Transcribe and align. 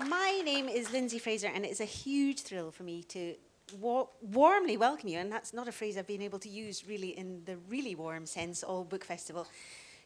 My 0.00 0.42
name 0.44 0.68
is 0.68 0.92
Lindsay 0.92 1.20
Fraser, 1.20 1.46
and 1.46 1.64
it's 1.64 1.78
a 1.78 1.84
huge 1.84 2.40
thrill 2.40 2.72
for 2.72 2.82
me 2.82 3.04
to 3.04 3.36
wa- 3.78 4.08
warmly 4.20 4.76
welcome 4.76 5.08
you, 5.08 5.20
and 5.20 5.30
that's 5.30 5.54
not 5.54 5.68
a 5.68 5.72
phrase 5.72 5.96
I've 5.96 6.06
been 6.08 6.20
able 6.20 6.40
to 6.40 6.48
use 6.48 6.84
really 6.88 7.10
in 7.10 7.42
the 7.44 7.58
really 7.68 7.94
warm 7.94 8.26
sense, 8.26 8.64
all 8.64 8.82
book 8.82 9.04
festival, 9.04 9.46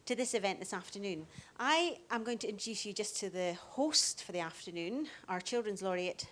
to 0.04 0.14
this 0.14 0.34
event 0.34 0.58
this 0.58 0.74
afternoon. 0.74 1.26
I 1.58 1.96
am 2.10 2.22
going 2.22 2.36
to 2.38 2.48
introduce 2.48 2.84
you 2.84 2.92
just 2.92 3.16
to 3.20 3.30
the 3.30 3.54
host 3.54 4.24
for 4.24 4.32
the 4.32 4.40
afternoon, 4.40 5.06
our 5.26 5.40
children's 5.40 5.80
laureate, 5.80 6.26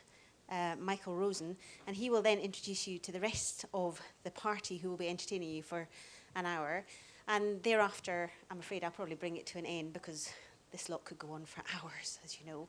uh, 0.50 0.77
Michael 0.79 1.16
Rosen, 1.16 1.57
and 1.86 1.96
he 1.96 2.11
will 2.11 2.23
then 2.23 2.38
introduce 2.38 2.86
you 2.86 2.98
to 2.98 3.11
the 3.11 3.20
rest 3.20 3.64
of 3.73 4.02
the 4.23 4.30
party 4.32 4.77
who 4.77 4.91
will 4.91 4.98
be 4.98 5.09
entertaining 5.09 5.48
you 5.48 5.62
for 5.62 5.88
an 6.34 6.45
hour. 6.45 6.84
And 7.27 7.62
thereafter, 7.62 8.30
I'm 8.50 8.59
afraid 8.59 8.84
I'll 8.84 8.91
probably 8.91 9.14
bring 9.14 9.38
it 9.38 9.46
to 9.46 9.59
an 9.59 9.64
end 9.64 9.95
because 9.95 10.30
this 10.77 10.90
lot 10.90 11.04
could 11.06 11.18
go 11.18 11.32
on 11.32 11.46
for 11.46 11.62
hours, 11.74 12.18
as 12.22 12.39
you 12.39 12.46
know. 12.46 12.68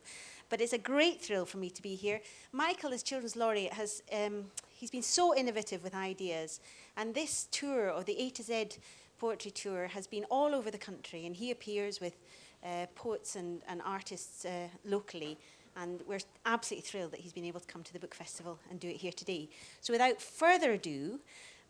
But 0.49 0.61
it's 0.61 0.71
a 0.71 0.77
great 0.77 1.21
thrill 1.21 1.45
for 1.45 1.57
me 1.57 1.70
to 1.70 1.81
be 1.81 1.95
here. 1.95 2.21
Michael, 2.53 2.93
as 2.93 3.03
Children's 3.03 3.35
Laureate, 3.35 3.73
has 3.73 4.02
um, 4.13 4.45
he's 4.70 4.91
been 4.91 5.03
so 5.03 5.35
innovative 5.35 5.84
with 5.84 5.93
ideas. 5.93 6.62
And 6.95 7.13
this 7.13 7.49
tour, 7.51 7.91
or 7.91 8.03
the 8.03 8.17
A 8.17 8.29
to 8.29 8.43
Z 8.43 8.70
poetry 9.20 9.51
tour, 9.51 9.88
has 9.88 10.07
been 10.07 10.23
all 10.31 10.55
over 10.55 10.71
the 10.71 10.77
country. 10.77 11.25
And 11.25 11.35
he 11.35 11.51
appears 11.51 11.99
with 11.99 12.15
uh, 12.63 12.85
poets 12.95 13.35
and, 13.35 13.62
and 13.67 13.81
artists 13.84 14.45
uh, 14.45 14.70
locally. 14.85 15.37
And 15.76 16.01
we're 16.07 16.20
absolutely 16.45 16.89
thrilled 16.89 17.12
that 17.12 17.20
he's 17.20 17.34
been 17.34 17.45
able 17.45 17.59
to 17.59 17.67
come 17.67 17.84
to 17.84 17.93
the 17.93 17.99
book 17.99 18.15
festival 18.15 18.57
and 18.71 18.79
do 18.79 18.87
it 18.87 18.95
here 18.95 19.12
today. 19.12 19.49
So 19.81 19.91
without 19.91 20.21
further 20.21 20.71
ado, 20.71 21.20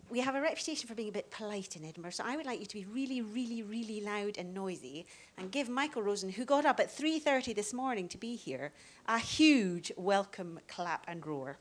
we 0.09 0.19
have 0.21 0.35
a 0.35 0.41
reputation 0.41 0.87
for 0.87 0.95
being 0.95 1.09
a 1.09 1.11
bit 1.11 1.29
polite 1.31 1.75
in 1.75 1.83
Edinburgh, 1.83 2.11
so 2.11 2.23
I 2.25 2.37
would 2.37 2.45
like 2.45 2.59
you 2.59 2.65
to 2.65 2.75
be 2.75 2.85
really, 2.85 3.21
really, 3.21 3.61
really 3.61 3.99
loud 3.99 4.37
and 4.37 4.53
noisy 4.53 5.05
and 5.37 5.51
give 5.51 5.67
Michael 5.67 6.01
Rosen, 6.01 6.29
who 6.29 6.45
got 6.45 6.65
up 6.65 6.79
at 6.79 6.95
3.30 6.95 7.53
this 7.53 7.73
morning 7.73 8.07
to 8.09 8.17
be 8.17 8.35
here, 8.35 8.71
a 9.07 9.19
huge 9.19 9.91
welcome 9.97 10.59
clap 10.67 11.03
and 11.07 11.25
roar. 11.25 11.57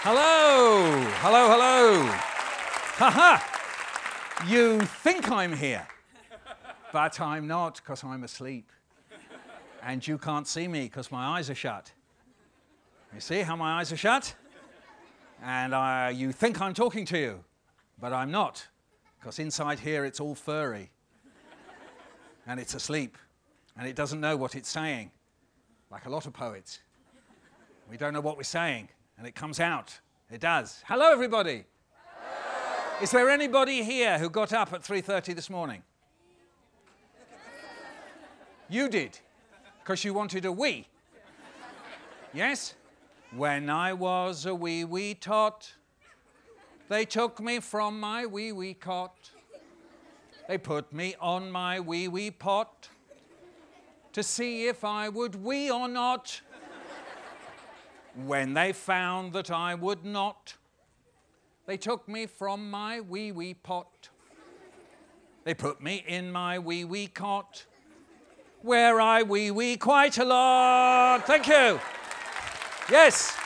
Hello, 0.00 0.90
hello, 1.20 1.48
hello. 1.50 2.04
Ha 2.96 3.10
ha 3.10 4.44
You 4.48 4.80
think 4.80 5.30
I'm 5.30 5.52
here, 5.52 5.86
but 6.90 7.20
I'm 7.20 7.46
not 7.46 7.76
because 7.76 8.02
I'm 8.02 8.24
asleep. 8.24 8.72
And 9.82 10.06
you 10.06 10.16
can't 10.16 10.46
see 10.46 10.68
me 10.68 10.84
because 10.84 11.12
my 11.12 11.38
eyes 11.38 11.50
are 11.50 11.54
shut. 11.54 11.92
You 13.14 13.20
see 13.20 13.40
how 13.40 13.56
my 13.56 13.80
eyes 13.80 13.90
are 13.92 13.96
shut? 13.96 14.34
And 15.42 15.72
uh, 15.72 16.10
you 16.12 16.32
think 16.32 16.60
I'm 16.60 16.74
talking 16.74 17.04
to 17.06 17.18
you, 17.18 17.44
but 18.00 18.12
I'm 18.12 18.30
not, 18.30 18.66
because 19.18 19.38
inside 19.38 19.78
here 19.78 20.04
it's 20.04 20.20
all 20.20 20.34
furry. 20.34 20.90
And 22.46 22.58
it's 22.58 22.74
asleep, 22.74 23.16
and 23.76 23.86
it 23.86 23.94
doesn't 23.94 24.20
know 24.20 24.36
what 24.36 24.54
it's 24.54 24.68
saying, 24.68 25.10
like 25.90 26.06
a 26.06 26.10
lot 26.10 26.26
of 26.26 26.32
poets. 26.32 26.80
We 27.90 27.96
don't 27.96 28.12
know 28.12 28.20
what 28.20 28.36
we're 28.36 28.42
saying, 28.42 28.88
and 29.16 29.26
it 29.26 29.34
comes 29.34 29.60
out. 29.60 29.98
It 30.30 30.40
does. 30.40 30.82
Hello, 30.86 31.10
everybody. 31.12 31.64
Hello. 32.04 33.02
Is 33.02 33.10
there 33.10 33.30
anybody 33.30 33.82
here 33.82 34.18
who 34.18 34.28
got 34.28 34.52
up 34.52 34.72
at 34.72 34.82
3.30 34.82 35.34
this 35.34 35.48
morning? 35.50 35.82
you 38.68 38.88
did, 38.88 39.18
because 39.82 40.04
you 40.04 40.12
wanted 40.12 40.44
a 40.44 40.52
wee. 40.52 40.86
Yes? 42.34 42.74
When 43.32 43.68
I 43.68 43.92
was 43.92 44.46
a 44.46 44.54
wee 44.54 44.84
wee 44.84 45.12
tot, 45.12 45.74
they 46.88 47.04
took 47.04 47.40
me 47.40 47.60
from 47.60 48.00
my 48.00 48.24
wee 48.24 48.52
wee 48.52 48.72
cot. 48.72 49.30
They 50.48 50.56
put 50.56 50.90
me 50.94 51.14
on 51.20 51.50
my 51.50 51.78
wee 51.78 52.08
wee 52.08 52.30
pot 52.30 52.88
to 54.14 54.22
see 54.22 54.66
if 54.66 54.82
I 54.82 55.10
would 55.10 55.34
wee 55.34 55.70
or 55.70 55.88
not. 55.88 56.40
When 58.14 58.54
they 58.54 58.72
found 58.72 59.34
that 59.34 59.50
I 59.50 59.74
would 59.74 60.06
not, 60.06 60.54
they 61.66 61.76
took 61.76 62.08
me 62.08 62.24
from 62.24 62.70
my 62.70 63.00
wee 63.00 63.30
wee 63.30 63.52
pot. 63.52 64.08
They 65.44 65.52
put 65.52 65.82
me 65.82 66.02
in 66.08 66.32
my 66.32 66.58
wee 66.58 66.86
wee 66.86 67.08
cot, 67.08 67.66
where 68.62 69.02
I 69.02 69.22
wee 69.22 69.50
wee 69.50 69.76
quite 69.76 70.16
a 70.16 70.24
lot. 70.24 71.26
Thank 71.26 71.46
you. 71.46 71.78
Yes. 72.90 73.36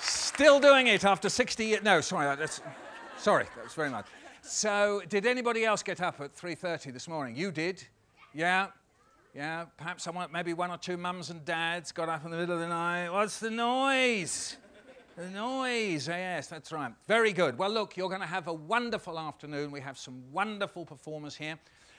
Still 0.00 0.60
doing 0.60 0.88
it 0.88 1.04
after 1.04 1.28
60 1.28 1.64
years. 1.64 1.82
No, 1.82 2.00
sorry, 2.02 2.36
that's, 2.36 2.60
sorry, 3.16 3.46
that's 3.56 3.74
very 3.74 3.88
much. 3.88 4.06
So, 4.42 5.00
did 5.08 5.24
anybody 5.24 5.64
else 5.64 5.82
get 5.82 6.02
up 6.02 6.20
at 6.20 6.36
3.30 6.36 6.92
this 6.92 7.08
morning? 7.08 7.36
You 7.36 7.50
did? 7.50 7.82
Yeah? 8.34 8.66
Yeah, 9.34 9.64
perhaps 9.78 10.04
someone, 10.04 10.28
maybe 10.30 10.52
one 10.52 10.70
or 10.70 10.76
two 10.76 10.98
mums 10.98 11.30
and 11.30 11.42
dads 11.44 11.90
got 11.90 12.10
up 12.10 12.24
in 12.24 12.30
the 12.30 12.36
middle 12.36 12.54
of 12.54 12.60
the 12.60 12.68
night. 12.68 13.08
What's 13.10 13.40
the 13.40 13.50
noise? 13.50 14.56
The 15.16 15.30
noise, 15.30 16.08
yes, 16.08 16.48
that's 16.48 16.70
right. 16.70 16.92
Very 17.06 17.32
good. 17.32 17.56
Well, 17.56 17.70
look, 17.70 17.96
you're 17.96 18.08
going 18.08 18.20
to 18.20 18.26
have 18.26 18.48
a 18.48 18.52
wonderful 18.52 19.18
afternoon. 19.18 19.70
We 19.70 19.80
have 19.80 19.96
some 19.96 20.22
wonderful 20.32 20.84
performers 20.84 21.34
here. 21.36 21.58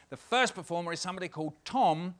The 0.10 0.18
first 0.18 0.54
performer 0.54 0.94
is 0.94 1.00
somebody 1.00 1.28
called 1.28 1.54
Tom 1.66 2.14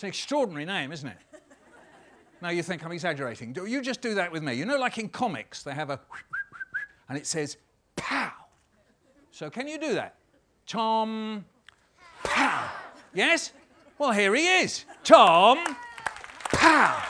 it's 0.00 0.04
an 0.04 0.08
extraordinary 0.08 0.64
name, 0.64 0.92
isn't 0.92 1.10
it? 1.10 1.18
now 2.40 2.48
you 2.48 2.62
think 2.62 2.82
I'm 2.82 2.90
exaggerating. 2.90 3.52
Do 3.52 3.66
you 3.66 3.82
just 3.82 4.00
do 4.00 4.14
that 4.14 4.32
with 4.32 4.42
me? 4.42 4.54
You 4.54 4.64
know, 4.64 4.78
like 4.78 4.96
in 4.96 5.10
comics, 5.10 5.62
they 5.62 5.74
have 5.74 5.90
a 5.90 6.00
and 7.10 7.18
it 7.18 7.26
says 7.26 7.58
pow. 7.96 8.32
So 9.30 9.50
can 9.50 9.68
you 9.68 9.78
do 9.78 9.92
that? 9.92 10.14
Tom 10.66 11.44
pow. 12.22 12.70
Yes? 13.12 13.52
Well, 13.98 14.12
here 14.12 14.34
he 14.34 14.46
is. 14.46 14.86
Tom 15.04 15.76
pow. 16.44 17.02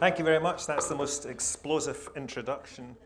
Thank 0.00 0.18
you 0.18 0.24
very 0.24 0.40
much. 0.40 0.66
That's 0.66 0.88
the 0.88 0.96
most 0.96 1.26
explosive 1.26 2.08
introduction 2.16 2.96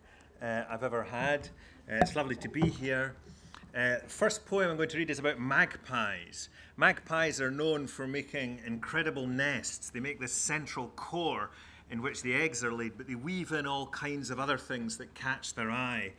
uh, 0.40 0.62
I've 0.70 0.84
ever 0.84 1.02
had. 1.02 1.50
Uh, 1.86 1.96
it's 1.96 2.16
lovely 2.16 2.34
to 2.34 2.48
be 2.48 2.62
here. 2.62 3.14
Uh, 3.76 3.96
first 4.06 4.46
poem 4.46 4.70
I'm 4.70 4.76
going 4.78 4.88
to 4.88 4.96
read 4.96 5.10
is 5.10 5.18
about 5.18 5.38
magpies. 5.38 6.48
Magpies 6.78 7.42
are 7.42 7.50
known 7.50 7.86
for 7.86 8.06
making 8.06 8.62
incredible 8.66 9.26
nests. 9.26 9.90
They 9.90 10.00
make 10.00 10.18
this 10.18 10.32
central 10.32 10.88
core 10.96 11.50
in 11.90 12.00
which 12.00 12.22
the 12.22 12.34
eggs 12.34 12.64
are 12.64 12.72
laid, 12.72 12.96
but 12.96 13.06
they 13.06 13.16
weave 13.16 13.52
in 13.52 13.66
all 13.66 13.86
kinds 13.88 14.30
of 14.30 14.40
other 14.40 14.56
things 14.56 14.96
that 14.96 15.14
catch 15.14 15.52
their 15.52 15.70
eye. 15.70 16.12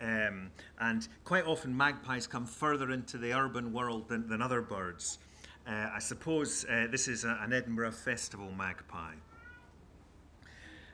Um, 0.00 0.50
and 0.80 1.06
quite 1.24 1.44
often, 1.44 1.76
magpies 1.76 2.26
come 2.26 2.46
further 2.46 2.90
into 2.90 3.18
the 3.18 3.34
urban 3.34 3.70
world 3.70 4.08
than, 4.08 4.26
than 4.26 4.40
other 4.40 4.62
birds. 4.62 5.18
Uh, 5.66 5.90
I 5.94 5.98
suppose 5.98 6.64
uh, 6.64 6.86
this 6.90 7.06
is 7.06 7.24
a, 7.24 7.38
an 7.42 7.52
Edinburgh 7.52 7.92
Festival 7.92 8.50
magpie. 8.56 9.12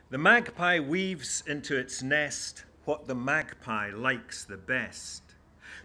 The 0.09 0.17
magpie 0.17 0.79
weaves 0.79 1.41
into 1.47 1.77
its 1.77 2.03
nest 2.03 2.65
what 2.89 3.05
the 3.05 3.13
magpie 3.13 3.91
likes 3.91 4.45
the 4.45 4.57
best. 4.57 5.21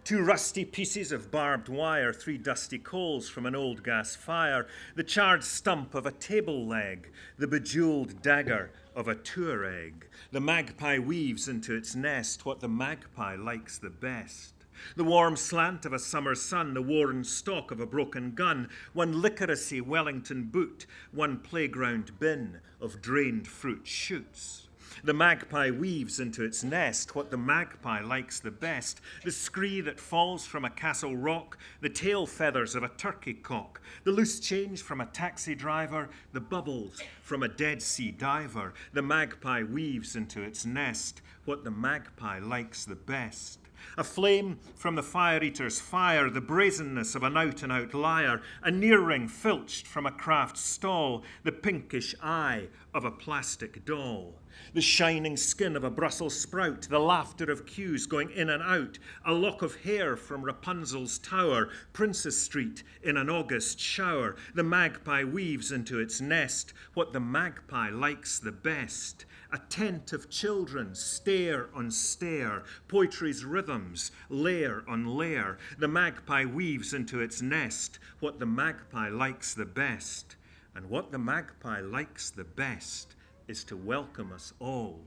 Two 0.05 0.23
rusty 0.23 0.65
pieces 0.65 1.13
of 1.13 1.31
barbed 1.31 1.69
wire, 1.69 2.15
three 2.15 2.39
dusty 2.39 2.79
coals 2.79 3.29
from 3.29 3.45
an 3.45 3.55
old 3.55 3.85
gas 3.85 4.17
fire, 4.17 4.67
the 4.95 5.05
charred 5.05 5.45
stump 5.45 5.95
of 5.95 6.07
a 6.07 6.13
table 6.13 6.67
leg, 6.67 7.11
the 7.37 7.47
bejeweled 7.47 8.23
dagger 8.23 8.71
of 8.97 9.07
a 9.07 9.15
Tuareg. 9.15 10.05
The 10.33 10.41
magpie 10.41 10.99
weaves 10.99 11.47
into 11.47 11.75
its 11.75 11.95
nest 11.95 12.47
what 12.47 12.61
the 12.61 12.69
magpie 12.69 13.37
likes 13.37 13.77
the 13.77 13.91
best. 13.91 14.55
The 14.97 15.05
warm 15.05 15.37
slant 15.37 15.85
of 15.85 15.93
a 15.93 15.99
summer 15.99 16.35
sun, 16.35 16.73
the 16.73 16.81
worn 16.81 17.23
stock 17.25 17.71
of 17.71 17.81
a 17.81 17.87
broken 17.87 18.33
gun, 18.35 18.71
one 18.95 19.13
licoricey 19.13 19.83
Wellington 19.83 20.45
boot, 20.45 20.87
one 21.13 21.37
playground 21.41 22.19
bin 22.19 22.61
of 22.81 23.03
drained 23.03 23.47
fruit 23.47 23.87
shoots. 23.87 24.64
The 25.05 25.13
magpie 25.13 25.71
weaves 25.71 26.19
into 26.19 26.43
its 26.43 26.65
nest 26.65 27.15
what 27.15 27.31
the 27.31 27.37
magpie 27.37 28.01
likes 28.01 28.41
the 28.41 28.51
best 28.51 29.03
the 29.23 29.31
scree 29.31 29.83
that 29.83 30.01
falls 30.01 30.47
from 30.47 30.65
a 30.65 30.71
castle 30.71 31.15
rock, 31.15 31.59
the 31.83 31.91
tail 31.91 32.27
feathers 32.27 32.75
of 32.75 32.83
a 32.83 32.89
turkey 32.89 33.35
cock, 33.35 33.83
the 34.05 34.13
loose 34.13 34.41
change 34.41 34.81
from 34.81 35.03
a 35.03 35.07
taxi 35.07 35.55
driver, 35.55 36.09
the 36.33 36.41
bubbles 36.41 37.03
from 37.21 37.43
a 37.43 37.49
Dead 37.49 37.83
Sea 37.83 38.13
diver. 38.13 38.73
The 38.95 39.03
magpie 39.03 39.63
weaves 39.63 40.17
into 40.17 40.41
its 40.41 40.65
nest 40.65 41.21
what 41.45 41.65
the 41.65 41.71
magpie 41.71 42.39
likes 42.39 42.87
the 42.87 42.95
best. 42.95 43.59
A 43.99 44.05
flame 44.05 44.59
from 44.75 44.95
the 44.95 45.03
fire 45.03 45.45
eater's 45.45 45.83
fire, 45.83 46.31
the 46.31 46.41
brazenness 46.41 47.15
of 47.15 47.23
an 47.25 47.37
out 47.37 47.63
and 47.63 47.71
out 47.71 47.93
liar, 47.93 48.41
a 48.63 48.71
near 48.71 49.01
ring 49.01 49.29
filched 49.29 49.87
from 49.87 50.07
a 50.07 50.11
craft 50.11 50.57
stall, 50.57 51.23
the 51.43 51.53
pinkish 51.53 52.15
eye 52.23 52.69
of 52.95 53.05
a 53.05 53.11
plastic 53.11 53.85
doll 53.85 54.37
the 54.75 54.81
shining 54.81 55.37
skin 55.37 55.77
of 55.77 55.85
a 55.85 55.91
Brussels 55.91 56.39
sprout, 56.39 56.83
the 56.83 56.99
laughter 56.99 57.51
of 57.51 57.65
queues 57.65 58.07
going 58.07 58.31
in 58.31 58.51
and 58.51 58.63
out, 58.63 58.99
a 59.25 59.33
lock 59.33 59.63
of 59.63 59.77
hair 59.83 60.17
from 60.17 60.45
Rapunzel's 60.45 61.19
tower, 61.19 61.69
Princes 61.93 62.41
Street 62.41 62.83
in 63.03 63.17
an 63.17 63.31
August 63.31 63.79
shower. 63.79 64.37
The 64.55 64.65
magpie 64.65 65.25
weaves 65.25 65.71
into 65.71 66.01
its 66.01 66.21
nest 66.21 66.73
what 66.95 67.13
the 67.13 67.21
magpie 67.21 67.91
likes 67.91 68.39
the 68.39 68.53
best. 68.53 69.27
A 69.53 69.59
tent 69.59 70.13
of 70.13 70.29
children, 70.29 70.97
stare 70.97 71.69
on 71.73 71.91
stare, 71.93 72.65
poetry's 72.89 73.45
rhythms, 73.45 74.11
layer 74.29 74.85
on 74.89 75.07
layer. 75.07 75.59
The 75.79 75.87
magpie 75.87 76.45
weaves 76.45 76.93
into 76.93 77.21
its 77.21 77.41
nest 77.41 78.01
what 78.19 78.41
the 78.41 78.47
magpie 78.47 79.09
likes 79.09 79.55
the 79.55 79.67
best. 79.67 80.35
And 80.75 80.91
what 80.91 81.13
the 81.13 81.19
magpie 81.19 81.81
likes 81.81 82.31
the 82.31 82.43
best 82.43 83.14
is 83.49 83.65
to 83.65 83.77
welcome 83.77 84.33
us 84.33 84.53
all 84.59 85.01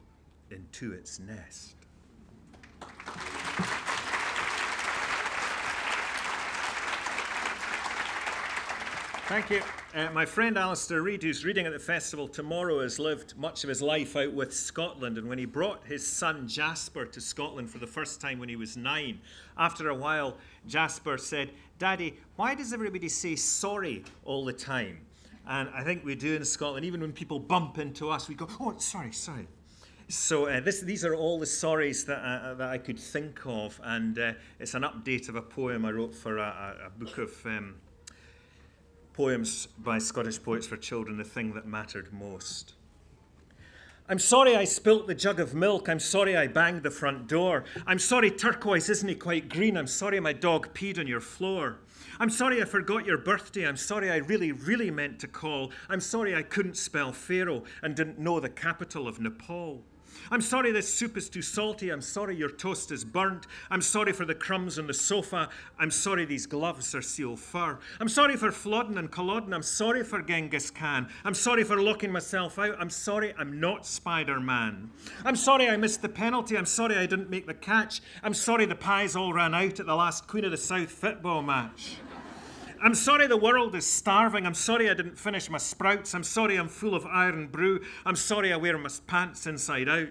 into 0.52 0.94
its 0.94 1.20
nest. 1.20 1.76
Thank 9.28 9.50
you. 9.50 9.62
Uh, 9.94 10.10
my 10.14 10.26
friend 10.26 10.58
Alastair 10.58 11.02
Reid, 11.02 11.22
who's 11.22 11.44
reading 11.44 11.66
at 11.66 11.74
the 11.74 11.80
festival 11.80 12.30
tomorrow, 12.30 12.80
has 12.80 12.98
lived 12.98 13.38
much 13.38 13.64
of 13.66 13.68
his 13.68 13.82
life 13.82 14.16
out 14.16 14.32
with 14.32 14.54
Scotland. 14.54 15.18
And 15.18 15.28
when 15.28 15.38
he 15.38 15.46
brought 15.46 15.86
his 15.86 16.08
son 16.08 16.48
Jasper 16.48 17.06
to 17.06 17.20
Scotland 17.20 17.70
for 17.70 17.80
the 17.80 17.88
first 17.88 18.22
time 18.22 18.40
when 18.40 18.48
he 18.48 18.56
was 18.56 18.78
nine, 18.78 19.20
after 19.58 19.90
a 19.90 19.96
while, 19.96 20.38
Jasper 20.66 21.18
said, 21.18 21.50
Daddy, 21.78 22.18
why 22.38 22.56
does 22.56 22.72
everybody 22.72 23.10
say 23.10 23.36
sorry 23.36 24.06
all 24.24 24.46
the 24.46 24.54
time? 24.54 25.00
And 25.48 25.70
I 25.74 25.84
think 25.84 26.04
we 26.04 26.16
do 26.16 26.36
in 26.36 26.44
Scotland, 26.44 26.86
even 26.86 27.00
when 27.00 27.14
people 27.14 27.40
bump 27.40 27.78
into 27.78 28.10
us, 28.10 28.28
we 28.28 28.36
go, 28.36 28.48
oh, 28.60 28.76
sorry, 28.80 29.14
sorry. 29.14 29.48
So 30.10 30.48
uh, 30.48 30.60
this, 30.60 30.82
these 30.82 31.06
are 31.06 31.16
all 31.16 31.40
the 31.40 31.46
sorries 31.46 32.06
that, 32.06 32.20
uh, 32.20 32.54
that 32.56 32.70
I 32.70 32.78
could 32.78 33.00
think 33.00 33.42
of, 33.46 33.80
and 33.84 34.18
uh, 34.20 34.34
it's 34.60 34.74
an 34.74 34.84
update 34.84 35.28
of 35.28 35.36
a 35.36 35.42
poem 35.42 35.86
I 35.86 35.92
wrote 35.92 36.16
for 36.16 36.38
a, 36.38 36.76
a 36.88 36.90
book 36.90 37.18
of 37.18 37.46
um, 37.46 37.76
poems 39.14 39.68
by 39.80 39.98
Scottish 39.98 40.42
poets 40.42 40.68
for 40.68 40.78
children, 40.78 41.18
The 41.18 41.26
Thing 41.26 41.54
That 41.54 41.66
Mattered 41.66 42.14
Most. 42.14 42.74
I'm 44.10 44.20
sorry 44.20 44.56
I 44.56 44.64
spilt 44.64 45.08
the 45.08 45.16
jug 45.16 45.42
of 45.42 45.54
milk. 45.54 45.90
I'm 45.90 46.00
sorry 46.00 46.38
I 46.38 46.48
banged 46.48 46.84
the 46.84 46.92
front 46.92 47.28
door. 47.28 47.66
I'm 47.86 48.00
sorry 48.00 48.32
turquoise 48.32 48.90
isn't 48.90 49.20
quite 49.20 49.50
green. 49.50 49.76
I'm 49.76 49.88
sorry 49.88 50.22
my 50.22 50.32
dog 50.32 50.74
peed 50.74 50.98
on 50.98 51.08
your 51.08 51.20
floor. 51.20 51.80
I'm 52.20 52.30
sorry 52.30 52.62
I 52.62 52.66
forgot 52.66 53.06
your 53.06 53.18
birthday. 53.18 53.68
I'm 53.68 53.78
sorry 53.78 54.10
I 54.10 54.18
really, 54.18 54.52
really 54.52 54.92
meant 54.92 55.20
to 55.20 55.28
call. 55.28 55.72
I'm 55.90 56.02
sorry 56.02 56.36
I 56.36 56.44
couldn't 56.44 56.78
spell 56.78 57.12
Pharaoh 57.12 57.64
and 57.82 57.96
didn't 57.96 58.20
know 58.20 58.40
the 58.40 58.50
capital 58.50 59.08
of 59.08 59.20
Nepal. 59.20 59.84
I'm 60.30 60.42
sorry 60.42 60.72
this 60.72 60.94
soup 60.94 61.18
is 61.18 61.30
too 61.30 61.42
salty. 61.42 61.90
I'm 61.90 62.02
sorry 62.02 62.36
your 62.36 62.50
toast 62.50 62.92
is 62.92 63.06
burnt. 63.06 63.48
I'm 63.70 63.82
sorry 63.82 64.12
for 64.12 64.26
the 64.26 64.36
crumbs 64.36 64.78
on 64.78 64.88
the 64.88 64.94
sofa. 64.94 65.50
I'm 65.80 65.92
sorry 65.92 66.26
these 66.26 66.46
gloves 66.46 66.94
are 66.94 67.02
seal 67.02 67.36
fur. 67.36 67.80
I'm 68.00 68.10
sorry 68.10 68.36
for 68.36 68.52
Flodden 68.52 68.98
and 68.98 69.12
Culloden. 69.12 69.54
I'm 69.54 69.64
sorry 69.64 70.04
for 70.04 70.22
Genghis 70.22 70.72
Khan. 70.72 71.08
I'm 71.24 71.34
sorry 71.34 71.64
for 71.64 71.82
locking 71.82 72.12
myself 72.12 72.60
out. 72.60 72.76
I'm 72.80 72.90
sorry 72.90 73.34
I'm 73.38 73.60
not 73.60 73.86
Spider 73.86 74.40
Man. 74.40 74.92
I'm 75.24 75.36
sorry 75.36 75.70
I 75.70 75.78
missed 75.78 76.02
the 76.02 76.10
penalty. 76.10 76.58
I'm 76.58 76.66
sorry 76.66 76.98
I 76.98 77.06
didn't 77.06 77.30
make 77.30 77.48
the 77.48 77.54
catch. 77.54 78.02
I'm 78.24 78.34
sorry 78.34 78.66
the 78.66 78.76
pies 78.76 79.16
all 79.16 79.34
ran 79.34 79.54
out 79.54 79.80
at 79.80 79.86
the 79.86 79.96
last 79.96 80.28
Queen 80.28 80.46
of 80.46 80.52
the 80.52 80.58
South 80.58 80.90
football 80.90 81.42
match. 81.42 81.98
I'm 82.82 82.94
sorry 82.94 83.26
the 83.28 83.38
world 83.38 83.76
is 83.76 83.88
starving. 83.88 84.46
I'm 84.46 84.54
sorry 84.54 84.90
I 84.90 84.94
didn't 84.94 85.18
finish 85.18 85.50
my 85.50 85.58
sprouts. 85.58 86.14
I'm 86.14 86.24
sorry 86.24 86.58
I'm 86.58 86.68
full 86.68 86.94
of 86.94 87.06
Irn-Bru. 87.06 87.82
I'm 88.06 88.16
sorry 88.16 88.54
I 88.54 88.58
wear 88.58 88.78
my 88.78 88.90
pants 89.08 89.48
inside 89.48 89.90
out. 89.90 90.10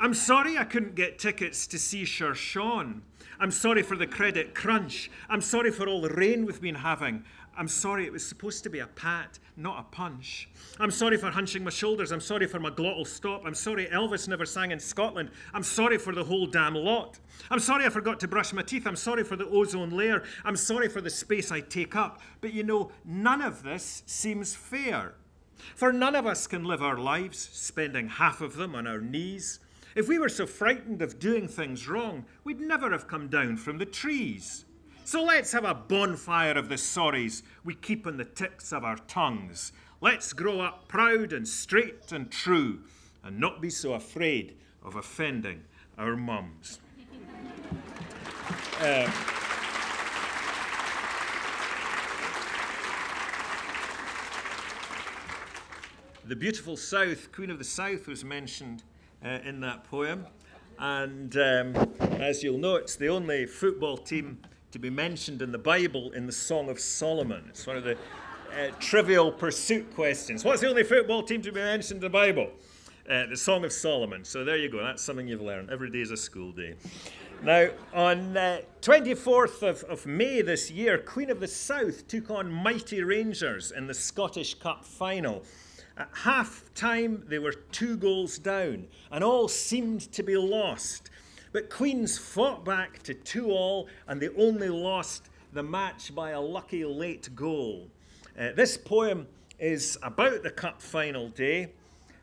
I'm 0.00 0.14
sorry 0.14 0.56
I 0.56 0.64
couldn't 0.64 0.94
get 0.94 1.18
tickets 1.18 1.66
to 1.66 1.78
see 1.78 2.06
Sir 2.06 2.34
Sean. 2.34 3.02
I'm 3.38 3.50
sorry 3.50 3.82
for 3.82 3.96
the 3.96 4.06
credit 4.06 4.54
crunch. 4.54 5.10
I'm 5.28 5.42
sorry 5.42 5.70
for 5.70 5.86
all 5.86 6.00
the 6.00 6.14
rain 6.14 6.46
we've 6.46 6.60
been 6.60 6.76
having. 6.76 7.24
I'm 7.56 7.68
sorry, 7.68 8.04
it 8.04 8.12
was 8.12 8.26
supposed 8.26 8.64
to 8.64 8.70
be 8.70 8.80
a 8.80 8.86
pat, 8.86 9.38
not 9.56 9.78
a 9.78 9.82
punch. 9.94 10.48
I'm 10.80 10.90
sorry 10.90 11.16
for 11.16 11.30
hunching 11.30 11.62
my 11.62 11.70
shoulders. 11.70 12.10
I'm 12.10 12.20
sorry 12.20 12.46
for 12.46 12.58
my 12.58 12.70
glottal 12.70 13.06
stop. 13.06 13.42
I'm 13.46 13.54
sorry 13.54 13.86
Elvis 13.86 14.26
never 14.26 14.44
sang 14.44 14.72
in 14.72 14.80
Scotland. 14.80 15.30
I'm 15.52 15.62
sorry 15.62 15.98
for 15.98 16.14
the 16.14 16.24
whole 16.24 16.46
damn 16.46 16.74
lot. 16.74 17.18
I'm 17.50 17.60
sorry 17.60 17.86
I 17.86 17.90
forgot 17.90 18.18
to 18.20 18.28
brush 18.28 18.52
my 18.52 18.62
teeth. 18.62 18.86
I'm 18.86 18.96
sorry 18.96 19.22
for 19.22 19.36
the 19.36 19.46
ozone 19.46 19.90
layer. 19.90 20.24
I'm 20.44 20.56
sorry 20.56 20.88
for 20.88 21.00
the 21.00 21.10
space 21.10 21.52
I 21.52 21.60
take 21.60 21.94
up. 21.94 22.20
But 22.40 22.52
you 22.52 22.64
know, 22.64 22.90
none 23.04 23.40
of 23.40 23.62
this 23.62 24.02
seems 24.06 24.54
fair. 24.54 25.14
For 25.76 25.92
none 25.92 26.16
of 26.16 26.26
us 26.26 26.46
can 26.46 26.64
live 26.64 26.82
our 26.82 26.98
lives 26.98 27.38
spending 27.52 28.08
half 28.08 28.40
of 28.40 28.56
them 28.56 28.74
on 28.74 28.86
our 28.86 29.00
knees. 29.00 29.60
If 29.94 30.08
we 30.08 30.18
were 30.18 30.28
so 30.28 30.46
frightened 30.46 31.02
of 31.02 31.20
doing 31.20 31.46
things 31.46 31.86
wrong, 31.86 32.24
we'd 32.42 32.60
never 32.60 32.90
have 32.90 33.06
come 33.06 33.28
down 33.28 33.56
from 33.56 33.78
the 33.78 33.86
trees. 33.86 34.64
So 35.06 35.22
let's 35.22 35.52
have 35.52 35.66
a 35.66 35.74
bonfire 35.74 36.52
of 36.52 36.70
the 36.70 36.76
sorries 36.76 37.42
we 37.62 37.74
keep 37.74 38.06
on 38.06 38.16
the 38.16 38.24
tips 38.24 38.72
of 38.72 38.84
our 38.84 38.96
tongues. 38.96 39.70
Let's 40.00 40.32
grow 40.32 40.60
up 40.60 40.88
proud 40.88 41.34
and 41.34 41.46
straight 41.46 42.10
and 42.10 42.30
true 42.30 42.80
and 43.22 43.38
not 43.38 43.60
be 43.60 43.68
so 43.68 43.92
afraid 43.92 44.56
of 44.82 44.96
offending 44.96 45.64
our 45.98 46.16
mums. 46.16 46.80
um, 48.80 49.12
the 56.26 56.34
beautiful 56.34 56.78
South, 56.78 57.30
Queen 57.30 57.50
of 57.50 57.58
the 57.58 57.64
South, 57.64 58.08
was 58.08 58.24
mentioned 58.24 58.82
uh, 59.22 59.40
in 59.44 59.60
that 59.60 59.84
poem. 59.84 60.26
And 60.78 61.36
um, 61.36 61.76
as 62.00 62.42
you'll 62.42 62.56
know, 62.56 62.76
it's 62.76 62.96
the 62.96 63.08
only 63.08 63.44
football 63.44 63.98
team 63.98 64.38
to 64.74 64.78
be 64.80 64.90
mentioned 64.90 65.40
in 65.40 65.52
the 65.52 65.58
Bible 65.58 66.10
in 66.14 66.26
the 66.26 66.32
Song 66.32 66.68
of 66.68 66.80
Solomon. 66.80 67.44
It's 67.48 67.64
one 67.64 67.76
of 67.76 67.84
the 67.84 67.92
uh, 67.92 68.72
trivial 68.80 69.30
pursuit 69.30 69.94
questions. 69.94 70.44
What's 70.44 70.62
the 70.62 70.68
only 70.68 70.82
football 70.82 71.22
team 71.22 71.42
to 71.42 71.52
be 71.52 71.60
mentioned 71.60 71.98
in 71.98 72.00
the 72.00 72.10
Bible? 72.10 72.50
Uh, 73.08 73.26
the 73.26 73.36
Song 73.36 73.64
of 73.64 73.72
Solomon. 73.72 74.24
So 74.24 74.44
there 74.44 74.56
you 74.56 74.68
go. 74.68 74.82
That's 74.82 75.00
something 75.00 75.28
you've 75.28 75.42
learned. 75.42 75.70
Every 75.70 75.90
day 75.90 76.00
is 76.00 76.10
a 76.10 76.16
school 76.16 76.50
day. 76.50 76.74
Now, 77.40 77.68
on 77.94 78.36
uh, 78.36 78.62
24th 78.80 79.62
of, 79.62 79.84
of 79.84 80.06
May 80.06 80.42
this 80.42 80.72
year, 80.72 80.98
Queen 80.98 81.30
of 81.30 81.38
the 81.38 81.46
South 81.46 82.08
took 82.08 82.28
on 82.32 82.50
Mighty 82.50 83.00
Rangers 83.04 83.70
in 83.70 83.86
the 83.86 83.94
Scottish 83.94 84.54
Cup 84.54 84.84
final. 84.84 85.44
At 85.96 86.08
half 86.12 86.64
time, 86.74 87.22
they 87.28 87.38
were 87.38 87.52
two 87.70 87.96
goals 87.96 88.38
down, 88.38 88.88
and 89.12 89.22
all 89.22 89.46
seemed 89.46 90.00
to 90.14 90.24
be 90.24 90.36
lost. 90.36 91.10
But 91.54 91.70
Queens 91.70 92.18
fought 92.18 92.64
back 92.64 93.00
to 93.04 93.14
2 93.14 93.52
all, 93.52 93.86
and 94.08 94.20
they 94.20 94.28
only 94.30 94.68
lost 94.68 95.28
the 95.52 95.62
match 95.62 96.12
by 96.12 96.30
a 96.30 96.40
lucky 96.40 96.84
late 96.84 97.32
goal. 97.36 97.86
Uh, 98.36 98.50
this 98.56 98.76
poem 98.76 99.28
is 99.60 99.96
about 100.02 100.42
the 100.42 100.50
cup 100.50 100.82
final 100.82 101.28
day, 101.28 101.70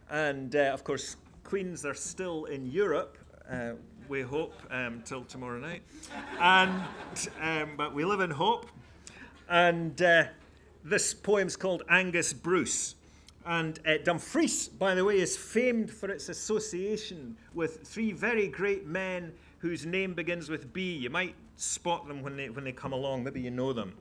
and 0.09 0.53
uh, 0.53 0.71
of 0.73 0.83
course, 0.83 1.15
Queens 1.45 1.85
are 1.85 1.93
still 1.93 2.43
in 2.43 2.69
Europe. 2.69 3.17
Uh, 3.49 3.75
we 4.09 4.21
hope 4.21 4.53
um, 4.69 5.01
till 5.05 5.23
tomorrow 5.23 5.59
night, 5.59 5.83
and 6.37 6.83
um, 7.39 7.77
but 7.77 7.93
we 7.93 8.03
live 8.03 8.19
in 8.19 8.31
hope. 8.31 8.65
And 9.47 10.01
uh, 10.01 10.25
this 10.83 11.13
poem's 11.13 11.55
called 11.55 11.83
Angus 11.87 12.33
Bruce. 12.33 12.95
And 13.45 13.79
uh, 13.85 13.97
Dumfries, 14.03 14.67
by 14.67 14.93
the 14.93 15.03
way, 15.03 15.19
is 15.19 15.35
famed 15.35 15.89
for 15.89 16.09
its 16.09 16.29
association 16.29 17.35
with 17.53 17.81
three 17.83 18.11
very 18.11 18.47
great 18.47 18.85
men 18.85 19.33
whose 19.59 19.85
name 19.85 20.13
begins 20.13 20.49
with 20.49 20.71
B. 20.73 20.93
You 20.95 21.09
might 21.09 21.35
spot 21.55 22.07
them 22.07 22.21
when 22.21 22.35
they, 22.37 22.49
when 22.49 22.63
they 22.63 22.71
come 22.71 22.93
along, 22.93 23.23
maybe 23.23 23.41
you 23.41 23.51
know 23.51 23.73
them. 23.73 23.95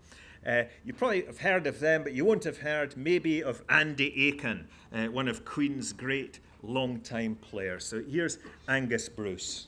Uh, 0.47 0.63
you 0.85 0.95
probably 0.95 1.25
have 1.27 1.39
heard 1.39 1.67
of 1.67 1.81
them, 1.81 2.03
but 2.03 2.13
you 2.13 2.25
won't 2.25 2.45
have 2.45 2.59
heard 2.59 2.97
maybe 2.97 3.43
of 3.43 3.63
Andy 3.69 4.13
Aitken, 4.29 4.67
uh, 4.93 5.07
one 5.07 5.29
of 5.29 5.45
Queen's 5.45 5.93
great 5.93 6.41
long-time 6.63 7.37
players. 7.37 7.85
So 7.85 8.03
here's 8.03 8.39
Angus 8.69 9.09
Bruce. 9.09 9.67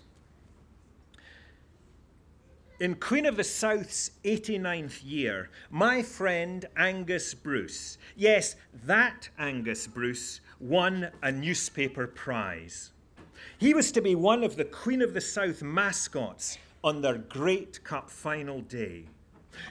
In 2.81 2.97
Queen 2.97 3.26
of 3.26 3.37
the 3.37 3.45
South's 3.45 4.11
89th 4.25 5.02
year, 5.05 5.50
my 5.71 6.02
friend 6.02 6.64
Angus 6.76 7.35
Bruce, 7.35 7.99
yes, 8.17 8.57
that 8.85 9.29
Angus 9.38 9.87
Bruce, 9.87 10.41
won 10.59 11.11
a 11.23 11.31
newspaper 11.31 12.07
prize. 12.07 12.91
He 13.59 13.75
was 13.75 13.93
to 13.93 14.00
be 14.00 14.14
one 14.14 14.43
of 14.43 14.57
the 14.57 14.64
Queen 14.64 15.02
of 15.02 15.14
the 15.14 15.21
South 15.21 15.62
mascots 15.62 16.59
on 16.83 17.02
their 17.02 17.19
Great 17.19 17.85
Cup 17.85 18.11
final 18.11 18.62
day. 18.62 19.05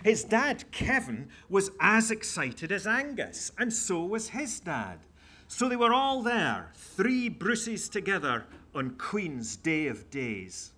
His 0.03 0.24
dad, 0.24 0.72
Kevin, 0.72 1.29
was 1.50 1.72
as 1.79 2.12
excited 2.12 2.72
as 2.72 2.86
Angus, 2.86 3.51
and 3.58 3.74
so 3.74 4.05
was 4.05 4.29
his 4.29 4.60
dad. 4.60 5.00
So 5.48 5.67
they 5.67 5.75
were 5.75 5.93
all 5.93 6.22
there, 6.22 6.72
three 6.75 7.27
Bruces 7.27 7.89
together 7.89 8.46
on 8.74 8.91
Queen's 8.91 9.58
Day 9.58 9.88
of 9.88 10.10
Days. 10.10 10.72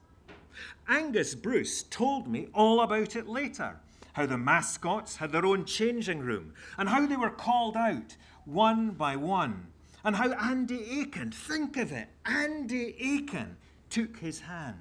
Angus 0.88 1.36
Bruce 1.36 1.84
told 1.84 2.28
me 2.28 2.48
all 2.54 2.82
about 2.82 3.16
it 3.16 3.28
later 3.28 3.80
how 4.14 4.26
the 4.26 4.38
mascots 4.38 5.18
had 5.18 5.32
their 5.32 5.46
own 5.46 5.66
changing 5.66 6.20
room, 6.20 6.54
and 6.78 6.90
how 6.90 7.06
they 7.06 7.18
were 7.18 7.30
called 7.30 7.76
out 7.76 8.16
one 8.46 8.92
by 8.92 9.16
one, 9.16 9.68
and 10.04 10.16
how 10.16 10.32
Andy 10.34 11.00
Aitken, 11.00 11.32
think 11.32 11.78
of 11.78 11.92
it, 11.92 12.10
Andy 12.26 12.96
Aitken 13.00 13.58
took 13.90 14.18
his 14.18 14.42
hand. 14.42 14.78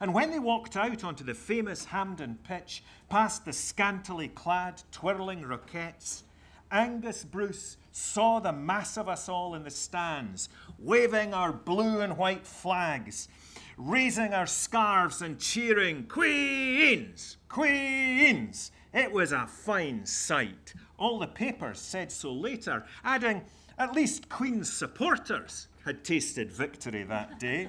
And 0.00 0.12
when 0.12 0.30
they 0.30 0.40
walked 0.40 0.76
out 0.76 1.04
onto 1.04 1.22
the 1.22 1.34
famous 1.34 1.84
Hampden 1.84 2.38
pitch, 2.42 2.82
past 3.08 3.44
the 3.44 3.52
scantily 3.52 4.28
clad, 4.28 4.82
twirling 4.90 5.42
roquettes, 5.42 6.24
Angus 6.70 7.22
Bruce 7.24 7.76
saw 7.92 8.40
the 8.40 8.52
mass 8.52 8.96
of 8.96 9.08
us 9.08 9.28
all 9.28 9.54
in 9.54 9.62
the 9.62 9.70
stands, 9.70 10.48
waving 10.78 11.32
our 11.32 11.52
blue 11.52 12.00
and 12.00 12.16
white 12.16 12.46
flags, 12.46 13.28
raising 13.76 14.32
our 14.32 14.46
scarves 14.46 15.22
and 15.22 15.38
cheering, 15.38 16.04
Queens! 16.04 17.36
Queens! 17.48 18.70
It 18.92 19.10
was 19.12 19.32
a 19.32 19.46
fine 19.46 20.06
sight. 20.06 20.74
All 20.98 21.18
the 21.18 21.26
papers 21.26 21.80
said 21.80 22.12
so 22.12 22.32
later, 22.32 22.84
adding, 23.02 23.42
at 23.78 23.94
least 23.94 24.28
Queen's 24.28 24.72
supporters 24.72 25.68
had 25.84 26.04
tasted 26.04 26.52
victory 26.52 27.02
that 27.04 27.38
day. 27.38 27.68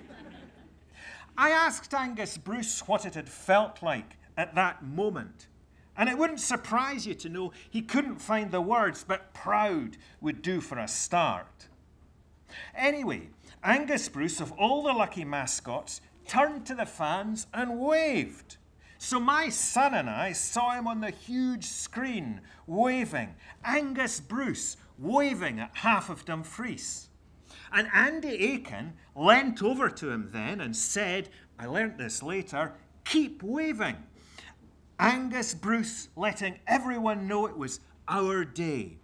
I 1.38 1.50
asked 1.50 1.94
Angus 1.94 2.38
Bruce 2.38 2.88
what 2.88 3.06
it 3.06 3.16
had 3.16 3.28
felt 3.28 3.82
like 3.82 4.18
at 4.38 4.56
that 4.56 4.84
moment. 4.84 5.48
And 5.98 6.10
it 6.10 6.18
wouldn't 6.18 6.40
surprise 6.40 7.08
you 7.08 7.14
to 7.16 7.30
know 7.30 7.54
he 7.70 7.82
couldn't 7.82 8.22
find 8.22 8.52
the 8.52 8.62
words, 8.62 9.04
but 9.08 9.34
proud 9.34 9.98
would 10.22 10.42
do 10.42 10.62
for 10.62 10.78
a 10.78 10.88
start. 10.88 11.68
Anyway, 12.76 13.30
Angus 13.66 14.08
Bruce, 14.10 14.42
of 14.42 14.52
all 14.52 14.84
the 14.84 14.94
lucky 14.94 15.26
mascots, 15.26 16.00
turned 16.28 16.68
to 16.68 16.76
the 16.76 16.86
fans 16.86 17.48
and 17.52 17.80
waved. 17.80 18.58
So 19.00 19.20
my 19.20 19.50
son 19.50 19.96
and 19.96 20.08
I 20.08 20.34
saw 20.34 20.74
him 20.74 20.86
on 20.88 21.02
the 21.02 21.10
huge 21.10 21.66
screen 21.66 22.42
waving, 22.68 23.34
Angus 23.64 24.20
Bruce 24.20 24.78
waving 25.00 25.60
at 25.60 25.72
half 25.74 26.12
of 26.12 26.26
Dumfries. 26.26 27.10
And 27.72 27.90
Andy 27.92 28.36
Aitken 28.36 28.94
leant 29.16 29.64
over 29.64 29.90
to 29.90 30.12
him 30.12 30.30
then 30.32 30.62
and 30.62 30.76
said, 30.76 31.30
I 31.58 31.66
learnt 31.66 31.98
this 31.98 32.22
later, 32.22 32.74
keep 33.04 33.42
waving. 33.42 33.96
Angus 35.00 35.56
Bruce 35.56 36.10
letting 36.16 36.60
everyone 36.68 37.28
know 37.28 37.48
it 37.48 37.58
was 37.58 37.80
our 38.08 38.46
day. 38.46 39.00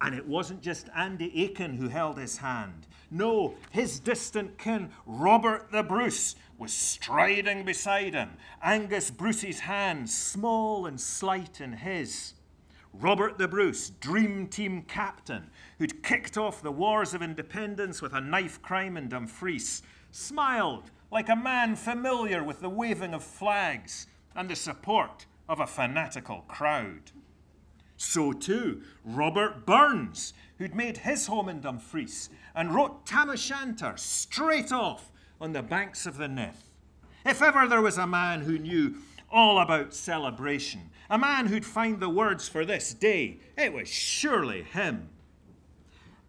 And 0.00 0.14
it 0.14 0.26
wasn't 0.26 0.62
just 0.62 0.88
Andy 0.94 1.44
Aitken 1.44 1.76
who 1.76 1.88
held 1.88 2.18
his 2.18 2.38
hand. 2.38 2.86
No, 3.10 3.54
his 3.70 4.00
distant 4.00 4.58
kin, 4.58 4.90
Robert 5.06 5.70
the 5.72 5.82
Bruce, 5.82 6.36
was 6.58 6.72
striding 6.72 7.64
beside 7.64 8.14
him, 8.14 8.30
Angus 8.62 9.10
Bruce's 9.10 9.60
hand 9.60 10.10
small 10.10 10.86
and 10.86 11.00
slight 11.00 11.60
in 11.60 11.72
his. 11.72 12.34
Robert 12.92 13.38
the 13.38 13.48
Bruce, 13.48 13.90
dream 13.90 14.46
team 14.46 14.82
captain, 14.82 15.50
who'd 15.78 16.02
kicked 16.02 16.36
off 16.36 16.62
the 16.62 16.72
wars 16.72 17.14
of 17.14 17.22
independence 17.22 18.02
with 18.02 18.12
a 18.12 18.20
knife 18.20 18.60
crime 18.60 18.96
in 18.96 19.08
Dumfries, 19.08 19.82
smiled 20.10 20.90
like 21.10 21.28
a 21.28 21.36
man 21.36 21.76
familiar 21.76 22.42
with 22.42 22.60
the 22.60 22.68
waving 22.68 23.14
of 23.14 23.22
flags 23.22 24.06
and 24.34 24.50
the 24.50 24.56
support 24.56 25.26
of 25.48 25.60
a 25.60 25.66
fanatical 25.66 26.44
crowd. 26.48 27.12
So 27.98 28.32
too, 28.32 28.82
Robert 29.04 29.66
Burns, 29.66 30.32
who'd 30.56 30.74
made 30.74 30.98
his 30.98 31.26
home 31.26 31.48
in 31.48 31.60
Dumfries 31.60 32.30
and 32.54 32.72
wrote 32.72 33.04
Tam 33.04 33.28
O'Shanter 33.28 33.94
straight 33.96 34.70
off 34.70 35.10
on 35.40 35.52
the 35.52 35.62
banks 35.62 36.06
of 36.06 36.16
the 36.16 36.28
Nith. 36.28 36.70
If 37.26 37.42
ever 37.42 37.66
there 37.66 37.82
was 37.82 37.98
a 37.98 38.06
man 38.06 38.42
who 38.42 38.56
knew 38.56 38.94
all 39.30 39.58
about 39.58 39.92
celebration, 39.92 40.90
a 41.10 41.18
man 41.18 41.46
who'd 41.46 41.66
find 41.66 41.98
the 41.98 42.08
words 42.08 42.48
for 42.48 42.64
this 42.64 42.94
day, 42.94 43.40
it 43.56 43.72
was 43.72 43.88
surely 43.88 44.62
him. 44.62 45.08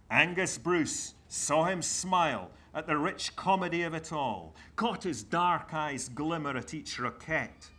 Angus 0.10 0.58
Bruce 0.58 1.14
saw 1.28 1.66
him 1.66 1.84
smile 1.84 2.50
at 2.74 2.88
the 2.88 2.98
rich 2.98 3.36
comedy 3.36 3.84
of 3.84 3.94
it 3.94 4.12
all, 4.12 4.56
caught 4.76 5.04
his 5.04 5.22
dark 5.22 5.72
eyes 5.72 6.10
glimmer 6.10 6.58
at 6.58 6.74
each 6.74 6.98
roquette. 6.98 7.70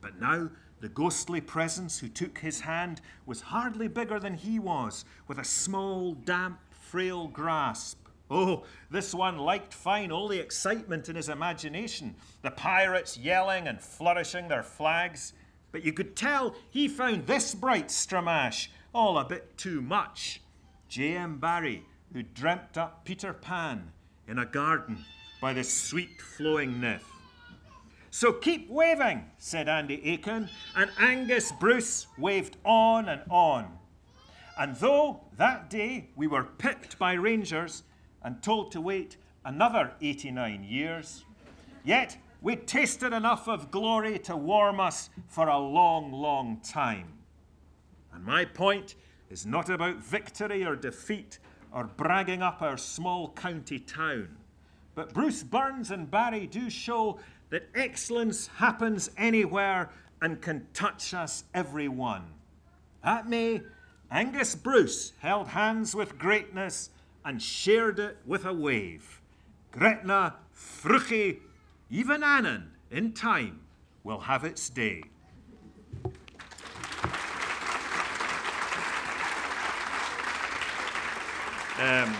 But 0.00 0.20
now 0.20 0.50
the 0.80 0.88
ghostly 0.88 1.40
presence 1.40 1.98
who 1.98 2.08
took 2.08 2.38
his 2.38 2.60
hand 2.60 3.00
was 3.26 3.40
hardly 3.40 3.88
bigger 3.88 4.18
than 4.18 4.34
he 4.34 4.58
was, 4.58 5.04
with 5.28 5.38
a 5.38 5.44
small, 5.44 6.14
damp, 6.14 6.58
frail 6.70 7.28
grasp. 7.28 7.98
Oh, 8.30 8.64
this 8.90 9.12
one 9.12 9.38
liked 9.38 9.74
fine 9.74 10.12
all 10.12 10.28
the 10.28 10.38
excitement 10.38 11.08
in 11.08 11.16
his 11.16 11.28
imagination, 11.28 12.14
the 12.42 12.50
pirates 12.50 13.18
yelling 13.18 13.66
and 13.66 13.80
flourishing 13.80 14.48
their 14.48 14.62
flags. 14.62 15.32
But 15.72 15.84
you 15.84 15.92
could 15.92 16.16
tell 16.16 16.54
he 16.70 16.88
found 16.88 17.26
this 17.26 17.54
bright 17.54 17.88
stramash 17.88 18.68
all 18.94 19.18
a 19.18 19.24
bit 19.24 19.56
too 19.56 19.82
much. 19.82 20.40
J.M. 20.88 21.38
Barrie, 21.38 21.84
who 22.12 22.22
dreamt 22.22 22.78
up 22.78 23.04
Peter 23.04 23.32
Pan 23.32 23.92
in 24.26 24.38
a 24.38 24.46
garden 24.46 25.04
by 25.40 25.52
the 25.52 25.64
sweet 25.64 26.20
flowing 26.20 26.80
Nith. 26.80 27.09
So 28.12 28.32
keep 28.32 28.68
waving, 28.68 29.30
said 29.38 29.68
Andy 29.68 30.02
Aitken, 30.04 30.48
and 30.74 30.90
Angus 30.98 31.52
Bruce 31.52 32.08
waved 32.18 32.56
on 32.64 33.08
and 33.08 33.22
on. 33.30 33.78
And 34.58 34.74
though 34.76 35.20
that 35.36 35.70
day 35.70 36.08
we 36.16 36.26
were 36.26 36.42
pipped 36.42 36.98
by 36.98 37.12
Rangers 37.12 37.84
and 38.22 38.42
told 38.42 38.72
to 38.72 38.80
wait 38.80 39.16
another 39.44 39.92
89 40.00 40.64
years, 40.64 41.24
yet 41.84 42.16
we 42.42 42.56
tasted 42.56 43.12
enough 43.12 43.48
of 43.48 43.70
glory 43.70 44.18
to 44.20 44.36
warm 44.36 44.80
us 44.80 45.10
for 45.28 45.46
a 45.46 45.58
long, 45.58 46.10
long 46.10 46.60
time. 46.64 47.12
And 48.12 48.24
my 48.24 48.44
point 48.44 48.96
is 49.30 49.46
not 49.46 49.70
about 49.70 50.02
victory 50.02 50.64
or 50.64 50.74
defeat 50.74 51.38
or 51.72 51.84
bragging 51.84 52.42
up 52.42 52.60
our 52.60 52.76
small 52.76 53.30
county 53.30 53.78
town. 53.78 54.36
But 54.96 55.14
Bruce 55.14 55.44
Burns 55.44 55.92
and 55.92 56.10
Barrie 56.10 56.48
do 56.48 56.68
show 56.68 57.20
that 57.50 57.68
excellence 57.74 58.46
happens 58.46 59.10
anywhere 59.16 59.90
and 60.22 60.40
can 60.40 60.66
touch 60.72 61.12
us 61.14 61.44
every 61.52 61.88
one. 61.88 62.24
At 63.02 63.28
May, 63.28 63.62
Angus 64.10 64.54
Bruce 64.54 65.12
held 65.20 65.48
hands 65.48 65.94
with 65.94 66.18
greatness 66.18 66.90
and 67.24 67.40
shared 67.40 67.98
it 67.98 68.18
with 68.26 68.44
a 68.44 68.52
wave. 68.52 69.20
Gretna, 69.72 70.36
Fruchi, 70.54 71.38
even 71.90 72.22
Annan, 72.22 72.72
in 72.90 73.12
time, 73.12 73.60
will 74.04 74.20
have 74.20 74.44
its 74.44 74.68
day. 74.68 75.02
Um, 81.78 82.14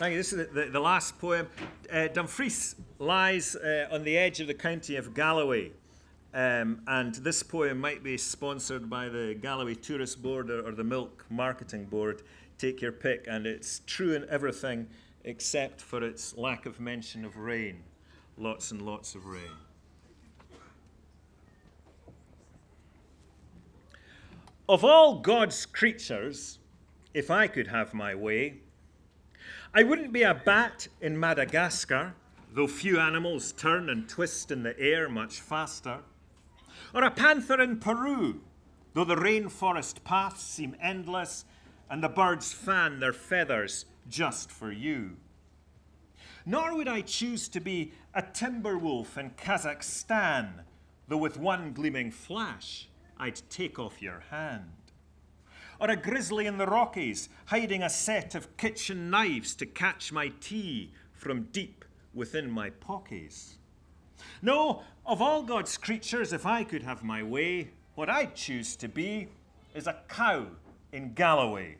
thank 0.00 0.12
you. 0.12 0.18
This 0.18 0.32
is 0.32 0.38
the, 0.38 0.44
the, 0.44 0.70
the 0.70 0.80
last 0.80 1.18
poem. 1.18 1.46
Uh, 1.92 2.08
Dumfries 2.08 2.74
lies 2.98 3.54
uh, 3.54 3.86
on 3.92 4.02
the 4.02 4.16
edge 4.16 4.40
of 4.40 4.46
the 4.46 4.54
county 4.54 4.96
of 4.96 5.12
Galloway. 5.12 5.72
Um, 6.32 6.80
and 6.86 7.14
this 7.16 7.42
poem 7.42 7.78
might 7.78 8.02
be 8.02 8.16
sponsored 8.16 8.88
by 8.88 9.10
the 9.10 9.36
Galloway 9.42 9.74
Tourist 9.74 10.22
Board 10.22 10.50
or, 10.50 10.66
or 10.66 10.72
the 10.72 10.84
Milk 10.84 11.26
Marketing 11.28 11.84
Board. 11.84 12.22
Take 12.56 12.80
your 12.80 12.92
pick. 12.92 13.26
And 13.28 13.46
it's 13.46 13.82
true 13.86 14.14
in 14.14 14.26
everything 14.30 14.88
except 15.24 15.82
for 15.82 16.02
its 16.02 16.34
lack 16.34 16.64
of 16.64 16.80
mention 16.80 17.26
of 17.26 17.36
rain. 17.36 17.82
Lots 18.38 18.70
and 18.70 18.80
lots 18.80 19.14
of 19.14 19.26
rain. 19.26 19.52
Of 24.66 24.82
all 24.82 25.18
God's 25.18 25.66
creatures, 25.66 26.58
if 27.12 27.30
I 27.30 27.48
could 27.48 27.66
have 27.66 27.92
my 27.92 28.14
way, 28.14 28.60
I 29.72 29.84
wouldn't 29.84 30.12
be 30.12 30.22
a 30.22 30.34
bat 30.34 30.88
in 31.00 31.18
Madagascar, 31.18 32.14
though 32.52 32.66
few 32.66 32.98
animals 32.98 33.52
turn 33.52 33.88
and 33.88 34.08
twist 34.08 34.50
in 34.50 34.64
the 34.64 34.76
air 34.80 35.08
much 35.08 35.40
faster, 35.40 36.00
or 36.92 37.04
a 37.04 37.10
panther 37.12 37.60
in 37.60 37.78
Peru, 37.78 38.40
though 38.94 39.04
the 39.04 39.14
rainforest 39.14 40.02
paths 40.02 40.42
seem 40.42 40.74
endless 40.82 41.44
and 41.88 42.02
the 42.02 42.08
birds 42.08 42.52
fan 42.52 42.98
their 42.98 43.12
feathers 43.12 43.84
just 44.08 44.50
for 44.50 44.72
you. 44.72 45.16
Nor 46.44 46.74
would 46.74 46.88
I 46.88 47.02
choose 47.02 47.48
to 47.50 47.60
be 47.60 47.92
a 48.12 48.22
timber 48.22 48.76
wolf 48.76 49.16
in 49.16 49.30
Kazakhstan, 49.30 50.64
though 51.06 51.16
with 51.16 51.38
one 51.38 51.72
gleaming 51.72 52.10
flash 52.10 52.88
I'd 53.16 53.40
take 53.48 53.78
off 53.78 54.02
your 54.02 54.24
hand. 54.30 54.79
Or 55.80 55.90
a 55.90 55.96
grizzly 55.96 56.46
in 56.46 56.58
the 56.58 56.66
Rockies, 56.66 57.30
hiding 57.46 57.82
a 57.82 57.88
set 57.88 58.34
of 58.34 58.56
kitchen 58.58 59.08
knives 59.10 59.54
to 59.56 59.66
catch 59.66 60.12
my 60.12 60.30
tea 60.40 60.92
from 61.14 61.44
deep 61.52 61.84
within 62.12 62.50
my 62.50 62.70
pockies. 62.70 63.54
No, 64.42 64.82
of 65.06 65.22
all 65.22 65.42
God's 65.42 65.78
creatures, 65.78 66.32
if 66.32 66.44
I 66.44 66.64
could 66.64 66.82
have 66.82 67.02
my 67.02 67.22
way, 67.22 67.70
what 67.94 68.10
I'd 68.10 68.34
choose 68.34 68.76
to 68.76 68.88
be 68.88 69.28
is 69.74 69.86
a 69.86 70.00
cow 70.08 70.46
in 70.92 71.14
Galloway. 71.14 71.76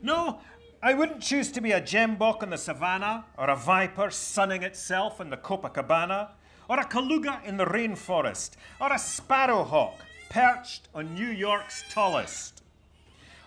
No, 0.00 0.40
I 0.82 0.94
wouldn't 0.94 1.22
choose 1.22 1.50
to 1.52 1.60
be 1.60 1.72
a 1.72 1.80
gemsbok 1.80 2.42
in 2.42 2.50
the 2.50 2.58
savannah, 2.58 3.24
or 3.36 3.50
a 3.50 3.56
viper 3.56 4.10
sunning 4.10 4.62
itself 4.62 5.20
in 5.20 5.30
the 5.30 5.36
Copacabana, 5.36 6.30
or 6.68 6.80
a 6.80 6.84
kaluga 6.84 7.44
in 7.44 7.56
the 7.56 7.66
rainforest, 7.66 8.52
or 8.80 8.92
a 8.92 8.98
sparrowhawk 8.98 9.94
perched 10.30 10.88
on 10.94 11.14
New 11.14 11.28
York's 11.28 11.84
tallest, 11.90 12.62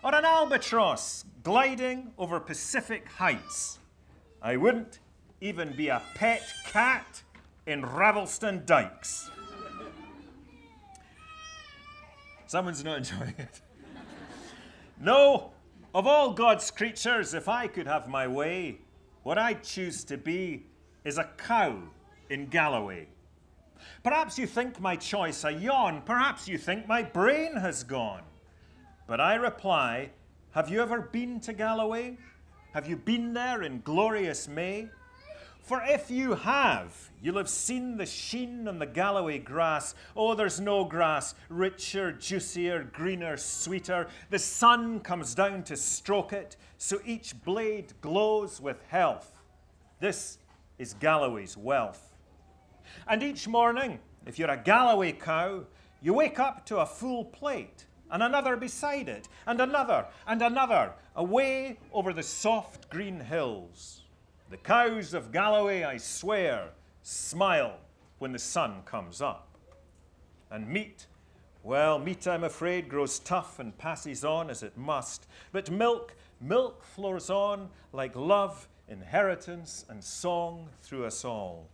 or 0.04 0.14
an 0.14 0.26
albatross 0.26 1.26
gliding 1.44 2.12
over 2.18 2.40
Pacific 2.40 3.08
heights. 3.10 3.80
I 4.42 4.58
wouldn't 4.58 5.00
even 5.42 5.76
be 5.76 5.90
a 5.90 6.02
pet 6.16 6.44
cat 6.66 7.24
in 7.66 7.82
Ravelston 7.82 8.66
Dykes. 8.66 9.30
Someone's 12.48 12.84
not 12.84 12.98
enjoying 13.10 13.36
it. 13.38 13.62
No, 15.00 15.52
of 15.94 16.08
all 16.08 16.34
God's 16.34 16.72
creatures, 16.72 17.34
if 17.34 17.48
I 17.48 17.68
could 17.68 17.88
have 17.88 18.08
my 18.08 18.28
way, 18.28 18.80
what 19.24 19.38
I'd 19.38 19.64
choose 19.64 20.04
to 20.06 20.18
be 20.18 20.64
is 21.04 21.18
a 21.18 21.30
cow 21.38 21.78
in 22.30 22.48
Galloway. 22.48 23.08
Perhaps 24.04 24.38
you 24.38 24.48
think 24.48 24.80
my 24.80 24.96
choice 24.96 25.44
a 25.44 25.52
yawn, 25.52 26.02
perhaps 26.06 26.48
you 26.48 26.58
think 26.58 26.88
my 26.88 27.04
brain 27.04 27.56
has 27.56 27.84
gone. 27.84 28.24
But 29.08 29.20
I 29.20 29.36
reply, 29.36 30.12
Have 30.52 30.70
you 30.70 30.82
ever 30.82 31.02
been 31.02 31.40
to 31.42 31.54
Galloway? 31.54 32.18
Have 32.74 32.88
you 32.88 32.96
been 32.96 33.34
there 33.34 33.64
in 33.64 33.82
glorious 33.82 34.48
May? 34.48 34.90
For 35.68 35.82
if 35.84 36.10
you 36.10 36.34
have, 36.34 37.10
you'll 37.22 37.36
have 37.36 37.50
seen 37.50 37.98
the 37.98 38.06
sheen 38.06 38.70
on 38.70 38.80
the 38.80 38.86
Galloway 38.86 39.40
grass. 39.40 39.96
Oh, 40.16 40.34
there's 40.34 40.62
no 40.62 40.86
grass 40.86 41.36
richer, 41.50 42.14
juicier, 42.14 42.84
greener, 42.94 43.36
sweeter. 43.36 44.08
The 44.30 44.40
sun 44.40 45.02
comes 45.02 45.36
down 45.36 45.64
to 45.64 45.76
stroke 45.76 46.32
it, 46.32 46.56
so 46.78 47.02
each 47.06 47.34
blade 47.44 47.92
glows 48.00 48.62
with 48.62 48.82
health. 48.88 49.42
This 50.00 50.38
is 50.78 50.94
Galloway's 50.94 51.58
wealth. 51.58 52.07
And 53.08 53.22
each 53.22 53.48
morning, 53.48 54.00
if 54.26 54.40
you're 54.40 54.50
a 54.50 54.58
Galloway 54.58 55.12
cow, 55.12 55.64
you 56.02 56.14
wake 56.14 56.40
up 56.40 56.66
to 56.68 56.78
a 56.78 56.86
full 56.86 57.26
plate, 57.26 57.86
and 58.12 58.24
another 58.24 58.56
beside 58.56 59.10
it, 59.10 59.28
and 59.46 59.60
another, 59.60 60.06
and 60.28 60.42
another, 60.42 60.94
away 61.16 61.80
over 61.92 62.14
the 62.14 62.24
soft 62.24 62.90
green 62.90 63.20
hills. 63.20 64.04
The 64.50 64.58
cows 64.58 65.14
of 65.14 65.32
Galloway, 65.32 65.84
I 65.84 65.98
swear, 65.98 66.70
smile 67.02 67.80
when 68.20 68.32
the 68.32 68.40
sun 68.40 68.82
comes 68.86 69.22
up. 69.22 69.58
And 70.50 70.68
meat, 70.68 71.08
well, 71.64 72.00
meat, 72.00 72.28
I'm 72.28 72.46
afraid, 72.46 72.88
grows 72.88 73.20
tough 73.20 73.60
and 73.60 73.78
passes 73.78 74.24
on 74.24 74.50
as 74.50 74.64
it 74.64 74.78
must. 74.78 75.28
But 75.52 75.70
milk, 75.70 76.16
milk 76.40 76.84
flows 76.84 77.30
on 77.30 77.70
like 77.92 78.16
love, 78.16 78.70
inheritance, 78.88 79.84
and 79.90 80.02
song 80.02 80.70
through 80.82 81.06
us 81.06 81.26
all. 81.26 81.68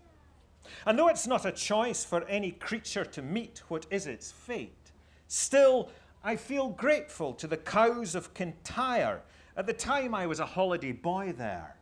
And 0.85 0.97
though 0.97 1.07
it's 1.07 1.27
not 1.27 1.45
a 1.45 1.51
choice 1.51 2.05
for 2.05 2.23
any 2.25 2.51
creature 2.51 3.05
to 3.05 3.21
meet 3.21 3.63
what 3.67 3.85
is 3.89 4.07
its 4.07 4.31
fate, 4.31 4.91
still 5.27 5.89
I 6.23 6.35
feel 6.35 6.69
grateful 6.69 7.33
to 7.33 7.47
the 7.47 7.57
cows 7.57 8.15
of 8.15 8.33
Kintyre 8.33 9.21
at 9.57 9.67
the 9.67 9.73
time 9.73 10.15
I 10.15 10.25
was 10.25 10.39
a 10.39 10.45
holiday 10.45 10.93
boy 10.93 11.33
there. 11.37 11.77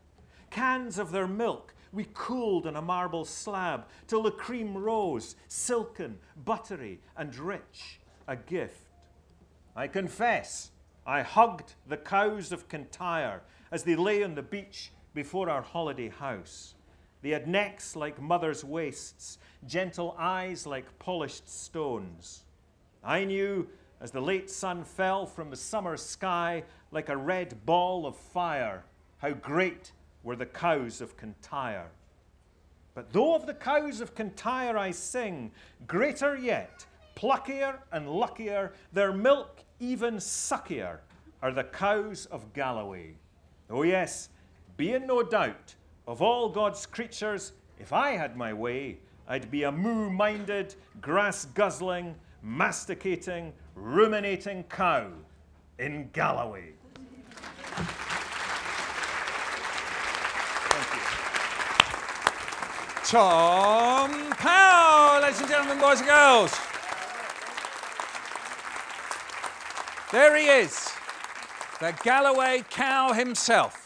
Cans 0.50 0.98
of 0.98 1.12
their 1.12 1.28
milk 1.28 1.74
we 1.92 2.08
cooled 2.14 2.68
on 2.68 2.76
a 2.76 2.82
marble 2.82 3.26
slab 3.26 3.86
till 4.08 4.24
the 4.24 4.32
cream 4.32 4.78
rose, 4.78 5.36
silken, 5.48 6.18
buttery, 6.46 7.00
and 7.18 7.36
rich, 7.36 8.00
a 8.28 8.36
gift. 8.36 8.88
I 9.76 9.88
confess, 9.88 10.72
I 11.06 11.22
hugged 11.22 11.74
the 11.88 11.98
cows 11.98 12.52
of 12.52 12.70
Kintyre 12.70 13.42
as 13.72 13.84
they 13.84 13.96
lay 13.96 14.24
on 14.24 14.36
the 14.36 14.42
beach 14.42 14.92
before 15.14 15.50
our 15.50 15.62
holiday 15.62 16.10
house. 16.10 16.76
They 17.22 17.30
had 17.30 17.48
necks 17.48 17.96
like 17.96 18.22
mothers' 18.22 18.64
waists, 18.64 19.38
gentle 19.68 20.16
eyes 20.18 20.66
like 20.66 20.98
polished 21.00 21.48
stones. 21.48 22.44
I 23.04 23.26
knew 23.26 23.68
as 24.00 24.12
the 24.12 24.22
late 24.22 24.50
sun 24.50 24.84
fell 24.84 25.26
from 25.26 25.50
the 25.50 25.56
summer 25.56 25.98
sky 25.98 26.64
like 26.92 27.10
a 27.10 27.18
red 27.18 27.66
ball 27.66 28.06
of 28.06 28.16
fire 28.16 28.84
how 29.20 29.32
great 29.32 29.92
were 30.24 30.36
the 30.36 30.46
cows 30.46 31.00
of 31.00 31.16
Kintyre. 31.16 31.92
But 32.96 33.14
though 33.14 33.36
of 33.36 33.46
the 33.46 33.54
cows 33.54 34.02
of 34.02 34.16
Kintyre 34.16 34.78
I 34.78 34.92
sing, 34.92 35.52
greater 35.88 36.36
yet, 36.36 36.86
pluckier 37.16 37.78
and 37.92 38.10
luckier, 38.10 38.74
their 38.92 39.14
milk 39.14 39.64
even 39.80 40.16
suckier, 40.16 41.00
are 41.42 41.52
the 41.52 41.64
cows 41.64 42.26
of 42.26 42.54
Galloway. 42.54 43.16
Oh, 43.70 43.84
yes, 43.84 44.30
be 44.76 44.94
in 44.94 45.08
no 45.08 45.24
doubt, 45.24 45.76
of 46.08 46.22
all 46.22 46.50
God's 46.50 46.86
creatures, 46.86 47.54
if 47.80 47.94
I 47.94 48.12
had 48.12 48.36
my 48.36 48.54
way, 48.54 48.98
I'd 49.28 49.50
be 49.50 49.64
a 49.64 49.72
moo 49.72 50.10
minded, 50.10 50.76
grass 51.00 51.46
guzzling, 51.46 52.16
masticating, 52.44 53.54
ruminating 53.76 54.64
cow 54.64 55.08
in 55.80 56.10
Galloway. 56.14 56.74
Tom 63.06 64.30
Pow, 64.32 65.20
ladies 65.22 65.42
and 65.42 65.50
gentlemen, 65.50 65.80
boys 65.80 66.00
and 66.00 66.08
girls. 66.08 66.58
There 70.12 70.36
he 70.38 70.46
is, 70.46 70.90
the 71.80 71.94
Galloway 72.04 72.64
cow 72.70 73.14
himself. 73.14 73.81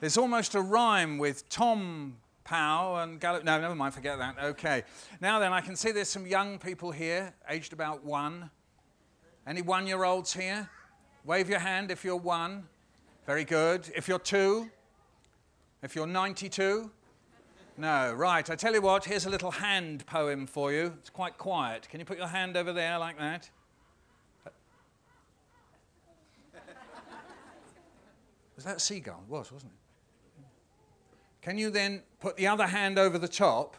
There's 0.00 0.18
almost 0.18 0.54
a 0.54 0.60
rhyme 0.60 1.16
with 1.16 1.48
Tom 1.48 2.16
Pow 2.44 2.96
and 2.96 3.18
Galloway. 3.18 3.44
No, 3.44 3.60
never 3.60 3.74
mind, 3.74 3.94
forget 3.94 4.18
that. 4.18 4.36
Okay. 4.42 4.82
Now 5.20 5.38
then, 5.38 5.52
I 5.52 5.60
can 5.62 5.74
see 5.74 5.90
there's 5.90 6.10
some 6.10 6.26
young 6.26 6.58
people 6.58 6.90
here, 6.90 7.32
aged 7.48 7.72
about 7.72 8.04
one. 8.04 8.50
Any 9.46 9.62
one 9.62 9.86
year 9.86 10.04
olds 10.04 10.34
here? 10.34 10.68
Wave 11.24 11.48
your 11.48 11.60
hand 11.60 11.90
if 11.90 12.04
you're 12.04 12.16
one. 12.16 12.64
Very 13.26 13.44
good. 13.44 13.90
If 13.96 14.06
you're 14.06 14.18
two? 14.18 14.70
If 15.82 15.96
you're 15.96 16.06
92? 16.06 16.90
No, 17.78 18.12
right. 18.12 18.48
I 18.48 18.54
tell 18.54 18.74
you 18.74 18.82
what, 18.82 19.04
here's 19.04 19.26
a 19.26 19.30
little 19.30 19.50
hand 19.50 20.04
poem 20.06 20.46
for 20.46 20.72
you. 20.72 20.94
It's 20.98 21.10
quite 21.10 21.38
quiet. 21.38 21.88
Can 21.88 22.00
you 22.00 22.06
put 22.06 22.18
your 22.18 22.28
hand 22.28 22.56
over 22.56 22.72
there 22.72 22.98
like 22.98 23.18
that? 23.18 23.48
Was 28.56 28.64
that 28.64 28.76
a 28.76 28.80
seagull? 28.80 29.22
It 29.26 29.30
was, 29.30 29.52
wasn't 29.52 29.72
it? 29.72 29.85
Can 31.46 31.58
you 31.58 31.70
then 31.70 32.02
put 32.18 32.36
the 32.36 32.48
other 32.48 32.66
hand 32.66 32.98
over 32.98 33.18
the 33.18 33.28
top 33.28 33.76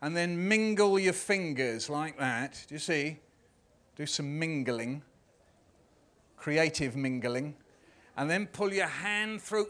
and 0.00 0.16
then 0.16 0.48
mingle 0.48 0.98
your 0.98 1.12
fingers 1.12 1.90
like 1.90 2.18
that? 2.18 2.64
Do 2.66 2.74
you 2.74 2.78
see? 2.78 3.18
Do 3.96 4.06
some 4.06 4.38
mingling, 4.38 5.02
creative 6.38 6.96
mingling, 6.96 7.54
and 8.16 8.30
then 8.30 8.46
pull 8.46 8.72
your 8.72 8.86
hand 8.86 9.42
through. 9.42 9.66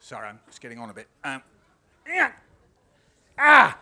Sorry, 0.00 0.28
I'm 0.28 0.40
just 0.46 0.62
getting 0.62 0.78
on 0.78 0.88
a 0.88 0.94
bit. 0.94 1.08
Um, 1.24 1.42
Ah! 3.36 3.78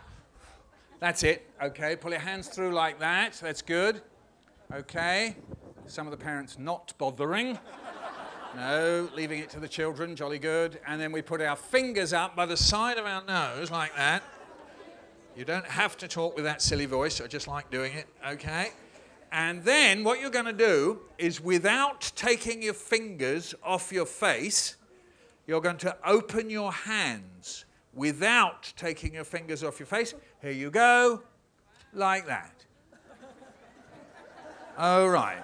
That's 0.98 1.22
it. 1.22 1.48
Okay, 1.62 1.94
pull 1.94 2.10
your 2.10 2.18
hands 2.18 2.48
through 2.48 2.72
like 2.72 2.98
that. 2.98 3.38
That's 3.40 3.62
good. 3.62 4.02
Okay. 4.74 5.36
Some 5.86 6.08
of 6.08 6.10
the 6.10 6.16
parents 6.16 6.58
not 6.58 6.92
bothering. 6.98 7.56
No, 8.56 9.08
leaving 9.14 9.38
it 9.38 9.50
to 9.50 9.60
the 9.60 9.68
children. 9.68 10.16
Jolly 10.16 10.38
good. 10.38 10.80
And 10.86 11.00
then 11.00 11.12
we 11.12 11.22
put 11.22 11.40
our 11.40 11.56
fingers 11.56 12.12
up 12.12 12.34
by 12.34 12.46
the 12.46 12.56
side 12.56 12.98
of 12.98 13.06
our 13.06 13.24
nose 13.24 13.70
like 13.70 13.94
that. 13.96 14.22
You 15.36 15.44
don't 15.44 15.66
have 15.66 15.96
to 15.98 16.08
talk 16.08 16.34
with 16.34 16.44
that 16.44 16.60
silly 16.60 16.86
voice. 16.86 17.20
I 17.20 17.28
just 17.28 17.46
like 17.46 17.70
doing 17.70 17.92
it. 17.94 18.06
Okay. 18.28 18.72
And 19.32 19.62
then 19.62 20.02
what 20.02 20.20
you're 20.20 20.30
going 20.30 20.46
to 20.46 20.52
do 20.52 20.98
is, 21.16 21.40
without 21.40 22.10
taking 22.16 22.62
your 22.62 22.74
fingers 22.74 23.54
off 23.62 23.92
your 23.92 24.06
face, 24.06 24.74
you're 25.46 25.60
going 25.60 25.76
to 25.78 25.96
open 26.04 26.50
your 26.50 26.72
hands 26.72 27.64
without 27.94 28.72
taking 28.76 29.14
your 29.14 29.24
fingers 29.24 29.62
off 29.62 29.78
your 29.78 29.86
face. 29.86 30.14
Here 30.42 30.50
you 30.50 30.70
go, 30.70 31.22
like 31.92 32.26
that. 32.26 32.64
All 34.76 35.08
right. 35.08 35.42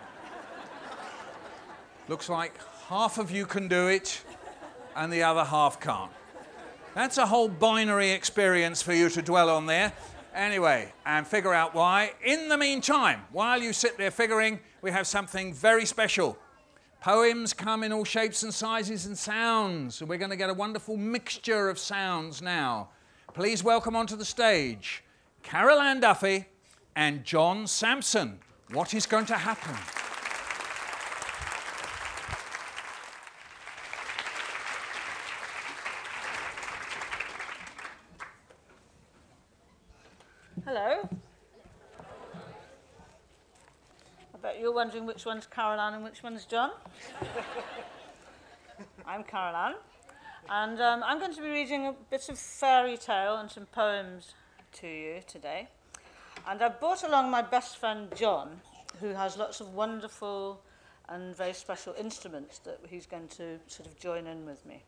Looks 2.09 2.29
like 2.29 2.55
half 2.89 3.19
of 3.19 3.33
you 3.33 3.45
can 3.45 3.67
do 3.67 3.89
it 3.89 4.23
and 4.95 5.13
the 5.13 5.23
other 5.23 5.45
half 5.45 5.81
can't. 5.81 6.11
That's 6.95 7.19
a 7.19 7.27
whole 7.27 7.49
binary 7.49 8.11
experience 8.11 8.81
for 8.81 8.95
you 8.95 9.09
to 9.11 9.23
dwell 9.23 9.51
on 9.51 9.67
there. 9.67 9.93
Anyway, 10.35 10.93
and 11.05 11.27
figure 11.27 11.53
out 11.53 11.75
why. 11.75 12.13
In 12.25 12.49
the 12.49 12.57
meantime, 12.57 13.23
while 13.33 13.61
you 13.61 13.73
sit 13.73 13.99
there 13.99 14.11
figuring, 14.11 14.61
we 14.83 14.93
have 14.93 15.07
something 15.07 15.53
very 15.53 15.85
special. 15.85 16.39
Poems 17.01 17.53
come 17.53 17.83
in 17.83 17.93
all 17.93 18.05
shapes 18.05 18.45
and 18.45 18.55
sizes 18.55 19.07
and 19.07 19.19
sounds. 19.19 20.01
And 20.01 20.09
we're 20.09 20.19
going 20.19 20.31
to 20.31 20.37
get 20.37 20.51
a 20.51 20.55
wonderful 20.55 20.97
mixture 20.97 21.69
of 21.69 21.79
sounds 21.79 22.41
now. 22.41 22.91
Please 23.35 23.65
welcome 23.65 23.97
onto 23.97 24.15
the 24.17 24.25
stage 24.25 25.03
Carol 25.43 25.81
Ann 25.81 26.01
Duffy 26.01 26.47
and 26.95 27.25
John 27.25 27.67
Sampson. 27.67 28.39
What 28.71 28.95
is 28.95 29.07
going 29.07 29.27
to 29.27 29.37
happen? 29.37 30.06
Hello. 40.65 41.09
I 44.35 44.39
bet 44.43 44.59
you're 44.59 44.73
wondering 44.73 45.07
which 45.07 45.25
one's 45.25 45.47
Carol 45.47 45.79
Ann 45.79 45.95
and 45.95 46.03
which 46.03 46.23
one's 46.23 46.45
John. 46.45 46.71
I'm 49.07 49.23
Carol 49.23 49.55
Ann, 49.55 49.75
and 50.49 50.81
um, 50.81 51.03
I'm 51.05 51.21
going 51.21 51.35
to 51.35 51.43
be 51.43 51.51
reading 51.51 51.87
a 51.87 51.95
bit 52.11 52.29
of 52.29 52.39
fairy 52.39 52.97
tale 52.97 53.37
and 53.37 53.51
some 53.51 53.67
poems 53.67 54.35
to 54.81 54.89
you 54.89 55.21
today. 55.27 55.69
And 56.49 56.61
I've 56.63 56.81
brought 56.81 57.05
along 57.05 57.31
my 57.31 57.43
best 57.43 57.77
friend 57.77 58.09
John, 58.17 58.61
who 59.01 59.09
has 59.11 59.37
lots 59.37 59.61
of 59.61 59.75
wonderful 59.75 60.63
and 61.09 61.37
very 61.37 61.53
special 61.53 61.95
instruments 61.99 62.59
that 62.61 62.81
he's 62.89 63.07
going 63.07 63.29
to 63.29 63.59
sort 63.69 63.89
of 63.89 64.01
join 64.01 64.27
in 64.27 64.47
with 64.47 64.65
me. 64.67 64.83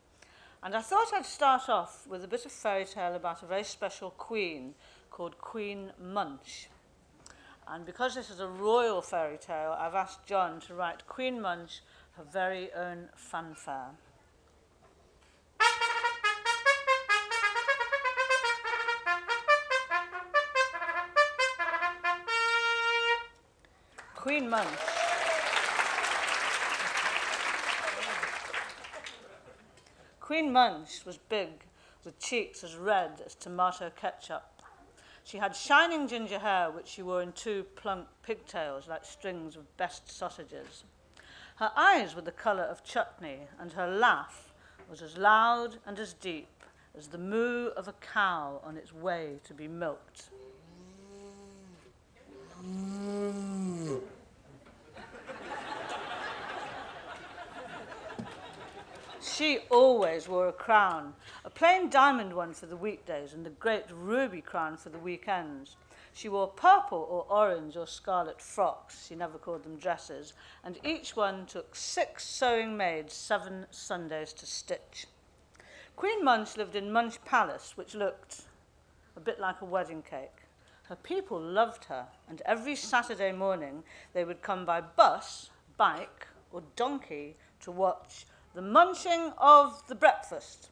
And 0.63 0.75
I 0.75 0.81
thought 0.81 1.13
I'd 1.15 1.27
start 1.27 1.69
off 1.69 2.07
with 2.09 2.25
a 2.25 2.29
bit 2.29 2.45
of 2.47 2.51
fairy 2.53 2.85
tale 2.85 3.15
about 3.15 3.43
a 3.43 3.47
very 3.47 3.63
special 3.63 4.11
queen 4.11 4.75
called 5.11 5.39
Queen 5.39 5.93
Munch. 6.03 6.69
And 7.67 7.85
because 7.85 8.15
this 8.15 8.31
is 8.31 8.41
a 8.41 8.49
royal 8.49 9.03
fairy 9.03 9.37
tale, 9.37 9.77
I've 9.79 9.95
asked 9.95 10.27
John 10.27 10.61
to 10.63 10.75
write 10.75 11.07
Queen 11.07 11.41
Munch 11.41 11.83
her 12.17 12.25
very 12.25 12.73
own 12.73 13.09
fanfare. 13.15 13.91
Queen 24.15 24.51
Munch. 24.51 24.67
Queen 30.21 30.53
Munch 30.53 31.07
was 31.07 31.17
big, 31.17 31.65
with 32.05 32.19
cheeks 32.19 32.63
as 32.63 32.77
red 32.77 33.23
as 33.25 33.35
tomato 33.35 33.91
ketchup. 33.91 34.58
She 35.29 35.37
had 35.37 35.55
shining 35.55 36.09
ginger 36.09 36.39
hair, 36.39 36.71
which 36.71 36.89
she 36.89 37.03
wore 37.03 37.21
in 37.21 37.33
two 37.33 37.65
plump 37.77 38.09
pigtails 38.23 38.89
like 38.89 39.05
strings 39.05 39.57
of 39.57 39.77
best 39.77 40.11
sausages. 40.11 40.85
Her 41.57 41.71
eyes 41.77 42.15
were 42.15 42.23
the 42.23 42.33
colour 42.33 42.63
of 42.63 42.83
chutney, 42.83 43.41
and 43.61 43.71
her 43.75 43.87
laugh 43.87 44.55
was 44.89 45.03
as 45.03 45.19
loud 45.19 45.81
and 45.85 45.99
as 45.99 46.15
deep 46.15 46.65
as 46.97 47.09
the 47.09 47.19
moo 47.19 47.67
of 47.77 47.89
a 47.89 47.93
cow 47.93 48.63
on 48.65 48.79
its 48.79 48.95
way 48.95 49.39
to 49.45 49.53
be 49.53 49.69
milked. 49.69 50.31
She 59.39 59.61
always 59.71 60.27
wore 60.27 60.49
a 60.49 60.53
crown, 60.53 61.15
a 61.45 61.51
plain 61.51 61.91
diamond 61.91 62.33
one 62.33 62.53
for 62.53 62.67
the 62.67 62.77
weekdays 62.77 63.35
and 63.35 63.47
a 63.47 63.51
great 63.51 63.85
ruby 63.89 64.41
crown 64.41 64.77
for 64.77 64.89
the 64.89 64.99
weekends. 64.99 65.77
She 66.13 66.29
wore 66.29 66.49
purple 66.49 67.07
or 67.09 67.25
orange 67.31 67.77
or 67.77 67.87
scarlet 67.87 68.43
frocks, 68.43 69.07
she 69.07 69.15
never 69.15 69.39
called 69.39 69.63
them 69.63 69.77
dresses, 69.77 70.33
and 70.65 70.85
each 70.85 71.15
one 71.15 71.47
took 71.47 71.77
six 71.77 72.25
sewing 72.25 72.77
maids 72.77 73.15
seven 73.15 73.67
Sundays 73.71 74.33
to 74.33 74.45
stitch. 74.45 75.07
Queen 75.95 76.25
Munch 76.25 76.57
lived 76.57 76.75
in 76.75 76.91
Munch 76.91 77.25
Palace, 77.25 77.77
which 77.77 77.95
looked 77.95 78.47
a 79.17 79.21
bit 79.21 79.39
like 79.39 79.61
a 79.61 79.67
wedding 79.67 80.03
cake. 80.03 80.43
Her 80.83 80.97
people 80.97 81.41
loved 81.41 81.85
her, 81.85 82.09
and 82.29 82.43
every 82.45 82.75
Saturday 82.75 83.31
morning 83.31 83.85
they 84.15 84.25
would 84.25 84.43
come 84.43 84.65
by 84.65 84.81
bus, 84.81 85.51
bike, 85.77 86.27
or 86.51 86.65
donkey 86.75 87.37
to 87.61 87.71
watch 87.71 88.27
the 88.59 88.63
munching 88.63 89.33
of 89.39 89.87
the 89.87 89.95
breakfast. 89.95 90.71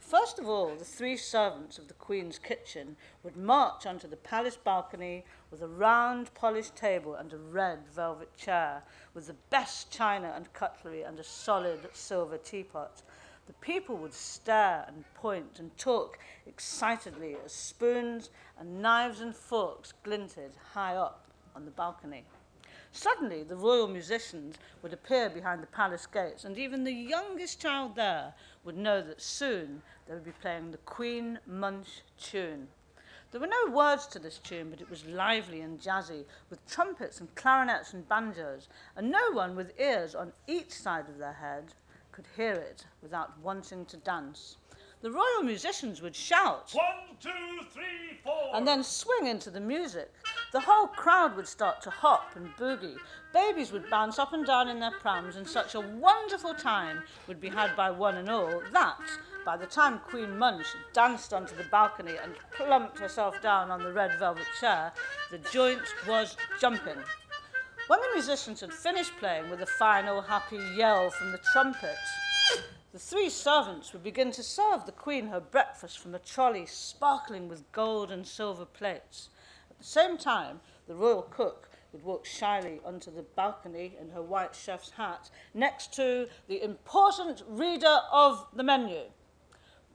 First 0.00 0.40
of 0.40 0.48
all, 0.48 0.74
the 0.74 0.84
three 0.84 1.16
servants 1.16 1.78
of 1.78 1.86
the 1.86 1.94
Queen's 1.94 2.40
kitchen 2.40 2.96
would 3.22 3.36
march 3.36 3.86
onto 3.86 4.08
the 4.08 4.16
palace 4.16 4.56
balcony 4.56 5.24
with 5.48 5.62
a 5.62 5.68
round 5.68 6.34
polished 6.34 6.74
table 6.74 7.14
and 7.14 7.32
a 7.32 7.36
red 7.36 7.86
velvet 7.94 8.36
chair 8.36 8.82
with 9.14 9.28
the 9.28 9.36
best 9.48 9.92
china 9.92 10.32
and 10.34 10.52
cutlery 10.54 11.02
and 11.02 11.20
a 11.20 11.22
solid 11.22 11.88
silver 11.92 12.36
teapot. 12.36 13.02
The 13.46 13.52
people 13.60 13.96
would 13.98 14.12
stare 14.12 14.84
and 14.88 15.04
point 15.14 15.60
and 15.60 15.70
talk 15.78 16.18
excitedly 16.48 17.36
as 17.44 17.52
spoons 17.52 18.30
and 18.58 18.82
knives 18.82 19.20
and 19.20 19.36
forks 19.36 19.92
glinted 20.02 20.50
high 20.72 20.96
up 20.96 21.28
on 21.54 21.64
the 21.64 21.70
balcony. 21.70 22.24
Suddenly, 22.96 23.42
the 23.42 23.56
royal 23.56 23.88
musicians 23.88 24.54
would 24.80 24.92
appear 24.92 25.28
behind 25.28 25.60
the 25.60 25.66
palace 25.66 26.06
gates, 26.06 26.44
and 26.44 26.56
even 26.56 26.84
the 26.84 26.92
youngest 26.92 27.60
child 27.60 27.96
there 27.96 28.32
would 28.62 28.76
know 28.76 29.02
that 29.02 29.20
soon 29.20 29.82
they 30.06 30.14
would 30.14 30.24
be 30.24 30.30
playing 30.30 30.70
the 30.70 30.78
Queen 30.78 31.40
Munch 31.44 32.02
tune. 32.16 32.68
There 33.32 33.40
were 33.40 33.48
no 33.48 33.72
words 33.72 34.06
to 34.06 34.20
this 34.20 34.38
tune, 34.38 34.70
but 34.70 34.80
it 34.80 34.88
was 34.88 35.04
lively 35.06 35.60
and 35.60 35.80
jazzy, 35.80 36.24
with 36.50 36.64
trumpets 36.68 37.18
and 37.18 37.34
clarinets 37.34 37.92
and 37.94 38.08
banjos, 38.08 38.68
and 38.94 39.10
no 39.10 39.32
one 39.32 39.56
with 39.56 39.78
ears 39.80 40.14
on 40.14 40.32
each 40.46 40.70
side 40.70 41.08
of 41.08 41.18
their 41.18 41.32
head 41.32 41.74
could 42.12 42.26
hear 42.36 42.52
it 42.52 42.86
without 43.02 43.36
wanting 43.40 43.86
to 43.86 43.96
dance. 43.96 44.58
The 45.00 45.10
royal 45.10 45.42
musicians 45.42 46.00
would 46.00 46.14
shout. 46.14 46.70
One, 46.72 47.16
two, 47.20 47.66
three, 47.72 48.20
four. 48.22 48.54
And 48.54 48.66
then 48.66 48.84
swing 48.84 49.26
into 49.26 49.50
the 49.50 49.60
music. 49.60 50.12
The 50.54 50.60
whole 50.60 50.86
crowd 50.86 51.34
would 51.34 51.48
start 51.48 51.82
to 51.82 51.90
hop 51.90 52.36
and 52.36 52.56
boogie. 52.56 52.96
Babies 53.32 53.72
would 53.72 53.90
bounce 53.90 54.20
up 54.20 54.32
and 54.32 54.46
down 54.46 54.68
in 54.68 54.78
their 54.78 54.92
prams, 54.92 55.34
and 55.34 55.48
such 55.48 55.74
a 55.74 55.80
wonderful 55.80 56.54
time 56.54 57.02
would 57.26 57.40
be 57.40 57.48
had 57.48 57.74
by 57.74 57.90
one 57.90 58.14
and 58.18 58.30
all 58.30 58.62
that, 58.70 59.00
by 59.44 59.56
the 59.56 59.66
time 59.66 59.98
Queen 59.98 60.38
Munch 60.38 60.68
danced 60.92 61.32
onto 61.32 61.56
the 61.56 61.64
balcony 61.72 62.14
and 62.22 62.36
plumped 62.52 63.00
herself 63.00 63.42
down 63.42 63.72
on 63.72 63.82
the 63.82 63.92
red 63.92 64.16
velvet 64.20 64.46
chair, 64.60 64.92
the 65.32 65.38
joint 65.38 65.82
was 66.06 66.36
jumping. 66.60 67.02
When 67.88 68.00
the 68.00 68.12
musicians 68.14 68.60
had 68.60 68.72
finished 68.72 69.16
playing 69.18 69.50
with 69.50 69.60
a 69.60 69.66
final 69.66 70.20
happy 70.22 70.60
yell 70.76 71.10
from 71.10 71.32
the 71.32 71.40
trumpets, 71.52 71.98
the 72.92 73.00
three 73.00 73.28
servants 73.28 73.92
would 73.92 74.04
begin 74.04 74.30
to 74.30 74.42
serve 74.44 74.86
the 74.86 74.92
Queen 74.92 75.26
her 75.26 75.40
breakfast 75.40 75.98
from 75.98 76.14
a 76.14 76.20
trolley 76.20 76.64
sparkling 76.64 77.48
with 77.48 77.72
gold 77.72 78.12
and 78.12 78.24
silver 78.24 78.64
plates. 78.64 79.30
At 79.74 79.78
the 79.78 79.84
same 79.84 80.16
time, 80.16 80.60
the 80.86 80.94
royal 80.94 81.22
cook 81.22 81.68
would 81.92 82.02
walk 82.02 82.26
shyly 82.26 82.80
onto 82.84 83.10
the 83.10 83.22
balcony 83.22 83.96
in 84.00 84.10
her 84.10 84.22
white 84.22 84.54
chef's 84.54 84.90
hat 84.90 85.30
next 85.52 85.92
to 85.94 86.28
the 86.48 86.62
important 86.62 87.42
reader 87.48 88.00
of 88.10 88.46
the 88.52 88.62
menu. 88.62 89.02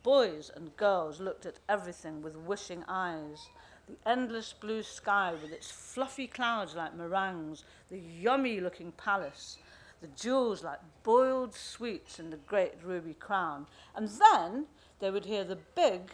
Boys 0.04 0.52
and 0.54 0.76
girls 0.78 1.20
looked 1.20 1.46
at 1.46 1.60
everything 1.68 2.22
with 2.22 2.36
wishing 2.36 2.84
eyes. 2.88 3.50
The 3.88 3.98
endless 4.10 4.54
blue 4.54 4.84
sky 4.84 5.34
with 5.34 5.52
its 5.52 5.72
fluffy 5.72 6.28
clouds 6.28 6.76
like 6.76 6.96
meringues, 6.96 7.66
the 7.90 8.00
yummy 8.00 8.62
looking 8.62 8.92
palace, 8.94 9.58
the 10.02 10.08
jewels 10.08 10.64
like 10.64 10.80
boiled 11.04 11.54
sweets 11.56 12.20
in 12.20 12.30
the 12.30 12.38
great 12.38 12.76
ruby 12.84 13.14
crown. 13.14 13.68
And 13.96 14.08
then 14.08 14.68
they 15.00 15.12
would 15.12 15.26
hear 15.26 15.44
the 15.44 15.58
big, 15.76 16.12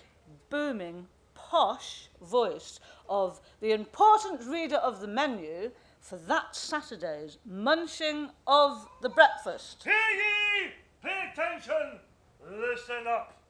booming, 0.49 1.07
posh 1.49 2.09
voice 2.21 2.79
of 3.07 3.39
the 3.61 3.71
important 3.71 4.43
reader 4.45 4.77
of 4.77 5.01
the 5.01 5.07
menu 5.07 5.71
for 5.99 6.17
that 6.17 6.55
Saturday's 6.55 7.37
munching 7.45 8.29
of 8.47 8.87
the 9.01 9.09
breakfast. 9.09 9.83
Hear 9.83 9.93
ye! 9.93 10.71
Pay 11.01 11.31
attention! 11.31 11.99
Listen 12.47 13.07
up! 13.07 13.41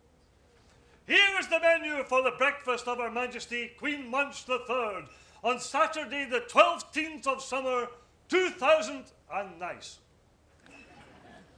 Here 1.08 1.40
is 1.40 1.48
the 1.48 1.60
menu 1.60 2.04
for 2.04 2.24
the 2.24 2.32
breakfast 2.38 2.88
of 2.88 2.98
Her 2.98 3.12
Majesty 3.12 3.72
Queen 3.78 4.10
Munch 4.10 4.46
the 4.46 4.60
Third 4.68 5.06
on 5.44 5.60
Saturday, 5.60 6.26
the 6.26 6.42
12th 6.42 7.28
of 7.28 7.42
summer, 7.42 7.88
2000 8.30 9.04
and 9.32 9.60
nice. 9.60 10.00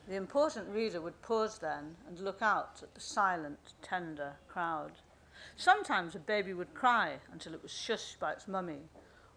The 0.08 0.16
important 0.16 0.70
reader 0.70 1.00
would 1.00 1.22
pause 1.22 1.58
then 1.58 1.96
and 2.08 2.20
look 2.20 2.42
out 2.42 2.80
at 2.82 2.94
the 2.94 3.02
silent, 3.02 3.74
tender 3.82 4.34
crowd. 4.48 4.92
Sometimes 5.56 6.16
a 6.16 6.20
baby 6.20 6.54
would 6.54 6.74
cry 6.74 7.14
until 7.32 7.54
it 7.54 7.62
was 7.64 7.72
shushed 7.72 8.20
by 8.20 8.32
its 8.34 8.48
mummy, 8.48 8.82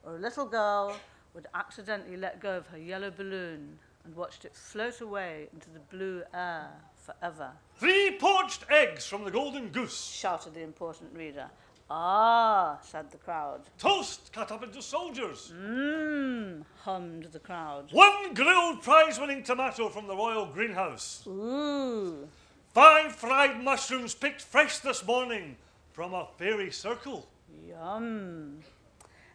or 0.04 0.16
a 0.16 0.18
little 0.18 0.46
girl 0.46 0.96
would 1.34 1.46
accidentally 1.54 2.16
let 2.16 2.40
go 2.40 2.56
of 2.56 2.66
her 2.68 2.78
yellow 2.78 3.10
balloon 3.10 3.78
and 4.04 4.16
watched 4.16 4.44
it 4.44 4.54
float 4.54 5.00
away 5.00 5.48
into 5.52 5.70
the 5.70 5.78
blue 5.78 6.22
air 6.34 6.68
forever, 6.96 7.50
Three 7.76 8.16
poached 8.18 8.64
eggs 8.70 9.06
from 9.06 9.24
the 9.24 9.30
Golden 9.30 9.68
Goose. 9.70 10.04
shouted 10.04 10.54
the 10.54 10.62
important 10.62 11.14
reader. 11.14 11.48
Ah, 11.92 12.78
said 12.82 13.10
the 13.10 13.16
crowd. 13.16 13.62
Toast 13.78 14.32
cut 14.32 14.52
up 14.52 14.62
into 14.62 14.80
soldiers. 14.80 15.52
Mmm, 15.56 16.62
hummed 16.84 17.24
the 17.32 17.40
crowd. 17.40 17.88
One 17.92 18.32
grilled 18.32 18.82
prize 18.82 19.18
winning 19.18 19.42
tomato 19.42 19.88
from 19.88 20.06
the 20.06 20.14
Royal 20.14 20.46
Greenhouse. 20.46 21.24
Ooh, 21.26 22.28
Five 22.72 23.12
fried 23.16 23.60
mushrooms 23.64 24.14
picked 24.14 24.40
fresh 24.40 24.78
this 24.78 25.04
morning 25.04 25.56
from 26.00 26.14
a 26.14 26.26
fairy 26.38 26.70
circle. 26.70 27.28
Yum. 27.68 28.60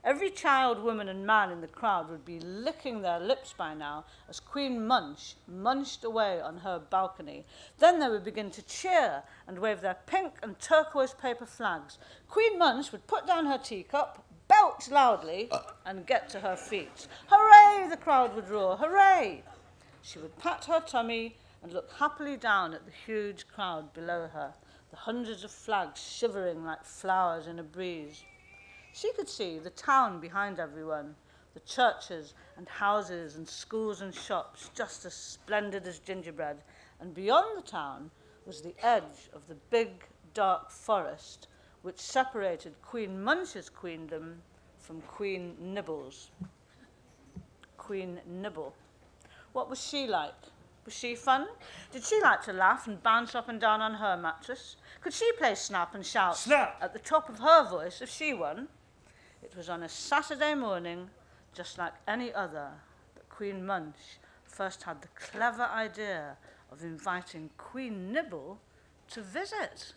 Every 0.04 0.32
child, 0.32 0.82
woman, 0.82 1.10
and 1.10 1.24
man 1.24 1.52
in 1.52 1.62
the 1.62 1.68
crowd 1.68 2.10
would 2.10 2.26
be 2.26 2.40
licking 2.40 3.04
their 3.04 3.20
lips 3.20 3.54
by 3.56 3.76
now 3.76 4.06
as 4.28 4.40
Queen 4.40 4.88
Munch 4.88 5.36
munched 5.48 6.04
away 6.04 6.42
on 6.42 6.58
her 6.58 6.80
balcony. 6.80 7.46
Then 7.78 8.00
they 8.00 8.10
would 8.10 8.24
begin 8.24 8.50
to 8.50 8.64
cheer 8.64 9.22
and 9.48 9.60
wave 9.60 9.82
their 9.82 9.98
pink 10.08 10.40
and 10.42 10.60
turquoise 10.60 11.14
paper 11.14 11.46
flags. 11.46 12.00
Queen 12.28 12.58
Munch 12.58 12.92
would 12.92 13.06
put 13.06 13.28
down 13.28 13.46
her 13.46 13.60
teacup, 13.60 14.26
belch 14.48 14.90
loudly, 14.90 15.50
uh. 15.52 15.60
and 15.86 16.08
get 16.08 16.30
to 16.30 16.40
her 16.40 16.56
feet. 16.56 17.08
Hooray! 17.28 17.76
Hooray, 17.78 17.90
the 17.92 17.98
crowd 17.98 18.36
would 18.36 18.50
roar, 18.50 18.76
hooray! 18.76 19.44
She 20.02 20.18
would 20.18 20.36
pat 20.40 20.66
her 20.66 20.80
tummy 20.80 21.36
and 21.62 21.74
look 21.74 21.92
happily 22.00 22.38
down 22.38 22.74
at 22.74 22.88
the 22.88 22.92
huge 23.06 23.48
crowd 23.48 23.94
below 23.94 24.30
her, 24.34 24.56
the 24.92 24.98
hundreds 24.98 25.44
of 25.44 25.52
flags 25.52 26.02
shivering 26.02 26.64
like 26.64 26.84
flowers 26.84 27.48
in 27.48 27.60
a 27.60 27.64
breeze. 27.64 28.24
She 28.94 29.12
could 29.14 29.28
see 29.28 29.60
the 29.60 29.70
town 29.72 30.20
behind 30.20 30.60
everyone, 30.60 31.16
the 31.54 31.60
churches 31.62 32.34
and 32.58 32.68
houses 32.68 33.36
and 33.36 33.48
schools 33.48 34.02
and 34.02 34.14
shops 34.14 34.70
just 34.76 35.06
as 35.06 35.14
splendid 35.14 35.88
as 35.88 36.00
gingerbread, 36.00 36.58
and 37.00 37.14
beyond 37.14 37.58
the 37.58 37.68
town 37.68 38.12
was 38.46 38.62
the 38.62 38.76
edge 38.82 39.30
of 39.34 39.48
the 39.48 39.56
big, 39.70 40.06
dark 40.34 40.70
forest 40.70 41.48
which 41.82 42.00
separated 42.00 42.74
Queen 42.82 43.24
Munch's 43.24 43.70
queendom 43.70 44.42
from 44.80 45.02
Queen 45.02 45.56
Nibble's. 45.60 46.30
Queen 47.78 48.20
Nibble. 48.26 48.74
What 49.54 49.70
was 49.70 49.80
she 49.80 50.08
like? 50.08 50.34
Was 50.86 50.94
she 50.94 51.16
fun? 51.16 51.48
Did 51.92 52.04
she 52.06 52.22
like 52.22 52.44
to 52.44 52.54
laugh 52.54 52.88
and 52.88 53.02
bounce 53.02 53.34
up 53.34 53.50
and 53.50 53.60
down 53.60 53.82
on 53.82 53.96
her 53.96 54.16
mattress? 54.16 54.76
Could 55.02 55.14
she 55.14 55.32
play 55.34 55.56
snap 55.56 55.96
and 55.96 56.06
shout 56.06 56.38
Snap! 56.38 56.78
at 56.80 56.94
the 56.94 57.00
top 57.00 57.28
of 57.28 57.40
her 57.40 57.68
voice 57.68 58.02
if 58.02 58.10
she 58.10 58.34
won? 58.34 58.68
It 59.42 59.56
was 59.58 59.68
on 59.68 59.82
a 59.84 59.90
Saturday 59.90 60.54
morning, 60.54 61.10
just 61.54 61.80
like 61.80 61.94
any 62.08 62.32
other, 62.34 62.70
that 63.16 63.30
Queen 63.30 63.66
Munch 63.66 63.96
first 64.44 64.84
had 64.84 65.02
the 65.02 65.08
clever 65.16 65.64
idea 65.64 66.38
of 66.72 66.84
inviting 66.84 67.50
Queen 67.58 68.12
Nibble 68.12 68.60
to 69.10 69.22
visit. 69.22 69.94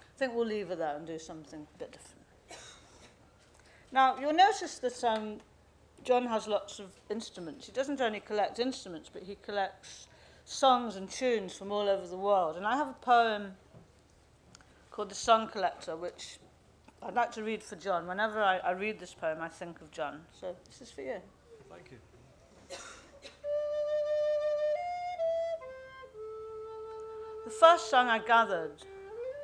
I 0.00 0.18
think 0.18 0.34
we'll 0.34 0.46
leave 0.46 0.68
her 0.68 0.76
there 0.76 0.96
and 0.96 1.06
do 1.06 1.18
something 1.18 1.66
a 1.74 1.78
bit 1.78 1.92
different. 1.92 2.24
Now, 3.92 4.18
you'll 4.18 4.32
notice 4.32 4.78
that 4.78 5.04
um, 5.04 5.38
John 6.04 6.26
has 6.26 6.46
lots 6.46 6.78
of 6.78 6.90
instruments. 7.10 7.66
He 7.66 7.72
doesn't 7.72 8.00
only 8.00 8.20
collect 8.20 8.58
instruments, 8.58 9.10
but 9.12 9.22
he 9.22 9.36
collects 9.42 10.06
songs 10.44 10.96
and 10.96 11.08
tunes 11.08 11.54
from 11.56 11.72
all 11.72 11.88
over 11.88 12.06
the 12.06 12.16
world. 12.16 12.56
And 12.56 12.66
I 12.66 12.76
have 12.76 12.88
a 12.88 12.96
poem 13.00 13.52
called 14.90 15.08
The 15.08 15.14
Song 15.14 15.48
Collector, 15.48 15.96
which 15.96 16.38
I'd 17.02 17.14
like 17.14 17.32
to 17.32 17.42
read 17.42 17.62
for 17.62 17.76
John. 17.76 18.06
Whenever 18.06 18.42
I, 18.42 18.58
I 18.58 18.72
read 18.72 18.98
this 18.98 19.14
poem, 19.14 19.38
I 19.40 19.48
think 19.48 19.80
of 19.80 19.90
John. 19.90 20.20
So 20.38 20.54
this 20.66 20.82
is 20.82 20.90
for 20.90 21.00
you. 21.00 21.16
Thank 21.70 21.90
you. 21.90 21.96
The 27.46 27.50
first 27.50 27.90
song 27.90 28.08
I 28.08 28.18
gathered 28.18 28.82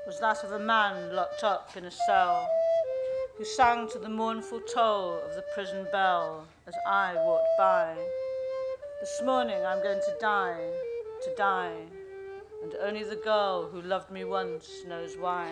was 0.06 0.20
that 0.20 0.42
of 0.44 0.52
a 0.52 0.58
man 0.58 1.14
locked 1.14 1.44
up 1.44 1.76
in 1.76 1.84
a 1.84 1.90
cell 1.90 2.48
who 3.40 3.46
sang 3.46 3.88
to 3.88 3.98
the 3.98 4.06
mournful 4.06 4.60
toll 4.60 5.18
of 5.24 5.34
the 5.34 5.42
prison 5.54 5.86
bell 5.90 6.46
as 6.66 6.74
I 6.86 7.14
walked 7.14 7.48
by. 7.56 7.96
This 9.00 9.22
morning 9.24 9.64
I'm 9.64 9.82
going 9.82 9.98
to 9.98 10.14
die, 10.20 10.60
to 11.24 11.34
die, 11.38 11.72
and 12.62 12.74
only 12.82 13.02
the 13.02 13.16
girl 13.16 13.66
who 13.66 13.80
loved 13.80 14.10
me 14.10 14.24
once 14.24 14.68
knows 14.86 15.16
why. 15.16 15.48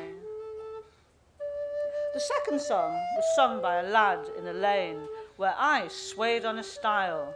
The 2.12 2.20
second 2.20 2.60
song 2.60 2.92
was 2.92 3.24
sung 3.34 3.62
by 3.62 3.76
a 3.76 3.88
lad 3.88 4.18
in 4.38 4.46
a 4.46 4.52
lane 4.52 5.00
where 5.38 5.54
I 5.56 5.88
swayed 5.88 6.44
on 6.44 6.58
a 6.58 6.62
stile, 6.62 7.34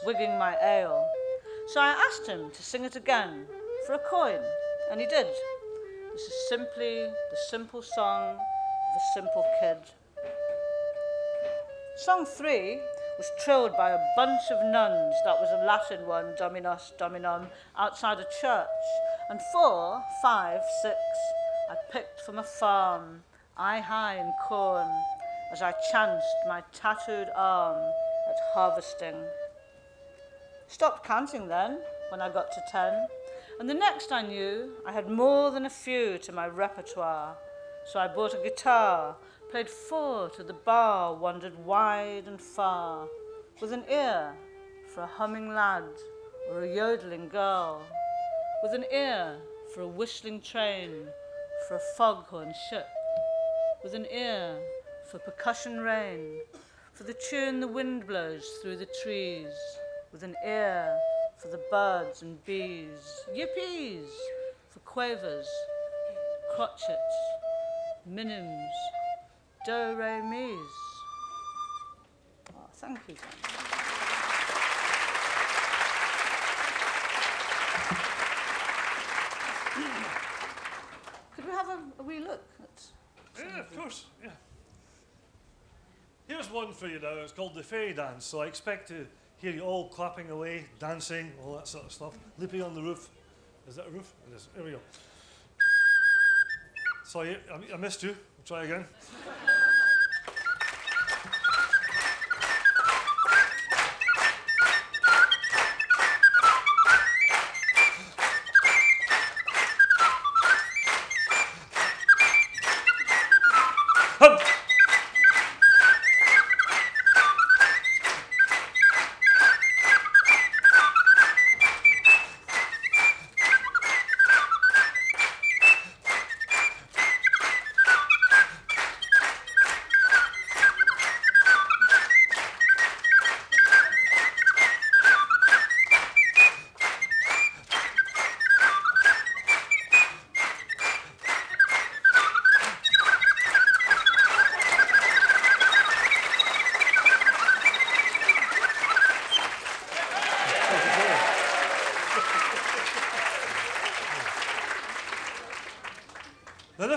swigging 0.00 0.36
my 0.36 0.56
ale. 0.60 1.06
So 1.68 1.80
I 1.80 1.90
asked 2.10 2.26
him 2.26 2.50
to 2.50 2.62
sing 2.64 2.84
it 2.84 2.96
again 2.96 3.46
for 3.86 3.92
a 3.92 4.00
coin, 4.10 4.40
and 4.90 5.00
he 5.00 5.06
did. 5.06 5.28
This 6.12 6.22
is 6.22 6.48
simply 6.48 7.04
the 7.04 7.38
simple 7.48 7.82
song 7.82 8.36
a 8.96 9.14
simple 9.14 9.44
kid. 9.60 9.78
Song 11.96 12.24
three 12.24 12.80
was 13.18 13.30
trilled 13.44 13.76
by 13.76 13.90
a 13.90 13.98
bunch 14.16 14.42
of 14.50 14.64
nuns, 14.72 15.14
that 15.24 15.38
was 15.38 15.50
a 15.52 15.64
Latin 15.64 16.06
one, 16.06 16.34
Dominus, 16.38 16.92
Dominum, 16.98 17.46
outside 17.76 18.18
a 18.18 18.26
church. 18.40 18.66
And 19.30 19.40
four, 19.52 20.02
five, 20.22 20.60
six, 20.82 20.96
I 21.70 21.76
picked 21.92 22.20
from 22.22 22.38
a 22.38 22.42
farm, 22.42 23.22
eye 23.56 23.80
high 23.80 24.16
in 24.16 24.32
corn, 24.46 24.88
as 25.52 25.62
I 25.62 25.72
chanced 25.90 26.26
my 26.48 26.62
tattooed 26.72 27.28
arm 27.36 27.76
at 27.76 28.36
harvesting. 28.54 29.16
Stopped 30.66 31.04
counting 31.06 31.48
then, 31.48 31.78
when 32.10 32.20
I 32.20 32.30
got 32.30 32.50
to 32.52 32.62
ten. 32.70 33.06
And 33.60 33.68
the 33.68 33.74
next 33.74 34.10
I 34.10 34.22
knew, 34.22 34.72
I 34.86 34.92
had 34.92 35.08
more 35.08 35.50
than 35.50 35.66
a 35.66 35.70
few 35.70 36.18
to 36.18 36.32
my 36.32 36.48
repertoire. 36.48 37.36
So 37.84 37.98
I 37.98 38.06
bought 38.08 38.34
a 38.34 38.42
guitar, 38.42 39.16
played 39.50 39.68
four 39.68 40.30
to 40.30 40.42
the 40.42 40.52
bar, 40.52 41.14
wandered 41.14 41.58
wide 41.64 42.24
and 42.26 42.40
far, 42.40 43.06
with 43.60 43.72
an 43.72 43.84
ear 43.90 44.32
for 44.94 45.02
a 45.02 45.06
humming 45.06 45.52
lad 45.52 45.84
or 46.50 46.62
a 46.62 46.74
yodeling 46.74 47.28
girl, 47.28 47.82
with 48.62 48.72
an 48.72 48.84
ear 48.92 49.36
for 49.74 49.82
a 49.82 49.86
whistling 49.86 50.40
train, 50.40 51.06
for 51.68 51.76
a 51.76 51.96
foghorn 51.96 52.54
ship, 52.70 52.86
with 53.82 53.94
an 53.94 54.06
ear 54.12 54.58
for 55.10 55.18
percussion 55.18 55.80
rain, 55.80 56.40
for 56.94 57.04
the 57.04 57.16
tune 57.30 57.60
the 57.60 57.68
wind 57.68 58.06
blows 58.06 58.46
through 58.62 58.76
the 58.76 58.88
trees, 59.02 59.52
with 60.12 60.22
an 60.22 60.34
ear 60.46 60.96
for 61.36 61.48
the 61.48 61.60
birds 61.70 62.22
and 62.22 62.42
bees, 62.44 63.24
yippies, 63.34 64.08
for 64.70 64.78
quavers, 64.80 65.48
crotchets, 66.54 67.31
minims, 68.08 68.70
do 69.64 69.94
re 69.96 70.20
mis. 70.22 70.58
Oh, 72.54 72.68
thank 72.74 72.98
you. 73.08 73.14
Could 81.34 81.46
we 81.46 81.50
have 81.52 81.68
a, 81.68 81.78
a 81.98 82.02
wee 82.02 82.20
look 82.20 82.44
at 82.60 82.86
Yeah, 83.38 83.60
of 83.60 83.76
course. 83.76 84.06
Yeah. 84.22 84.30
Here's 86.26 86.50
one 86.50 86.72
for 86.72 86.88
you 86.88 86.98
now. 86.98 87.14
It's 87.22 87.32
called 87.32 87.54
the 87.54 87.62
fairy 87.62 87.92
dance. 87.92 88.24
So 88.24 88.40
I 88.42 88.46
expect 88.46 88.88
to 88.88 89.06
hear 89.36 89.52
you 89.52 89.62
all 89.62 89.88
clapping 89.88 90.30
away, 90.30 90.66
dancing, 90.78 91.32
all 91.44 91.54
that 91.54 91.68
sort 91.68 91.84
of 91.84 91.92
stuff. 91.92 92.18
Leaping 92.38 92.62
on 92.62 92.74
the 92.74 92.82
roof. 92.82 93.08
Is 93.68 93.76
that 93.76 93.86
a 93.86 93.90
roof? 93.90 94.12
It 94.30 94.36
is. 94.36 94.48
Here 94.54 94.64
we 94.64 94.70
go. 94.72 94.78
Sorry, 97.12 97.36
I, 97.74 97.76
missed 97.76 98.02
you. 98.02 98.08
We'll 98.08 98.46
try 98.46 98.64
again. 98.64 98.86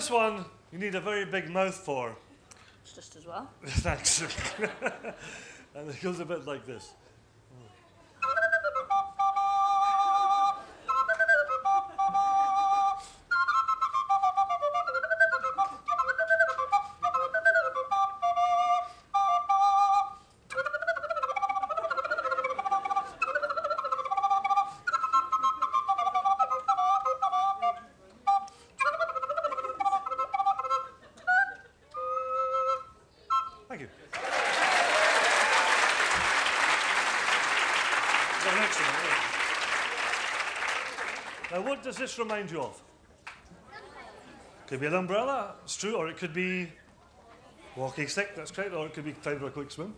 This 0.05 0.11
one 0.11 0.45
you 0.71 0.77
need 0.77 0.93
a 0.93 1.01
very 1.01 1.25
big 1.25 1.49
mouth 1.49 1.73
for. 1.73 2.15
it's 2.83 2.93
just 2.93 3.15
as 3.15 3.25
well? 3.25 3.49
Thanks. 3.65 4.21
and 5.75 5.89
it 5.89 5.99
goes 5.99 6.19
a 6.19 6.25
bit 6.25 6.45
like 6.45 6.63
this. 6.67 6.93
Remind 42.17 42.51
you 42.51 42.61
of? 42.61 42.81
Could 44.67 44.79
be 44.79 44.87
an 44.87 44.95
umbrella, 44.95 45.55
it's 45.63 45.75
true, 45.75 45.95
or 45.95 46.09
it 46.09 46.17
could 46.17 46.33
be 46.33 46.71
walking 47.75 48.07
stick, 48.07 48.35
that's 48.35 48.51
correct, 48.51 48.73
or 48.73 48.85
it 48.87 48.93
could 48.93 49.05
be 49.05 49.13
time 49.13 49.39
for 49.39 49.47
a 49.47 49.51
quick 49.51 49.69
swim. 49.69 49.93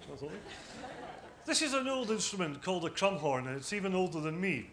This 1.45 1.61
is 1.61 1.73
an 1.73 1.87
old 1.87 2.11
instrument 2.11 2.61
called 2.61 2.85
a 2.85 2.89
crumhorn, 2.89 3.47
and 3.47 3.55
it's 3.55 3.71
even 3.71 3.95
older 3.95 4.19
than 4.19 4.39
me. 4.39 4.69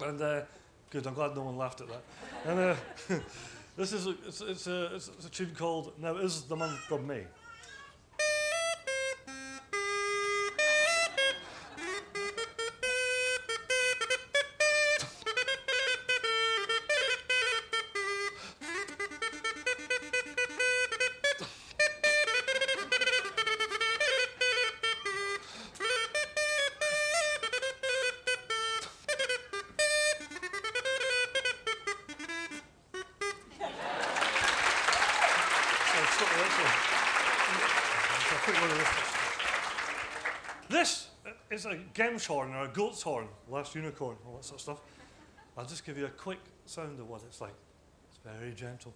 And 0.00 0.20
uh, 0.20 0.42
good, 0.90 1.06
I'm 1.06 1.14
glad 1.14 1.34
no 1.34 1.42
one 1.42 1.56
laughed 1.56 1.80
at 1.80 1.88
that. 1.88 2.02
And 2.44 2.60
uh, 2.60 2.76
this 3.76 3.92
is 3.92 4.06
a, 4.06 4.14
it's, 4.26 4.40
it's, 4.40 4.66
a, 4.68 4.94
it's 4.94 5.26
a 5.26 5.30
tune 5.30 5.54
called 5.56 5.92
Now 6.00 6.16
Is 6.16 6.42
the 6.42 6.56
Month 6.56 6.92
of 6.92 7.04
May. 7.04 7.24
This 41.66 41.74
a 41.74 41.80
gemshorn 41.94 42.54
or 42.54 42.64
a 42.64 42.68
goat's 42.68 43.02
horn, 43.02 43.26
last 43.48 43.74
unicorn, 43.74 44.16
all 44.24 44.36
that 44.36 44.44
sort 44.44 44.58
of 44.58 44.60
stuff. 44.60 44.80
I'll 45.56 45.66
just 45.66 45.84
give 45.84 45.98
you 45.98 46.06
a 46.06 46.10
quick 46.10 46.38
sound 46.64 47.00
of 47.00 47.08
what 47.08 47.22
it's 47.26 47.40
like. 47.40 47.54
It's 48.08 48.18
very 48.24 48.52
gentle. 48.52 48.94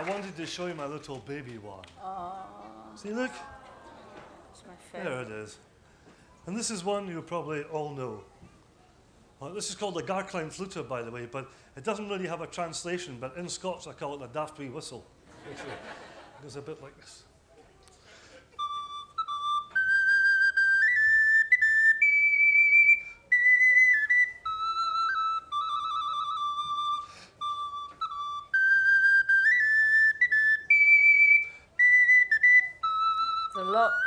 I 0.00 0.02
wanted 0.08 0.34
to 0.38 0.46
show 0.46 0.64
you 0.64 0.72
my 0.72 0.86
little 0.86 1.18
baby 1.18 1.58
one. 1.58 1.84
See, 2.96 3.12
look, 3.12 3.30
It's 4.50 4.62
my 4.66 4.72
favourite. 4.90 5.28
there 5.28 5.38
it 5.38 5.42
is. 5.44 5.58
And 6.46 6.56
this 6.56 6.70
is 6.70 6.82
one 6.82 7.06
you 7.06 7.20
probably 7.20 7.64
all 7.64 7.90
know. 7.90 8.24
Well, 9.40 9.52
this 9.52 9.68
is 9.68 9.74
called 9.74 9.96
the 9.96 10.02
Garklein 10.02 10.46
Fluta, 10.46 10.88
by 10.88 11.02
the 11.02 11.10
way, 11.10 11.28
but 11.30 11.50
it 11.76 11.84
doesn't 11.84 12.08
really 12.08 12.26
have 12.26 12.40
a 12.40 12.46
translation, 12.46 13.18
but 13.20 13.36
in 13.36 13.46
Scots 13.46 13.86
I 13.86 13.92
call 13.92 14.14
it 14.14 14.20
the 14.20 14.28
daft 14.28 14.58
wee 14.58 14.70
whistle. 14.70 15.04
It 15.50 16.42
goes 16.44 16.56
a 16.56 16.62
bit 16.62 16.80
like 16.82 16.98
this. 16.98 17.24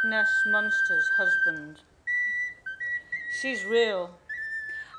Ness 0.05 0.43
Monster's 0.45 1.07
husband. 1.15 1.79
She's 3.39 3.63
real. 3.63 4.09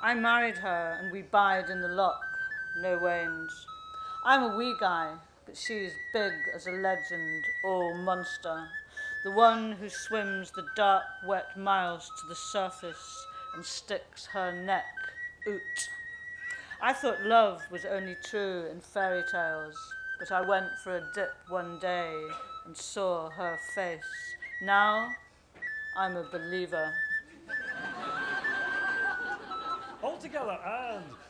I 0.03 0.15
married 0.15 0.57
her 0.57 0.99
and 0.99 1.13
we 1.13 1.21
bide 1.21 1.69
in 1.69 1.83
the 1.83 1.89
loch, 1.89 2.25
no 2.81 2.99
wains. 2.99 3.67
I'm 4.25 4.43
a 4.43 4.57
wee 4.57 4.75
guy, 4.81 5.13
but 5.45 5.59
she's 5.59 5.93
big 6.15 6.33
as 6.55 6.67
a 6.67 6.73
legend, 6.73 7.45
oh 7.67 7.95
monster. 7.99 8.67
The 9.25 9.33
one 9.33 9.73
who 9.73 9.91
swims 9.91 10.51
the 10.53 10.65
dark, 10.75 11.05
wet 11.27 11.55
miles 11.55 12.11
to 12.21 12.27
the 12.27 12.35
surface 12.35 13.27
and 13.55 13.63
sticks 13.63 14.25
her 14.33 14.53
neck 14.53 14.85
out. 15.47 15.89
I 16.81 16.95
thought 16.95 17.21
love 17.23 17.61
was 17.71 17.85
only 17.85 18.17
true 18.25 18.69
in 18.71 18.81
fairy 18.81 19.25
tales, 19.31 19.77
but 20.19 20.33
I 20.33 20.41
went 20.41 20.79
for 20.83 20.97
a 20.97 21.11
dip 21.15 21.35
one 21.51 21.79
day 21.79 22.11
and 22.65 22.75
saw 22.75 23.29
her 23.29 23.59
face. 23.75 24.35
Now 24.65 25.15
I'm 25.95 26.17
a 26.17 26.23
believer. 26.33 26.91
All 30.03 30.17
together 30.17 30.59
and. 30.65 31.24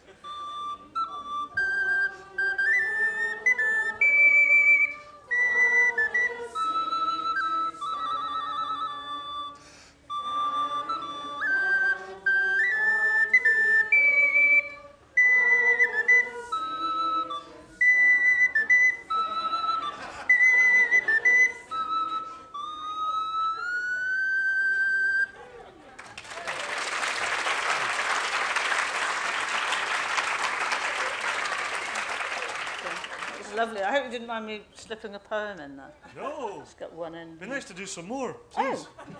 Lovely. 33.65 33.83
I 33.83 33.93
hope 33.93 34.05
you 34.05 34.11
didn't 34.11 34.27
mind 34.27 34.47
me 34.47 34.63
slipping 34.75 35.15
a 35.15 35.19
poem 35.19 35.59
in 35.61 35.77
there. 35.77 35.93
No! 36.17 36.59
Just 36.61 36.79
got 36.79 36.93
one 36.93 37.15
in. 37.15 37.37
Be 37.37 37.47
nice 37.47 37.65
to 37.67 37.75
do 37.75 37.87
some 37.87 38.07
more, 38.07 38.35
please. 38.51 38.87
Oh, 38.87 39.17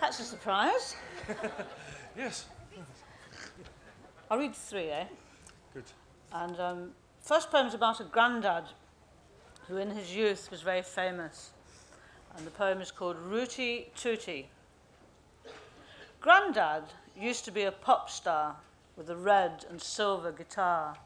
that's 0.00 0.20
a 0.20 0.24
surprise. 0.24 0.96
Yes. 2.18 2.46
I'll 4.28 4.38
read 4.38 4.52
three, 4.52 4.90
eh? 4.90 5.04
Good. 5.72 5.84
And 6.32 6.58
um, 6.58 6.90
first 7.20 7.52
poem's 7.52 7.72
about 7.72 8.00
a 8.00 8.04
grandad 8.04 8.64
who 9.68 9.76
in 9.76 9.90
his 9.90 10.14
youth 10.14 10.50
was 10.50 10.60
very 10.60 10.82
famous. 10.82 11.50
And 12.36 12.44
the 12.44 12.50
poem 12.50 12.80
is 12.80 12.90
called 12.90 13.16
Rooty 13.16 13.92
Tooty. 13.94 14.50
Grandad 16.20 16.82
used 17.16 17.44
to 17.44 17.52
be 17.52 17.62
a 17.62 17.72
pop 17.72 18.10
star 18.10 18.56
with 18.96 19.08
a 19.08 19.16
red 19.16 19.64
and 19.70 19.80
silver 19.80 20.32
guitar. 20.32 20.96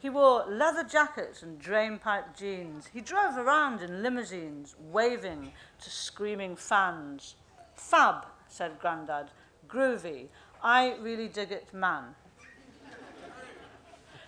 He 0.00 0.08
wore 0.08 0.44
leather 0.48 0.84
jackets 0.84 1.42
and 1.42 1.60
drainpipe 1.60 2.36
jeans. 2.36 2.88
He 2.92 3.00
drove 3.00 3.36
around 3.36 3.82
in 3.82 4.02
limousines, 4.02 4.76
waving 4.78 5.52
to 5.82 5.90
screaming 5.90 6.54
fans. 6.54 7.34
Fab, 7.74 8.26
said 8.46 8.78
Grandad. 8.78 9.30
Groovy. 9.68 10.28
I 10.62 10.94
really 11.00 11.28
dig 11.28 11.50
it, 11.50 11.72
man. 11.74 12.14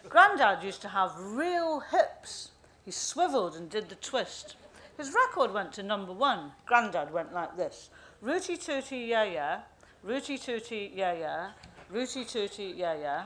Grandad 0.09 0.65
used 0.65 0.83
to 0.83 0.89
have 0.89 1.13
real 1.17 1.81
hips. 1.81 2.51
He 2.85 2.91
swiveled 2.91 3.55
and 3.55 3.71
did 3.71 3.89
the 3.89 3.95
twist. 3.95 4.57
His 4.97 5.15
record 5.15 5.53
went 5.53 5.73
to 5.75 5.83
number 5.83 6.13
one. 6.13 6.53
Grandad 6.67 7.13
went 7.13 7.33
like 7.33 7.57
this 7.57 7.91
Rooty 8.21 8.57
tooty, 8.57 8.99
yeah, 8.99 9.25
yeah. 9.25 9.61
Rooty 10.03 10.37
tooty, 10.37 10.93
yeah, 10.95 11.13
yeah. 11.13 11.51
Rooty 11.91 12.25
tooty, 12.25 12.75
yeah, 12.77 12.95
yeah. 12.95 13.25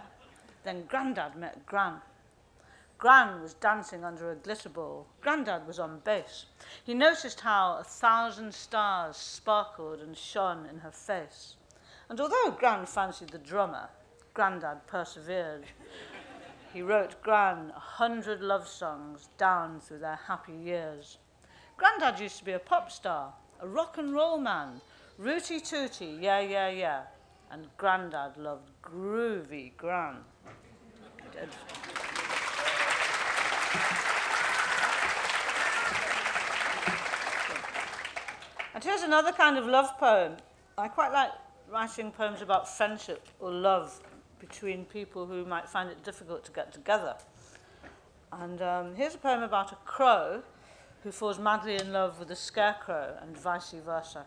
Then 0.63 0.85
Grandad 0.87 1.37
met 1.37 1.65
Gran. 1.67 2.01
Gran 2.99 3.43
was 3.43 3.55
dancing 3.55 4.05
under 4.05 4.31
a 4.31 4.37
glitter 4.37 4.69
ball. 4.69 5.07
Grandad 5.21 5.67
was 5.67 5.79
on 5.79 6.01
bass. 6.05 6.47
He 6.85 6.95
noticed 6.95 7.41
how 7.41 7.79
a 7.79 7.85
thousand 7.85 8.55
stars 8.55 9.17
sparkled 9.17 10.01
and 10.01 10.17
shone 10.17 10.67
in 10.67 10.79
her 10.79 10.93
face. 10.93 11.57
And 12.09 12.21
although 12.21 12.57
Gran 12.59 12.87
fancied 12.87 13.31
the 13.31 13.39
drummer, 13.39 13.89
Grandad 14.33 14.87
persevered. 14.87 15.65
He 16.73 16.83
wrote 16.83 17.23
Gran 17.23 17.73
a 17.77 17.79
hundred 17.79 18.41
love 18.41 18.67
songs 18.67 19.29
down 19.39 19.81
through 19.81 19.99
their 19.99 20.19
happy 20.27 20.55
years. 20.55 21.19
Grandad 21.77 22.19
used 22.19 22.39
to 22.39 22.45
be 22.45 22.53
a 22.53 22.59
pop 22.59 22.91
star, 22.91 23.33
a 23.61 23.69
rock 23.69 23.99
and 23.99 24.13
roll 24.13 24.39
man, 24.39 24.81
rooty 25.19 25.61
tooty, 25.61 26.19
yeah, 26.21 26.41
yeah, 26.41 26.69
yeah. 26.69 27.03
And 27.51 27.69
Grandad 27.77 28.37
loved 28.37 28.71
groovy 28.83 29.77
Gran. 29.77 30.17
And 38.75 38.83
here's 38.83 39.03
another 39.03 39.33
kind 39.33 39.57
of 39.57 39.67
love 39.67 39.97
poem. 39.99 40.37
I 40.77 40.89
quite 40.89 41.13
like 41.13 41.31
writing 41.71 42.11
poems 42.11 42.43
about 42.43 42.69
friendship 42.69 43.29
or 43.39 43.51
love 43.51 44.01
between 44.41 44.85
people 44.85 45.27
who 45.27 45.45
might 45.45 45.69
find 45.69 45.89
it 45.89 46.03
difficult 46.03 46.45
to 46.45 46.53
get 46.53 46.73
together. 46.73 47.15
And 48.33 48.61
um, 48.61 48.95
here's 48.97 49.15
a 49.15 49.19
poem 49.19 49.43
about 49.43 49.73
a 49.73 49.77
crow 49.85 50.43
who 51.03 51.13
falls 51.13 51.39
madly 51.39 51.77
in 51.77 51.93
love 51.93 52.19
with 52.19 52.31
a 52.31 52.37
scarecrow 52.37 53.17
and 53.23 53.37
vice 53.37 53.75
versa. 53.85 54.25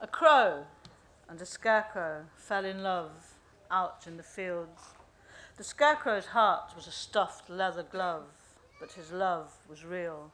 A 0.00 0.06
crow 0.06 0.64
and 1.28 1.40
a 1.40 1.46
scarecrow 1.46 2.24
fell 2.36 2.64
in 2.64 2.82
love 2.82 3.34
out 3.70 4.04
in 4.06 4.16
the 4.16 4.22
fields. 4.22 4.95
The 5.56 5.64
scarecrow's 5.64 6.26
heart 6.26 6.72
was 6.76 6.86
a 6.86 6.92
stuffed 6.92 7.48
leather 7.48 7.82
glove, 7.82 8.26
but 8.78 8.92
his 8.92 9.10
love 9.10 9.54
was 9.66 9.86
real. 9.86 10.30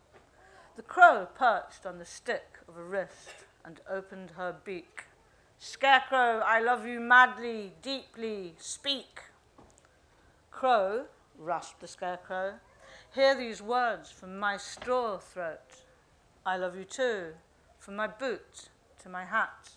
The 0.75 0.83
crow 0.83 1.29
perched 1.33 1.87
on 1.87 1.99
the 1.99 2.05
stick 2.05 2.59
of 2.67 2.77
a 2.77 2.83
wrist 2.83 3.45
and 3.65 3.81
opened 3.89 4.33
her 4.33 4.53
beak. 4.65 5.05
Scarecrow, 5.61 6.43
I 6.45 6.59
love 6.59 6.85
you 6.89 6.99
madly, 6.99 7.73
deeply, 7.83 8.55
speak. 8.59 9.21
Crow, 10.51 11.05
rasped 11.39 11.81
the 11.81 11.87
scarecrow, 11.87 12.55
hear 13.15 13.37
these 13.37 13.63
words 13.63 14.11
from 14.11 14.41
my 14.41 14.57
straw 14.57 15.19
throat. 15.19 15.85
I 16.45 16.57
love 16.57 16.77
you 16.77 16.85
too, 16.85 17.35
from 17.79 17.95
my 17.95 18.09
boot 18.09 18.71
to 19.05 19.09
my 19.09 19.25
hat, 19.25 19.71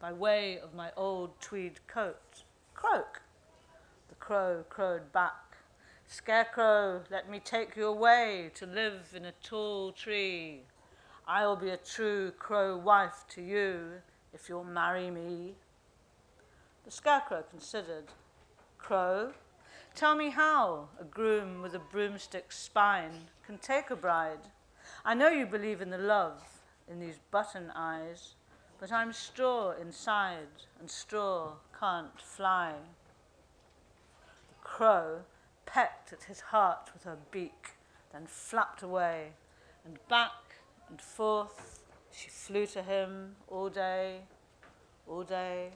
by 0.00 0.12
way 0.12 0.58
of 0.58 0.74
my 0.74 0.90
old 0.96 1.40
tweed 1.40 1.86
coat. 1.86 2.42
Croak. 2.74 3.22
Crow 4.28 4.62
crowed 4.68 5.10
back. 5.10 5.56
Scarecrow, 6.06 7.02
let 7.10 7.30
me 7.30 7.40
take 7.40 7.74
you 7.78 7.86
away 7.86 8.50
to 8.56 8.66
live 8.66 9.14
in 9.16 9.24
a 9.24 9.32
tall 9.42 9.90
tree. 9.90 10.64
I'll 11.26 11.56
be 11.56 11.70
a 11.70 11.78
true 11.78 12.32
crow 12.32 12.76
wife 12.76 13.24
to 13.30 13.40
you 13.40 14.02
if 14.34 14.50
you'll 14.50 14.64
marry 14.64 15.10
me. 15.10 15.54
The 16.84 16.90
scarecrow 16.90 17.42
considered. 17.48 18.04
Crow, 18.76 19.32
tell 19.94 20.14
me 20.14 20.28
how 20.28 20.90
a 21.00 21.04
groom 21.04 21.62
with 21.62 21.74
a 21.74 21.78
broomstick 21.78 22.52
spine 22.52 23.30
can 23.46 23.56
take 23.56 23.88
a 23.88 23.96
bride. 23.96 24.50
I 25.06 25.14
know 25.14 25.30
you 25.30 25.46
believe 25.46 25.80
in 25.80 25.88
the 25.88 25.96
love 25.96 26.42
in 26.86 27.00
these 27.00 27.18
button 27.30 27.72
eyes, 27.74 28.34
but 28.78 28.92
I'm 28.92 29.14
straw 29.14 29.72
inside, 29.80 30.66
and 30.78 30.90
straw 30.90 31.52
can't 31.80 32.20
fly. 32.20 32.74
Crow 34.68 35.22
pecked 35.66 36.12
at 36.12 36.24
his 36.24 36.40
heart 36.40 36.90
with 36.92 37.02
her 37.02 37.18
beak, 37.32 37.70
then 38.12 38.26
flapped 38.26 38.82
away, 38.82 39.32
and 39.84 39.98
back 40.08 40.60
and 40.88 41.00
forth 41.00 41.80
she 42.12 42.28
flew 42.28 42.64
to 42.66 42.82
him 42.82 43.34
all 43.48 43.70
day, 43.70 44.20
all 45.08 45.24
day, 45.24 45.70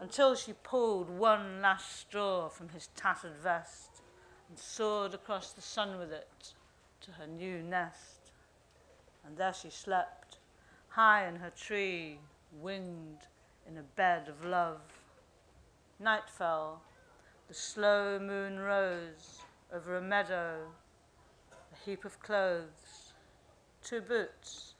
until 0.00 0.34
she 0.34 0.54
pulled 0.64 1.08
one 1.08 1.62
last 1.62 2.00
straw 2.00 2.48
from 2.48 2.70
his 2.70 2.88
tattered 2.96 3.36
vest 3.36 4.02
and 4.48 4.58
soared 4.58 5.14
across 5.14 5.52
the 5.52 5.62
sun 5.62 5.98
with 5.98 6.10
it 6.10 6.54
to 7.02 7.12
her 7.12 7.26
new 7.26 7.62
nest. 7.62 8.32
And 9.24 9.36
there 9.36 9.54
she 9.54 9.70
slept, 9.70 10.38
high 10.88 11.28
in 11.28 11.36
her 11.36 11.50
tree, 11.50 12.18
winged 12.52 13.28
in 13.68 13.76
a 13.76 13.82
bed 13.82 14.28
of 14.28 14.44
love. 14.44 14.80
Night 16.00 16.28
fell, 16.28 16.82
the 17.48 17.54
slow 17.54 18.18
moon 18.18 18.58
rose 18.58 19.38
over 19.72 19.96
a 19.96 20.02
meadow, 20.02 20.58
a 21.52 21.84
heap 21.84 22.04
of 22.04 22.20
clothes, 22.20 23.12
two 23.84 24.00
boots, 24.00 24.74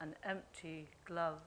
an 0.00 0.14
empty 0.22 0.88
glove. 1.06 1.38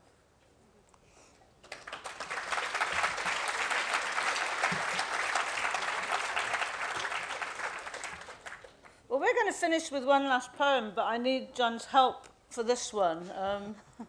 Well, 9.08 9.20
we're 9.20 9.34
going 9.34 9.47
to 9.47 9.54
finish 9.54 9.91
with 9.91 10.04
one 10.04 10.24
last 10.24 10.54
poem, 10.54 10.93
but 10.95 11.06
I 11.06 11.18
need 11.18 11.54
John's 11.54 11.86
help 11.86 12.28
for 12.50 12.64
this 12.64 12.91
one. 12.91 13.30
Um, 13.38 13.76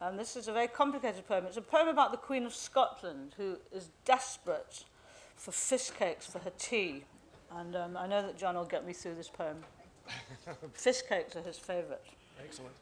And 0.00 0.18
this 0.18 0.34
is 0.34 0.48
a 0.48 0.52
very 0.52 0.68
complicated 0.68 1.26
poem. 1.28 1.44
It's 1.46 1.58
a 1.58 1.62
poem 1.62 1.88
about 1.88 2.10
the 2.10 2.16
Queen 2.16 2.46
of 2.46 2.54
Scotland 2.54 3.34
who 3.36 3.56
is 3.70 3.90
desperate 4.04 4.84
for 5.36 5.52
fish 5.52 5.90
cakes 5.90 6.26
for 6.26 6.38
her 6.38 6.52
tea. 6.58 7.04
And 7.54 7.76
um, 7.76 7.96
I 7.96 8.06
know 8.06 8.22
that 8.22 8.38
John 8.38 8.54
will 8.54 8.64
get 8.64 8.86
me 8.86 8.92
through 8.92 9.16
this 9.16 9.28
poem. 9.28 9.58
fish 10.72 11.02
cakes 11.02 11.36
are 11.36 11.42
his 11.42 11.58
favourite. 11.58 12.00
Excellent. 12.42 12.74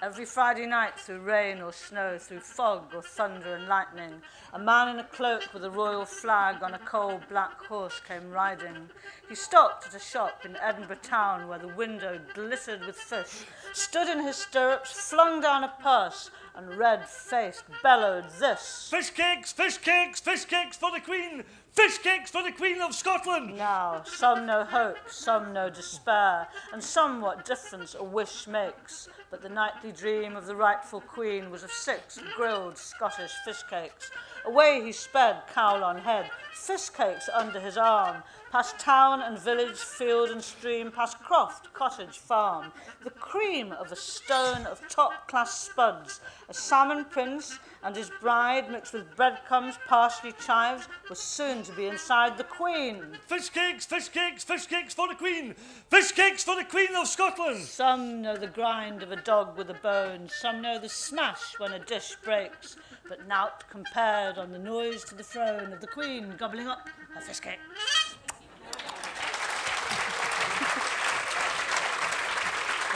Every 0.00 0.26
Friday 0.26 0.64
night, 0.64 0.96
through 0.96 1.22
rain 1.22 1.60
or 1.60 1.72
snow, 1.72 2.18
through 2.18 2.38
fog 2.38 2.94
or 2.94 3.02
thunder 3.02 3.56
and 3.56 3.66
lightning, 3.66 4.22
a 4.52 4.58
man 4.58 4.90
in 4.90 5.00
a 5.00 5.04
cloak 5.04 5.52
with 5.52 5.64
a 5.64 5.70
royal 5.70 6.04
flag 6.04 6.62
on 6.62 6.72
a 6.72 6.78
coal 6.78 7.20
black 7.28 7.60
horse 7.64 8.00
came 8.06 8.30
riding. 8.30 8.90
He 9.28 9.34
stopped 9.34 9.88
at 9.88 9.96
a 9.96 9.98
shop 9.98 10.44
in 10.44 10.54
Edinburgh 10.54 11.00
town 11.02 11.48
where 11.48 11.58
the 11.58 11.74
window 11.74 12.20
glittered 12.32 12.86
with 12.86 12.94
fish, 12.94 13.44
stood 13.72 14.08
in 14.08 14.22
his 14.22 14.36
stirrups, 14.36 14.92
flung 14.92 15.40
down 15.40 15.64
a 15.64 15.74
purse, 15.82 16.30
and 16.54 16.78
red 16.78 17.08
faced 17.08 17.64
bellowed 17.82 18.26
this. 18.38 18.86
Fish 18.92 19.10
cakes, 19.10 19.50
fish 19.50 19.78
cakes, 19.78 20.20
fish 20.20 20.44
cakes 20.44 20.76
for 20.76 20.92
the 20.92 21.00
Queen! 21.00 21.42
Fish 21.78 21.98
cakes 21.98 22.32
for 22.32 22.42
the 22.42 22.50
Queen 22.50 22.82
of 22.82 22.92
Scotland! 22.92 23.56
Now, 23.56 24.02
some 24.04 24.46
no 24.46 24.64
hope, 24.64 24.98
some 25.06 25.52
no 25.52 25.70
despair, 25.70 26.48
and 26.72 26.82
some 26.82 27.20
what 27.20 27.44
difference 27.44 27.94
a 27.94 28.02
wish 28.02 28.48
makes. 28.48 29.08
But 29.30 29.42
the 29.42 29.48
nightly 29.48 29.92
dream 29.92 30.34
of 30.34 30.46
the 30.46 30.56
rightful 30.56 31.00
Queen 31.02 31.52
was 31.52 31.62
of 31.62 31.70
six 31.70 32.18
grilled 32.34 32.76
Scottish 32.76 33.30
fish 33.44 33.62
cakes. 33.70 34.10
Away 34.44 34.82
he 34.82 34.90
sped, 34.90 35.42
cowl 35.54 35.84
on 35.84 35.98
head, 35.98 36.28
fish 36.52 36.88
cakes 36.88 37.30
under 37.32 37.60
his 37.60 37.78
arm, 37.78 38.24
past 38.50 38.78
town 38.78 39.20
and 39.20 39.38
village, 39.38 39.76
field 39.76 40.30
and 40.30 40.42
stream, 40.42 40.90
past 40.90 41.18
croft, 41.20 41.72
cottage, 41.74 42.18
farm. 42.18 42.72
The 43.04 43.10
cream 43.10 43.72
of 43.72 43.92
a 43.92 43.96
stone 43.96 44.66
of 44.66 44.86
top 44.88 45.28
class 45.28 45.58
spuds, 45.58 46.20
a 46.48 46.54
salmon 46.54 47.04
prince 47.04 47.58
and 47.82 47.94
his 47.94 48.10
bride, 48.20 48.70
mixed 48.70 48.92
with 48.92 49.14
breadcrumbs, 49.16 49.78
parsley, 49.86 50.32
chives, 50.44 50.88
was 51.08 51.18
soon 51.18 51.62
to 51.62 51.72
be 51.72 51.86
inside 51.86 52.36
the 52.36 52.44
Queen. 52.44 53.02
Fish 53.26 53.50
cakes, 53.50 53.86
fish 53.86 54.08
cakes, 54.08 54.44
fish 54.44 54.66
cakes 54.66 54.94
for 54.94 55.08
the 55.08 55.14
Queen! 55.14 55.54
Fish 55.90 56.12
cakes 56.12 56.42
for 56.42 56.56
the 56.56 56.64
Queen 56.64 56.94
of 56.96 57.06
Scotland! 57.06 57.62
Some 57.62 58.22
know 58.22 58.36
the 58.36 58.46
grind 58.46 59.02
of 59.02 59.12
a 59.12 59.16
dog 59.16 59.56
with 59.56 59.70
a 59.70 59.74
bone, 59.74 60.28
some 60.28 60.60
know 60.60 60.78
the 60.78 60.88
smash 60.88 61.58
when 61.58 61.72
a 61.72 61.78
dish 61.78 62.16
breaks, 62.24 62.76
but 63.08 63.28
naught 63.28 63.64
compared 63.70 64.38
on 64.38 64.50
the 64.50 64.58
noise 64.58 65.04
to 65.04 65.14
the 65.14 65.22
throne 65.22 65.72
of 65.72 65.80
the 65.80 65.86
Queen 65.86 66.34
gobbling 66.38 66.66
up 66.66 66.88
her 67.14 67.20
fish 67.20 67.40
cake. 67.40 67.58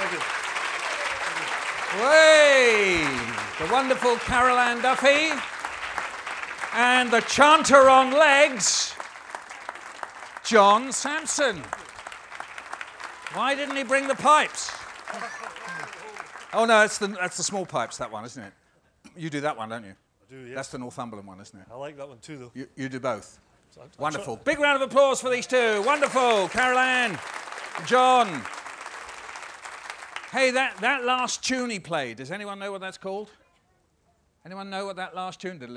Thank 0.03 0.13
you. 0.15 2.03
Way! 2.05 3.07
The 3.65 3.73
wonderful 3.73 4.17
Carol 4.17 4.59
Ann 4.59 4.83
Duffy 4.83 5.31
and 6.75 7.11
the 7.11 7.21
chanter 7.21 7.89
on 7.89 8.11
legs, 8.13 8.95
John 10.45 10.91
Sampson. 10.91 11.63
Why 13.35 13.55
didn't 13.55 13.77
he 13.77 13.85
bring 13.85 14.09
the 14.09 14.15
pipes? 14.17 14.73
Oh 16.53 16.65
no, 16.65 16.81
that's 16.81 16.99
the, 16.99 17.07
that's 17.09 17.37
the 17.37 17.43
small 17.45 17.65
pipes, 17.65 17.99
that 17.99 18.11
one, 18.11 18.25
isn't 18.25 18.43
it? 18.43 18.53
You 19.17 19.31
do 19.31 19.41
that 19.43 19.57
one, 19.57 19.69
don't 19.69 19.85
you? 19.85 19.91
I 19.93 20.35
do, 20.35 20.41
yes. 20.47 20.55
That's 20.57 20.69
the 20.71 20.79
Northumberland 20.79 21.29
one, 21.29 21.41
isn't 21.41 21.59
it? 21.59 21.67
I 21.71 21.77
like 21.77 21.97
that 21.99 22.09
one 22.09 22.19
too, 22.19 22.39
though. 22.39 22.51
You, 22.55 22.67
you 22.75 22.89
do 22.89 22.99
both. 22.99 23.39
I'm- 23.79 23.89
I'm 23.97 24.03
Wonderful. 24.03 24.37
Big 24.45 24.59
round 24.59 24.83
of 24.83 24.91
applause 24.91 25.21
for 25.21 25.31
these 25.31 25.47
two. 25.47 25.83
Wonderful. 25.83 26.49
Carol 26.49 26.79
Ann, 26.79 27.19
John. 27.87 28.43
Hey, 30.33 30.51
that, 30.53 30.79
that 30.79 31.05
last 31.05 31.45
tune 31.45 31.69
he 31.69 31.79
played, 31.79 32.17
does 32.17 32.31
anyone 32.31 32.59
know 32.59 32.73
what 32.73 32.81
that's 32.81 32.97
called? 32.97 33.29
Anyone 34.47 34.71
know 34.71 34.87
what 34.87 34.97
that 34.97 35.15
last 35.15 35.43
tune? 35.43 35.59
Does 35.59 35.69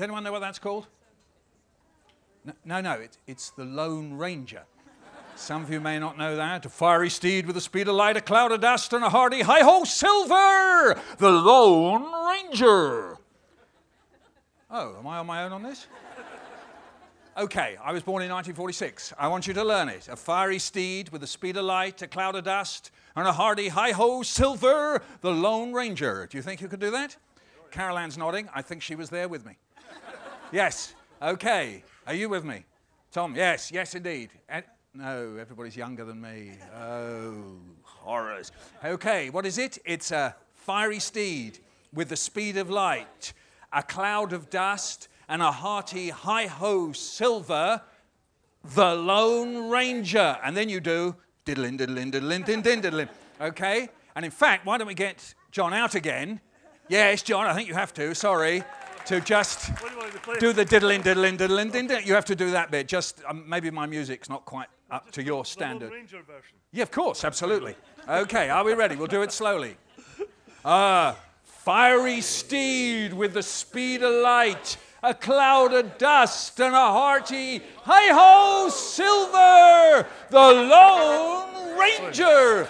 anyone 0.00 0.24
know 0.24 0.32
what 0.32 0.40
that's 0.40 0.58
called? 0.58 0.86
No, 2.42 2.54
no, 2.64 2.80
no 2.80 2.92
it, 2.92 3.18
it's 3.26 3.50
the 3.50 3.66
Lone 3.66 4.14
Ranger. 4.14 4.62
Some 5.36 5.62
of 5.62 5.70
you 5.70 5.78
may 5.78 5.98
not 5.98 6.16
know 6.16 6.36
that. 6.36 6.64
A 6.64 6.70
fiery 6.70 7.10
steed 7.10 7.46
with 7.46 7.58
a 7.58 7.60
speed 7.60 7.86
of 7.86 7.94
light, 7.94 8.16
a 8.16 8.22
cloud 8.22 8.50
of 8.50 8.62
dust, 8.62 8.94
and 8.94 9.04
a 9.04 9.10
hardy 9.10 9.42
hi 9.42 9.60
ho 9.60 9.84
silver! 9.84 10.98
The 11.18 11.30
Lone 11.30 12.10
Ranger! 12.26 13.18
Oh, 14.70 14.96
am 14.98 15.06
I 15.06 15.18
on 15.18 15.26
my 15.26 15.42
own 15.42 15.52
on 15.52 15.62
this? 15.62 15.86
Okay, 17.40 17.78
I 17.82 17.92
was 17.92 18.02
born 18.02 18.22
in 18.22 18.28
1946. 18.28 19.14
I 19.18 19.26
want 19.26 19.46
you 19.46 19.54
to 19.54 19.64
learn 19.64 19.88
it. 19.88 20.08
A 20.08 20.16
fiery 20.16 20.58
steed 20.58 21.08
with 21.08 21.22
the 21.22 21.26
speed 21.26 21.56
of 21.56 21.64
light, 21.64 22.02
a 22.02 22.06
cloud 22.06 22.34
of 22.34 22.44
dust, 22.44 22.90
and 23.16 23.26
a 23.26 23.32
hardy 23.32 23.68
hi 23.68 23.92
ho 23.92 24.22
silver, 24.22 25.00
the 25.22 25.30
Lone 25.30 25.72
Ranger. 25.72 26.28
Do 26.30 26.36
you 26.36 26.42
think 26.42 26.60
you 26.60 26.68
could 26.68 26.80
do 26.80 26.90
that? 26.90 27.16
Carol 27.70 27.96
Ann's 27.96 28.18
nodding. 28.18 28.50
I 28.54 28.60
think 28.60 28.82
she 28.82 28.94
was 28.94 29.08
there 29.08 29.26
with 29.26 29.46
me. 29.46 29.56
yes. 30.52 30.94
Okay. 31.22 31.82
Are 32.06 32.12
you 32.12 32.28
with 32.28 32.44
me? 32.44 32.66
Tom? 33.10 33.34
Yes, 33.34 33.72
yes, 33.72 33.94
indeed. 33.94 34.28
And, 34.46 34.62
no, 34.92 35.38
everybody's 35.40 35.78
younger 35.78 36.04
than 36.04 36.20
me. 36.20 36.58
Oh, 36.78 37.54
horrors. 37.84 38.52
Okay, 38.84 39.30
what 39.30 39.46
is 39.46 39.56
it? 39.56 39.78
It's 39.86 40.10
a 40.10 40.36
fiery 40.52 40.98
steed 40.98 41.60
with 41.94 42.10
the 42.10 42.16
speed 42.16 42.58
of 42.58 42.68
light, 42.68 43.32
a 43.72 43.82
cloud 43.82 44.34
of 44.34 44.50
dust, 44.50 45.08
and 45.30 45.40
a 45.40 45.52
hearty 45.52 46.10
hi 46.10 46.46
ho 46.46 46.90
silver, 46.92 47.80
the 48.74 48.94
Lone 48.96 49.70
Ranger. 49.70 50.36
And 50.44 50.56
then 50.56 50.68
you 50.68 50.80
do 50.80 51.14
diddlin, 51.46 51.78
diddlin, 51.78 52.10
diddlin, 52.10 52.44
din, 52.44 52.60
din, 52.60 52.82
diddlin. 52.82 53.08
Okay? 53.40 53.88
And 54.16 54.24
in 54.24 54.32
fact, 54.32 54.66
why 54.66 54.76
don't 54.76 54.88
we 54.88 54.94
get 54.94 55.34
John 55.52 55.72
out 55.72 55.94
again? 55.94 56.40
Yes, 56.88 57.22
John, 57.22 57.46
I 57.46 57.54
think 57.54 57.68
you 57.68 57.74
have 57.74 57.94
to, 57.94 58.12
sorry, 58.12 58.64
to 59.06 59.20
just 59.20 59.68
do 59.68 59.72
you 59.88 59.96
want 59.96 60.26
me 60.26 60.34
to 60.34 60.40
do 60.40 60.52
the 60.52 60.64
diddling, 60.64 61.02
diddling, 61.02 61.36
diddling, 61.36 61.70
din, 61.70 61.86
din. 61.86 62.02
You 62.04 62.14
have 62.14 62.24
to 62.24 62.34
do 62.34 62.50
that 62.50 62.72
bit. 62.72 62.88
Just 62.88 63.22
um, 63.26 63.48
maybe 63.48 63.70
my 63.70 63.86
music's 63.86 64.28
not 64.28 64.44
quite 64.44 64.68
up 64.90 65.12
to 65.12 65.22
your 65.22 65.44
standard. 65.44 65.92
Ranger 65.92 66.22
version. 66.22 66.56
Yeah, 66.72 66.82
of 66.82 66.90
course, 66.90 67.24
absolutely. 67.24 67.76
Okay, 68.08 68.50
are 68.50 68.64
we 68.64 68.74
ready? 68.74 68.96
We'll 68.96 69.06
do 69.06 69.22
it 69.22 69.30
slowly. 69.30 69.76
Ah, 70.64 71.16
fiery 71.44 72.20
steed 72.20 73.12
with 73.12 73.34
the 73.34 73.42
speed 73.42 74.02
of 74.02 74.12
light, 74.22 74.76
a 75.02 75.14
cloud 75.14 75.72
of 75.72 75.96
dust 75.98 76.60
and 76.60 76.74
a 76.74 76.78
hearty 76.78 77.62
hi 77.84 78.12
ho 78.12 78.68
silver 78.68 80.06
the 80.28 80.38
lone 80.38 81.78
ranger. 81.78 82.68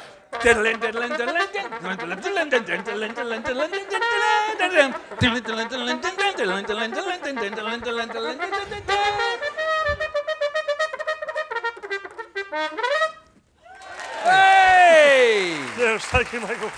Hey! 14.22 15.58
Yes 15.76 16.04
thank 16.04 16.32
you 16.32 16.40
michael. 16.40 16.70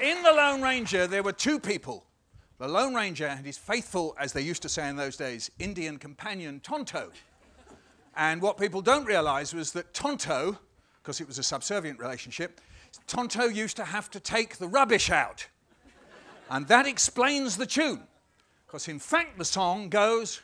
In 0.00 0.22
the 0.24 0.32
lone 0.32 0.60
ranger 0.60 1.06
there 1.06 1.22
were 1.22 1.32
two 1.32 1.60
people 1.60 2.04
the 2.58 2.68
Lone 2.68 2.94
Ranger 2.94 3.26
and 3.26 3.44
his 3.44 3.58
faithful, 3.58 4.14
as 4.18 4.32
they 4.32 4.40
used 4.40 4.62
to 4.62 4.68
say 4.68 4.88
in 4.88 4.94
those 4.94 5.16
days, 5.16 5.50
Indian 5.58 5.98
companion 5.98 6.60
Tonto. 6.60 7.10
And 8.16 8.40
what 8.40 8.58
people 8.58 8.80
don't 8.80 9.04
realize 9.04 9.52
was 9.52 9.72
that 9.72 9.92
Tonto, 9.92 10.56
because 11.02 11.20
it 11.20 11.26
was 11.26 11.38
a 11.38 11.42
subservient 11.42 11.98
relationship, 11.98 12.60
Tonto 13.08 13.44
used 13.46 13.76
to 13.76 13.84
have 13.84 14.08
to 14.12 14.20
take 14.20 14.58
the 14.58 14.68
rubbish 14.68 15.10
out. 15.10 15.48
And 16.48 16.68
that 16.68 16.86
explains 16.86 17.56
the 17.56 17.66
tune. 17.66 18.04
Because 18.66 18.86
in 18.86 19.00
fact, 19.00 19.36
the 19.36 19.44
song 19.44 19.88
goes 19.88 20.40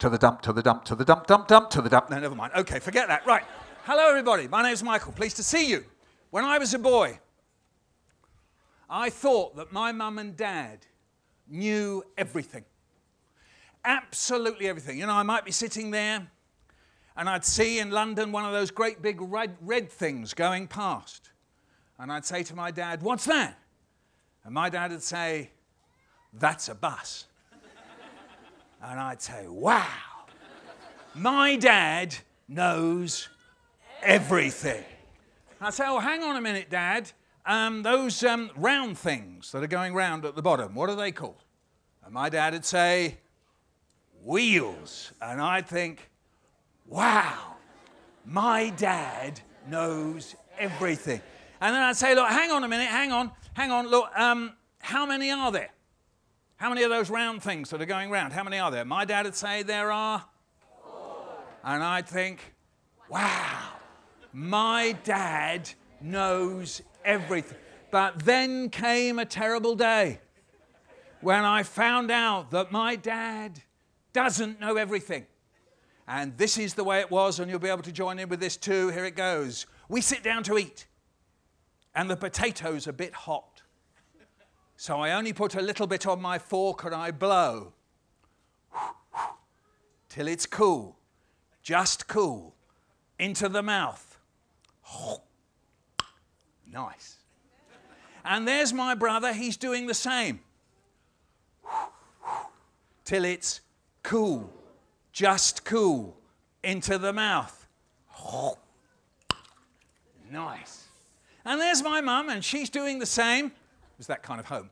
to 0.00 0.08
the 0.08 0.18
dump, 0.18 0.42
to 0.42 0.52
the 0.52 0.62
dump, 0.62 0.84
to 0.86 0.96
the 0.96 1.04
dump, 1.04 1.28
dump, 1.28 1.46
dump, 1.46 1.70
to 1.70 1.80
the 1.80 1.88
dump. 1.88 2.10
No, 2.10 2.18
never 2.18 2.34
mind. 2.34 2.52
Okay, 2.56 2.80
forget 2.80 3.06
that. 3.06 3.24
Right. 3.24 3.44
Hello, 3.84 4.08
everybody. 4.08 4.48
My 4.48 4.62
name's 4.62 4.82
Michael. 4.82 5.12
Pleased 5.12 5.36
to 5.36 5.44
see 5.44 5.68
you. 5.68 5.84
When 6.30 6.44
I 6.44 6.58
was 6.58 6.74
a 6.74 6.78
boy, 6.78 7.20
I 8.88 9.10
thought 9.10 9.56
that 9.56 9.72
my 9.72 9.92
mum 9.92 10.18
and 10.18 10.36
dad 10.36 10.86
knew 11.48 12.02
everything. 12.16 12.64
Absolutely 13.84 14.66
everything. 14.68 14.98
You 14.98 15.06
know, 15.06 15.12
I 15.12 15.22
might 15.22 15.44
be 15.44 15.52
sitting 15.52 15.90
there 15.90 16.26
and 17.16 17.28
I'd 17.28 17.44
see 17.44 17.80
in 17.80 17.90
London 17.90 18.32
one 18.32 18.44
of 18.44 18.52
those 18.52 18.70
great 18.70 19.02
big 19.02 19.20
red, 19.20 19.56
red 19.60 19.90
things 19.90 20.34
going 20.34 20.68
past. 20.68 21.30
And 21.98 22.12
I'd 22.12 22.24
say 22.24 22.42
to 22.44 22.54
my 22.54 22.70
dad, 22.70 23.02
What's 23.02 23.24
that? 23.24 23.58
And 24.44 24.54
my 24.54 24.70
dad 24.70 24.92
would 24.92 25.02
say, 25.02 25.50
That's 26.32 26.68
a 26.68 26.74
bus. 26.74 27.26
and 28.82 29.00
I'd 29.00 29.20
say, 29.20 29.46
Wow. 29.48 29.84
My 31.14 31.56
dad 31.56 32.14
knows 32.46 33.28
everything. 34.02 34.84
And 35.58 35.66
I'd 35.66 35.74
say, 35.74 35.84
Oh, 35.88 35.98
hang 35.98 36.22
on 36.22 36.36
a 36.36 36.40
minute, 36.40 36.70
Dad. 36.70 37.10
Um, 37.48 37.82
those 37.82 38.22
um, 38.24 38.50
round 38.56 38.98
things 38.98 39.52
that 39.52 39.62
are 39.62 39.68
going 39.68 39.94
round 39.94 40.26
at 40.26 40.36
the 40.36 40.42
bottom, 40.42 40.74
what 40.74 40.90
are 40.90 40.94
they 40.94 41.10
called? 41.10 41.42
And 42.04 42.12
my 42.12 42.28
dad 42.28 42.52
would 42.52 42.66
say, 42.66 43.16
Wheels. 44.22 45.12
And 45.22 45.40
I'd 45.40 45.66
think, 45.66 46.10
Wow, 46.86 47.56
my 48.26 48.68
dad 48.68 49.40
knows 49.66 50.36
everything. 50.58 51.22
And 51.62 51.74
then 51.74 51.82
I'd 51.82 51.96
say, 51.96 52.14
Look, 52.14 52.28
hang 52.28 52.50
on 52.50 52.64
a 52.64 52.68
minute, 52.68 52.88
hang 52.88 53.12
on, 53.12 53.30
hang 53.54 53.70
on, 53.70 53.88
look, 53.88 54.10
um, 54.14 54.52
how 54.80 55.06
many 55.06 55.30
are 55.30 55.50
there? 55.50 55.70
How 56.56 56.68
many 56.68 56.82
of 56.82 56.90
those 56.90 57.08
round 57.08 57.42
things 57.42 57.70
that 57.70 57.80
are 57.80 57.86
going 57.86 58.10
round? 58.10 58.34
How 58.34 58.44
many 58.44 58.58
are 58.58 58.70
there? 58.70 58.84
My 58.84 59.06
dad 59.06 59.24
would 59.24 59.34
say, 59.34 59.62
There 59.62 59.90
are. 59.90 60.22
And 61.64 61.82
I'd 61.82 62.06
think, 62.06 62.40
Wow, 63.08 63.70
my 64.34 64.92
dad 65.02 65.70
knows 66.02 66.82
everything. 67.08 67.58
But 67.90 68.20
then 68.20 68.68
came 68.68 69.18
a 69.18 69.24
terrible 69.24 69.74
day 69.74 70.20
when 71.20 71.44
I 71.44 71.64
found 71.64 72.10
out 72.10 72.52
that 72.52 72.70
my 72.70 72.94
dad 72.94 73.60
doesn't 74.12 74.60
know 74.60 74.76
everything. 74.76 75.26
And 76.06 76.36
this 76.38 76.56
is 76.56 76.74
the 76.74 76.84
way 76.84 77.00
it 77.00 77.10
was, 77.10 77.40
and 77.40 77.50
you'll 77.50 77.58
be 77.58 77.68
able 77.68 77.82
to 77.82 77.92
join 77.92 78.18
in 78.18 78.28
with 78.28 78.40
this 78.40 78.56
too. 78.56 78.90
Here 78.90 79.04
it 79.04 79.16
goes. 79.16 79.66
We 79.88 80.00
sit 80.00 80.22
down 80.22 80.42
to 80.44 80.58
eat, 80.58 80.86
and 81.94 82.08
the 82.08 82.16
potatoes 82.16 82.86
a 82.86 82.92
bit 82.92 83.12
hot. 83.12 83.62
So 84.76 85.00
I 85.00 85.12
only 85.12 85.32
put 85.32 85.54
a 85.56 85.60
little 85.60 85.86
bit 85.86 86.06
on 86.06 86.22
my 86.22 86.38
fork 86.38 86.84
and 86.84 86.94
I 86.94 87.10
blow 87.10 87.72
till 90.08 90.28
it's 90.28 90.46
cool, 90.46 90.96
just 91.62 92.06
cool, 92.06 92.54
into 93.18 93.48
the 93.48 93.62
mouth. 93.62 94.18
Nice. 96.78 97.16
And 98.24 98.46
there's 98.46 98.72
my 98.72 98.94
brother, 98.94 99.32
he's 99.32 99.56
doing 99.56 99.88
the 99.88 99.94
same. 99.94 100.38
Till 103.04 103.24
it's 103.24 103.62
cool, 104.04 104.48
just 105.12 105.64
cool, 105.64 106.16
into 106.62 106.96
the 106.98 107.12
mouth. 107.12 107.66
Nice. 110.30 110.84
And 111.44 111.60
there's 111.60 111.82
my 111.82 112.00
mum, 112.00 112.28
and 112.28 112.44
she's 112.44 112.70
doing 112.70 113.00
the 113.00 113.06
same. 113.06 113.46
It 113.46 113.52
was 113.98 114.06
that 114.06 114.22
kind 114.22 114.38
of 114.38 114.46
home. 114.46 114.70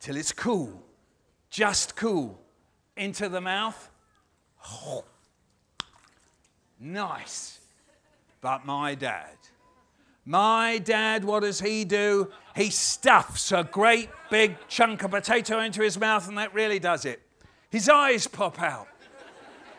Till 0.00 0.16
it's 0.16 0.32
cool, 0.32 0.82
just 1.48 1.94
cool, 1.94 2.40
into 2.96 3.28
the 3.28 3.40
mouth. 3.40 3.88
Nice. 6.80 7.57
But 8.40 8.64
my 8.64 8.94
dad, 8.94 9.36
my 10.24 10.78
dad, 10.78 11.24
what 11.24 11.40
does 11.40 11.60
he 11.60 11.84
do? 11.84 12.30
He 12.54 12.70
stuffs 12.70 13.50
a 13.50 13.64
great 13.64 14.10
big 14.30 14.56
chunk 14.68 15.02
of 15.02 15.10
potato 15.10 15.60
into 15.60 15.82
his 15.82 15.98
mouth, 15.98 16.28
and 16.28 16.36
that 16.38 16.52
really 16.52 16.78
does 16.78 17.04
it. 17.04 17.22
His 17.70 17.88
eyes 17.88 18.26
pop 18.26 18.60
out. 18.60 18.88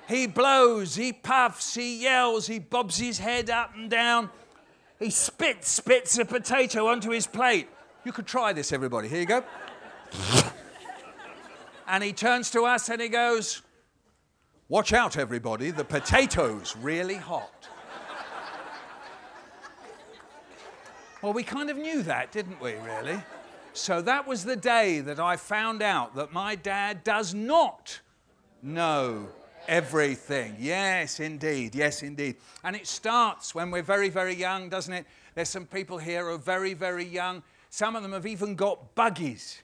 He 0.07 0.26
blows, 0.26 0.95
he 0.95 1.14
puffs, 1.14 1.76
he 1.76 2.01
yells, 2.01 2.47
he 2.47 2.57
bobs 2.57 2.97
his 2.97 3.20
head 3.20 3.49
up 3.51 3.76
and 3.76 3.89
down. 3.91 4.32
He 4.97 5.12
spits, 5.12 5.70
spits 5.70 6.18
a 6.18 6.26
potato 6.26 6.88
onto 6.88 7.12
his 7.12 7.28
plate. 7.28 7.70
You 8.03 8.12
could 8.12 8.26
try 8.26 8.51
this, 8.51 8.74
everybody. 8.74 9.07
Here 9.07 9.20
you 9.20 9.28
go. 9.28 9.43
and 11.88 12.03
he 12.03 12.12
turns 12.12 12.49
to 12.51 12.64
us 12.64 12.89
and 12.89 12.99
he 12.99 13.07
goes, 13.07 13.62
Watch 14.68 14.93
out, 14.93 15.18
everybody, 15.18 15.72
the 15.72 15.86
potato's 15.86 16.76
really 16.78 17.16
hot. 17.16 17.70
Well, 21.22 21.34
we 21.34 21.43
kind 21.43 21.70
of 21.70 21.78
knew 21.78 22.03
that, 22.03 22.32
didn't 22.32 22.61
we, 22.61 22.74
really? 22.76 23.20
So 23.74 24.01
that 24.01 24.28
was 24.28 24.45
the 24.45 24.55
day 24.55 24.99
that 25.01 25.20
I 25.20 25.36
found 25.36 25.82
out 25.82 26.15
that 26.15 26.34
my 26.34 26.55
dad 26.55 27.03
does 27.03 27.34
not 27.34 27.99
know 28.61 29.28
everything. 29.67 30.55
Yes, 30.59 31.20
indeed. 31.20 31.76
Yes, 31.76 32.03
indeed. 32.03 32.38
And 32.63 32.76
it 32.76 32.88
starts 32.88 33.53
when 33.53 33.70
we're 33.72 33.84
very, 33.84 34.09
very 34.09 34.34
young, 34.34 34.70
doesn't 34.70 34.93
it? 34.93 35.05
There's 35.36 35.49
some 35.49 35.65
people 35.65 35.97
here 35.97 36.26
who 36.26 36.36
are 36.36 36.38
very, 36.38 36.74
very 36.74 37.05
young. 37.05 37.43
Some 37.70 37.95
of 37.95 38.01
them 38.01 38.13
have 38.13 38.26
even 38.26 38.55
got 38.55 38.95
buggies. 38.95 39.61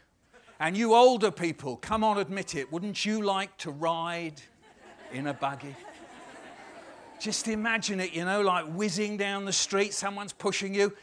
And 0.60 0.78
you 0.78 0.94
older 0.94 1.32
people, 1.32 1.76
come 1.78 2.04
on, 2.04 2.18
admit 2.18 2.56
it, 2.56 2.72
wouldn't 2.72 3.06
you 3.06 3.22
like 3.22 3.58
to 3.58 3.72
ride 3.72 4.42
in 5.12 5.28
a 5.28 5.34
buggy? 5.34 5.76
Just 7.20 7.48
imagine 7.48 8.00
it, 8.00 8.14
you 8.14 8.24
know, 8.24 8.42
like 8.42 8.66
whizzing 8.66 9.18
down 9.18 9.46
the 9.46 9.54
street, 9.54 9.94
someone's 9.94 10.34
pushing 10.34 10.74
you. 10.74 10.94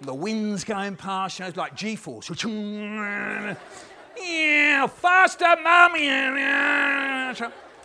The 0.00 0.14
wind's 0.14 0.64
going 0.64 0.96
past, 0.96 1.38
you 1.38 1.44
know, 1.44 1.48
it's 1.48 1.56
like 1.56 1.74
G 1.74 1.96
force. 1.96 2.30
Yeah, 4.16 4.86
faster, 4.86 5.56
mum. 5.62 5.92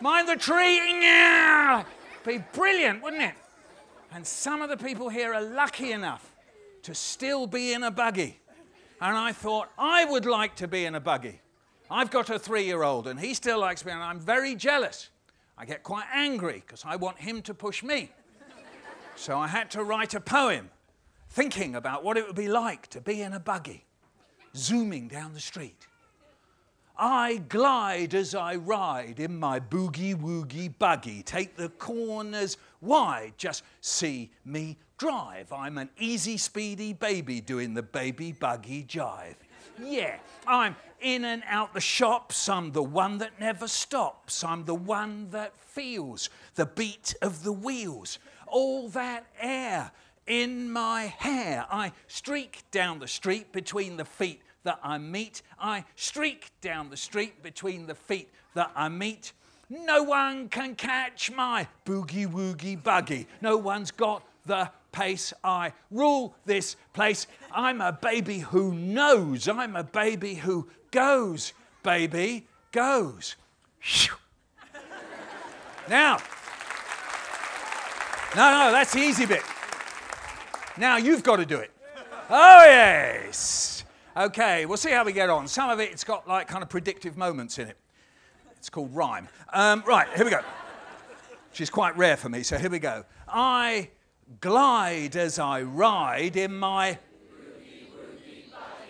Mind 0.01 0.29
the 0.29 0.35
tree. 0.35 0.77
Yeah. 1.01 1.83
Be 2.25 2.43
brilliant, 2.53 3.01
wouldn't 3.01 3.23
it? 3.23 3.35
And 4.11 4.25
some 4.25 4.61
of 4.61 4.69
the 4.69 4.77
people 4.77 5.09
here 5.09 5.33
are 5.33 5.41
lucky 5.41 5.91
enough 5.91 6.35
to 6.83 6.95
still 6.95 7.47
be 7.47 7.73
in 7.73 7.83
a 7.83 7.91
buggy. 7.91 8.39
And 9.01 9.17
I 9.17 9.31
thought, 9.31 9.69
I 9.77 10.05
would 10.05 10.25
like 10.25 10.55
to 10.57 10.67
be 10.67 10.85
in 10.85 10.95
a 10.95 10.99
buggy. 10.99 11.41
I've 11.91 12.11
got 12.11 12.29
a 12.29 12.37
three 12.37 12.65
year 12.65 12.83
old 12.83 13.07
and 13.07 13.19
he 13.19 13.33
still 13.33 13.59
likes 13.59 13.85
me, 13.85 13.91
and 13.91 14.01
I'm 14.03 14.19
very 14.19 14.55
jealous. 14.55 15.09
I 15.57 15.65
get 15.65 15.83
quite 15.83 16.05
angry 16.13 16.63
because 16.65 16.83
I 16.85 16.95
want 16.95 17.19
him 17.19 17.41
to 17.43 17.53
push 17.53 17.83
me. 17.83 18.11
So 19.19 19.37
I 19.37 19.47
had 19.49 19.69
to 19.71 19.83
write 19.83 20.13
a 20.13 20.21
poem 20.21 20.69
thinking 21.27 21.75
about 21.75 22.05
what 22.05 22.15
it 22.15 22.25
would 22.25 22.37
be 22.37 22.47
like 22.47 22.87
to 22.87 23.01
be 23.01 23.21
in 23.21 23.33
a 23.33 23.39
buggy, 23.39 23.83
zooming 24.55 25.09
down 25.09 25.33
the 25.33 25.41
street. 25.41 25.87
I 26.97 27.41
glide 27.49 28.15
as 28.15 28.33
I 28.33 28.55
ride 28.55 29.19
in 29.19 29.37
my 29.37 29.59
boogie 29.59 30.15
woogie 30.15 30.73
buggy. 30.79 31.21
Take 31.21 31.57
the 31.57 31.67
corners 31.67 32.55
wide, 32.79 33.33
just 33.35 33.63
see 33.81 34.31
me 34.45 34.77
drive. 34.97 35.51
I'm 35.51 35.77
an 35.77 35.89
easy, 35.99 36.37
speedy 36.37 36.93
baby 36.93 37.41
doing 37.41 37.73
the 37.73 37.83
baby 37.83 38.31
buggy 38.31 38.85
jive. 38.85 39.35
Yeah, 39.83 40.17
I'm 40.47 40.77
in 41.01 41.25
and 41.25 41.43
out 41.45 41.73
the 41.73 41.81
shops. 41.81 42.47
I'm 42.47 42.71
the 42.71 42.83
one 42.83 43.17
that 43.17 43.37
never 43.37 43.67
stops. 43.67 44.45
I'm 44.45 44.63
the 44.63 44.75
one 44.75 45.29
that 45.31 45.59
feels 45.59 46.29
the 46.55 46.65
beat 46.65 47.15
of 47.21 47.43
the 47.43 47.53
wheels. 47.53 48.17
All 48.51 48.89
that 48.89 49.25
air 49.39 49.91
in 50.27 50.71
my 50.71 51.13
hair. 51.17 51.65
I 51.69 51.91
streak 52.07 52.63
down 52.71 52.99
the 52.99 53.07
street 53.07 53.51
between 53.51 53.97
the 53.97 54.05
feet 54.05 54.41
that 54.63 54.79
I 54.83 54.97
meet. 54.97 55.41
I 55.59 55.85
streak 55.95 56.51
down 56.61 56.89
the 56.89 56.97
street 56.97 57.41
between 57.41 57.87
the 57.87 57.95
feet 57.95 58.29
that 58.53 58.71
I 58.75 58.89
meet. 58.89 59.33
No 59.69 60.03
one 60.03 60.49
can 60.49 60.75
catch 60.75 61.31
my 61.31 61.67
boogie 61.85 62.27
woogie 62.27 62.81
buggy. 62.81 63.27
No 63.41 63.57
one's 63.57 63.91
got 63.91 64.23
the 64.45 64.69
pace. 64.91 65.33
I 65.43 65.73
rule 65.91 66.35
this 66.45 66.75
place. 66.93 67.27
I'm 67.51 67.81
a 67.81 67.91
baby 67.91 68.39
who 68.39 68.73
knows. 68.73 69.47
I'm 69.47 69.75
a 69.75 69.83
baby 69.83 70.35
who 70.35 70.67
goes. 70.91 71.53
Baby 71.83 72.47
goes. 72.71 73.35
now, 75.89 76.17
no, 78.35 78.51
no, 78.51 78.71
that's 78.71 78.93
the 78.93 78.99
easy 78.99 79.25
bit. 79.25 79.43
Now 80.77 80.97
you've 80.97 81.23
got 81.23 81.37
to 81.37 81.45
do 81.45 81.57
it. 81.57 81.71
Oh, 82.29 82.63
yes. 82.65 83.83
Okay, 84.15 84.65
we'll 84.65 84.77
see 84.77 84.91
how 84.91 85.03
we 85.03 85.13
get 85.13 85.29
on. 85.29 85.47
Some 85.47 85.69
of 85.69 85.79
it, 85.79 85.91
it's 85.91 86.03
got 86.03 86.27
like 86.27 86.47
kind 86.47 86.61
of 86.61 86.69
predictive 86.69 87.17
moments 87.17 87.57
in 87.57 87.67
it. 87.67 87.77
It's 88.57 88.69
called 88.69 88.93
rhyme. 88.93 89.27
Um, 89.53 89.83
right, 89.87 90.07
here 90.15 90.25
we 90.25 90.31
go. 90.31 90.41
She's 91.53 91.69
quite 91.69 91.97
rare 91.97 92.17
for 92.17 92.29
me, 92.29 92.43
so 92.43 92.57
here 92.57 92.69
we 92.69 92.79
go. 92.79 93.03
I 93.27 93.89
glide 94.41 95.15
as 95.15 95.39
I 95.39 95.61
ride 95.63 96.35
in 96.35 96.55
my. 96.55 96.97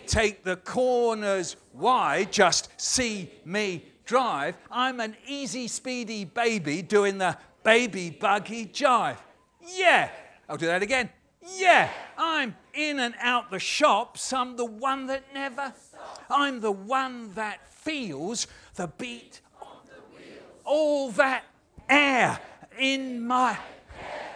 Take 0.06 0.44
the 0.44 0.56
corners 0.58 1.56
wide, 1.74 2.32
just 2.32 2.70
see 2.82 3.32
me 3.46 3.86
drive. 4.06 4.58
I'm 4.72 5.00
an 5.00 5.16
easy, 5.28 5.68
speedy 5.68 6.26
baby 6.26 6.82
doing 6.82 7.20
the 7.20 7.38
baby 7.64 8.10
buggy 8.10 8.66
jive. 8.66 9.18
Yeah, 9.62 10.10
I'll 10.47 10.57
do 10.57 10.68
that 10.68 10.82
again. 10.82 11.10
Yeah, 11.57 11.89
I'm 12.18 12.55
in 12.74 12.99
and 12.99 13.16
out 13.20 13.49
the 13.51 13.60
shops. 13.60 14.34
I'm 14.34 14.55
the 14.55 14.66
one 14.66 15.07
that 15.07 15.34
never. 15.34 15.74
I'm 16.30 16.60
the 16.60 16.72
one 16.72 17.34
that 17.34 17.68
feels 17.74 18.47
the 18.76 18.88
beat. 18.88 19.41
All 20.66 21.12
that 21.12 21.43
air 21.89 22.39
in 22.78 23.26
my. 23.26 23.57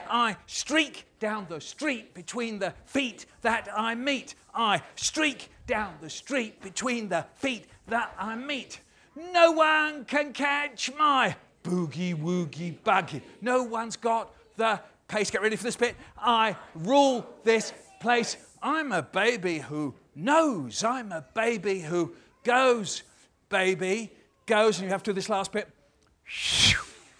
I 0.09 0.37
streak 0.45 1.05
down 1.19 1.47
the 1.49 1.61
street 1.61 2.13
between 2.13 2.59
the 2.59 2.73
feet 2.85 3.25
that 3.41 3.69
I 3.75 3.95
meet. 3.95 4.35
I 4.53 4.81
streak 4.95 5.49
down 5.65 5.95
the 6.01 6.09
street 6.09 6.61
between 6.61 7.09
the 7.09 7.25
feet 7.35 7.65
that 7.87 8.13
I 8.17 8.35
meet. 8.35 8.79
No 9.15 9.51
one 9.51 10.05
can 10.05 10.33
catch 10.33 10.91
my 10.97 11.35
boogie 11.63 12.15
woogie 12.15 12.75
buggy. 12.83 13.21
No 13.41 13.63
one's 13.63 13.95
got 13.95 14.33
the 14.55 14.79
pace. 15.07 15.31
Get 15.31 15.41
ready 15.41 15.55
for 15.55 15.63
this 15.63 15.75
bit. 15.75 15.95
I 16.17 16.55
rule 16.75 17.25
this 17.43 17.73
place. 17.99 18.37
I'm 18.61 18.91
a 18.91 19.01
baby 19.01 19.59
who 19.59 19.95
knows. 20.15 20.83
I'm 20.83 21.11
a 21.11 21.25
baby 21.33 21.79
who 21.79 22.13
goes. 22.43 23.03
Baby 23.49 24.11
goes. 24.45 24.79
And 24.79 24.85
you 24.85 24.91
have 24.91 25.03
to 25.03 25.11
do 25.11 25.15
this 25.15 25.29
last 25.29 25.51
bit. 25.51 25.67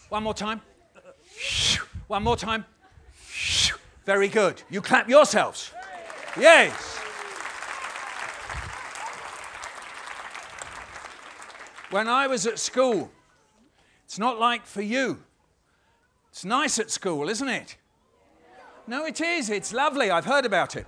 One 0.10 0.24
more 0.24 0.34
time. 0.34 0.62
One 2.08 2.24
more 2.24 2.38
time. 2.38 2.66
Very 4.06 4.28
good. 4.28 4.62
You 4.70 4.82
clap 4.82 5.10
yourselves. 5.10 5.72
Yes. 6.38 7.00
When 11.90 12.08
I 12.08 12.28
was 12.28 12.48
at 12.48 12.58
school, 12.58 13.12
it's 14.06 14.18
not 14.18 14.40
like 14.40 14.66
for 14.66 14.82
you. 14.82 15.24
It's 16.34 16.44
nice 16.44 16.80
at 16.80 16.90
school, 16.90 17.30
isn't 17.30 17.48
it? 17.48 17.78
No, 18.88 19.06
it 19.06 19.22
is. 19.22 19.52
It's 19.52 19.72
lovely. 19.72 20.10
I've 20.10 20.26
heard 20.26 20.46
about 20.46 20.76
it. 20.76 20.88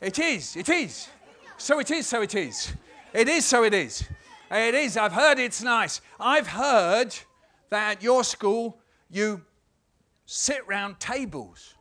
It 0.00 0.18
is. 0.18 0.56
It 0.56 0.68
is. 0.68 1.08
So 1.56 1.78
it 1.78 1.88
is. 1.88 2.08
So 2.08 2.20
it 2.20 2.34
is. 2.34 2.72
It 3.14 3.28
is. 3.28 3.44
So 3.44 3.62
it 3.62 3.72
is. 3.72 4.02
It 4.50 4.74
is. 4.74 4.96
I've 4.96 5.12
heard 5.12 5.38
it's 5.38 5.62
nice. 5.62 6.00
I've 6.18 6.48
heard 6.48 7.14
that 7.70 7.98
at 7.98 8.02
your 8.02 8.24
school 8.24 8.76
you 9.08 9.40
sit 10.26 10.66
round 10.66 10.98
tables, 10.98 11.74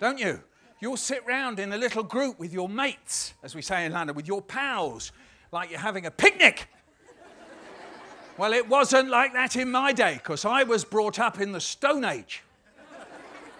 don't 0.00 0.18
you? 0.18 0.40
You'll 0.80 0.96
sit 0.96 1.22
round 1.26 1.58
in 1.60 1.74
a 1.74 1.76
little 1.76 2.02
group 2.02 2.40
with 2.40 2.54
your 2.54 2.70
mates, 2.70 3.34
as 3.42 3.54
we 3.54 3.60
say 3.60 3.84
in 3.84 3.92
London, 3.92 4.16
with 4.16 4.26
your 4.26 4.40
pals, 4.40 5.12
like 5.52 5.70
you're 5.70 5.80
having 5.80 6.06
a 6.06 6.10
picnic. 6.10 6.66
Well, 8.38 8.52
it 8.52 8.68
wasn't 8.68 9.10
like 9.10 9.32
that 9.34 9.56
in 9.56 9.70
my 9.70 9.92
day 9.92 10.14
because 10.14 10.44
I 10.44 10.62
was 10.64 10.84
brought 10.84 11.18
up 11.18 11.40
in 11.40 11.52
the 11.52 11.60
Stone 11.60 12.04
Age. 12.04 12.42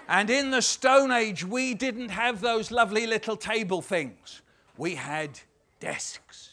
And 0.08 0.28
in 0.30 0.50
the 0.50 0.62
Stone 0.62 1.10
Age, 1.10 1.44
we 1.44 1.74
didn't 1.74 2.08
have 2.08 2.40
those 2.40 2.70
lovely 2.70 3.06
little 3.06 3.36
table 3.36 3.80
things. 3.80 4.42
We 4.76 4.94
had 4.94 5.38
desks. 5.78 6.50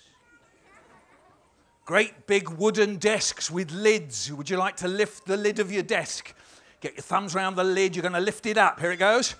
Great 1.85 2.27
big 2.27 2.49
wooden 2.49 2.97
desks 2.97 3.49
with 3.49 3.71
lids. 3.71 4.31
Would 4.31 4.49
you 4.49 4.57
like 4.57 4.75
to 4.77 4.87
lift 4.87 5.25
the 5.25 5.35
lid 5.37 5.59
of 5.59 5.71
your 5.71 5.83
desk? 5.83 6.35
Get 6.81 6.93
your 6.93 7.01
thumbs 7.01 7.35
around 7.35 7.55
the 7.55 7.63
lid. 7.63 7.95
You're 7.95 8.03
going 8.03 8.13
to 8.13 8.19
lift 8.19 8.45
it 8.45 8.57
up. 8.57 8.79
Here 8.79 8.91
it 8.91 8.97
goes. 8.97 9.35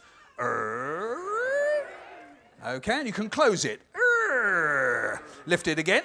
Okay, 2.66 2.98
and 2.98 3.06
you 3.06 3.14
can 3.14 3.30
close 3.30 3.66
it. 3.66 3.82
Lift 5.46 5.68
it 5.68 5.78
again. 5.80 6.04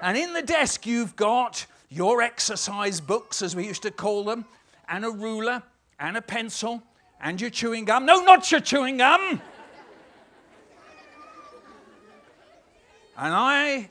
And 0.00 0.16
in 0.16 0.32
the 0.32 0.42
desk, 0.42 0.86
you've 0.86 1.16
got 1.16 1.66
your 1.88 2.22
exercise 2.22 3.00
books, 3.00 3.42
as 3.42 3.56
we 3.56 3.66
used 3.66 3.82
to 3.82 3.90
call 3.90 4.24
them, 4.24 4.44
and 4.88 5.04
a 5.04 5.10
ruler, 5.10 5.62
and 5.98 6.16
a 6.16 6.22
pencil, 6.22 6.82
and 7.20 7.40
your 7.40 7.50
chewing 7.50 7.84
gum. 7.84 8.06
No, 8.06 8.20
not 8.20 8.50
your 8.50 8.60
chewing 8.60 8.98
gum. 8.98 9.40
and 13.16 13.34
I, 13.34 13.90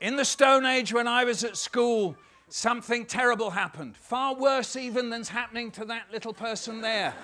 in 0.00 0.16
the 0.16 0.24
Stone 0.24 0.64
Age 0.64 0.92
when 0.92 1.06
I 1.06 1.24
was 1.24 1.44
at 1.44 1.56
school, 1.56 2.16
something 2.48 3.04
terrible 3.04 3.50
happened. 3.50 3.96
Far 3.96 4.34
worse 4.34 4.76
even 4.76 5.10
than's 5.10 5.28
happening 5.28 5.70
to 5.72 5.84
that 5.86 6.06
little 6.12 6.32
person 6.32 6.80
there. 6.80 7.14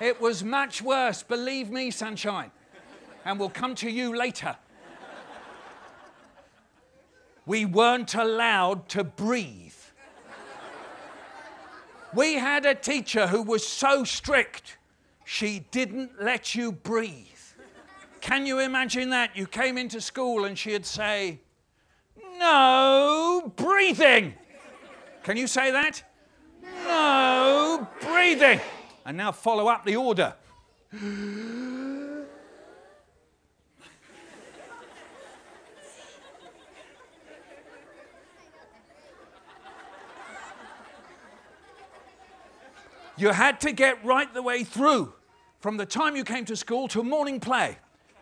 it 0.00 0.20
was 0.20 0.42
much 0.42 0.82
worse, 0.82 1.22
believe 1.22 1.70
me, 1.70 1.90
sunshine. 1.90 2.50
And 3.24 3.38
we'll 3.38 3.50
come 3.50 3.74
to 3.76 3.90
you 3.90 4.16
later 4.16 4.56
we 7.48 7.64
weren't 7.64 8.14
allowed 8.14 8.88
to 8.90 9.02
breathe. 9.02 9.72
we 12.14 12.34
had 12.34 12.66
a 12.66 12.74
teacher 12.74 13.26
who 13.26 13.42
was 13.42 13.66
so 13.66 14.04
strict, 14.04 14.76
she 15.24 15.64
didn't 15.70 16.22
let 16.22 16.54
you 16.54 16.70
breathe. 16.70 17.24
Can 18.20 18.44
you 18.44 18.58
imagine 18.58 19.10
that? 19.10 19.34
You 19.34 19.46
came 19.46 19.78
into 19.78 20.00
school 20.00 20.44
and 20.44 20.58
she'd 20.58 20.84
say, 20.84 21.40
No 22.38 23.50
breathing. 23.56 24.34
Can 25.22 25.38
you 25.38 25.46
say 25.46 25.70
that? 25.70 26.02
No 26.84 27.88
breathing. 28.02 28.60
And 29.06 29.16
now 29.16 29.32
follow 29.32 29.68
up 29.68 29.86
the 29.86 29.96
order. 29.96 30.34
You 43.18 43.30
had 43.30 43.60
to 43.62 43.72
get 43.72 44.04
right 44.04 44.32
the 44.32 44.42
way 44.42 44.64
through 44.64 45.12
from 45.60 45.76
the 45.76 45.86
time 45.86 46.14
you 46.14 46.24
came 46.24 46.44
to 46.46 46.56
school 46.56 46.86
to 46.88 47.02
morning 47.02 47.40
play. 47.40 47.76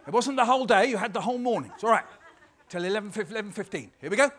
It 0.06 0.12
wasn't 0.12 0.36
the 0.36 0.44
whole 0.44 0.64
day, 0.64 0.86
you 0.86 0.96
had 0.96 1.12
the 1.12 1.20
whole 1.20 1.38
morning. 1.38 1.70
It's 1.74 1.84
all 1.84 1.90
right. 1.90 2.04
Till 2.68 2.84
11, 2.84 3.10
15. 3.10 3.90
Here 4.00 4.10
we 4.10 4.16
go. 4.16 4.30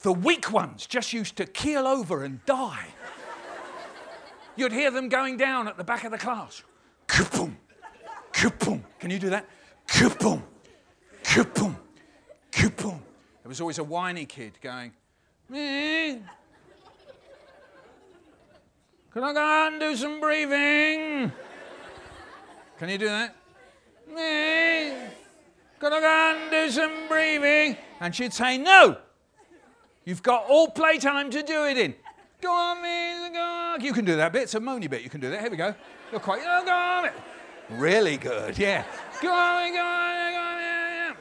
The 0.00 0.12
weak 0.12 0.50
ones 0.50 0.86
just 0.86 1.12
used 1.12 1.36
to 1.36 1.46
keel 1.46 1.86
over 1.86 2.24
and 2.24 2.44
die. 2.44 2.86
You'd 4.56 4.72
hear 4.72 4.90
them 4.90 5.08
going 5.08 5.36
down 5.36 5.68
at 5.68 5.76
the 5.76 5.84
back 5.84 6.04
of 6.04 6.10
the 6.10 6.18
class. 6.18 6.62
Kaboom, 7.06 7.54
kaboom. 8.32 8.82
Can 8.98 9.10
you 9.10 9.18
do 9.18 9.30
that? 9.30 9.46
Kaboom, 9.86 10.42
kaboom, 11.22 11.76
kaboom. 12.50 13.00
There 13.42 13.48
was 13.48 13.60
always 13.60 13.78
a 13.78 13.84
whiny 13.84 14.26
kid 14.26 14.58
going, 14.60 14.92
Me? 15.48 16.20
Can 19.12 19.24
I 19.24 19.32
go 19.32 19.40
and 19.40 19.78
do 19.78 19.94
some 19.94 20.20
breathing? 20.20 21.32
Can 22.78 22.88
you 22.88 22.98
do 22.98 23.08
that? 23.08 23.36
Me? 24.08 24.92
Can 25.78 25.92
I 25.92 26.00
go 26.00 26.36
and 26.40 26.50
do 26.50 26.70
some 26.70 27.08
breathing? 27.08 27.76
And 28.00 28.14
she'd 28.14 28.32
say, 28.32 28.56
No! 28.56 28.96
You've 30.04 30.22
got 30.22 30.46
all 30.48 30.68
playtime 30.68 31.30
to 31.30 31.42
do 31.42 31.64
it 31.66 31.78
in. 31.78 31.94
Go 32.40 32.50
on, 32.50 32.82
me, 32.82 33.32
go 33.32 33.40
on. 33.40 33.80
You 33.80 33.92
can 33.92 34.04
do 34.04 34.16
that 34.16 34.32
bit. 34.32 34.42
It's 34.42 34.54
a 34.54 34.60
moany 34.60 34.90
bit. 34.90 35.02
You 35.02 35.10
can 35.10 35.20
do 35.20 35.30
that. 35.30 35.40
Here 35.40 35.50
we 35.50 35.56
go. 35.56 35.74
You're 36.10 36.20
quite, 36.20 36.42
oh, 36.44 36.64
go 36.64 36.72
on. 36.72 37.10
Really 37.78 38.16
good, 38.16 38.58
yeah. 38.58 38.84
Go 39.20 39.32
on, 39.32 39.72
go 39.72 39.78
on, 39.78 40.32
go 40.32 40.38
on. 40.38 40.60
yeah. 40.60 41.12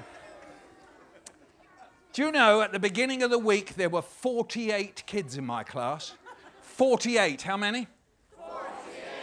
Do 2.14 2.24
you 2.24 2.32
know, 2.32 2.62
at 2.62 2.72
the 2.72 2.80
beginning 2.80 3.22
of 3.22 3.30
the 3.30 3.38
week, 3.38 3.76
there 3.76 3.89
were 3.89 4.02
48 4.02 5.04
kids 5.06 5.38
in 5.38 5.46
my 5.46 5.64
class. 5.64 6.14
48. 6.82 7.43
How 7.43 7.57
many? 7.57 7.86
48. 8.36 8.51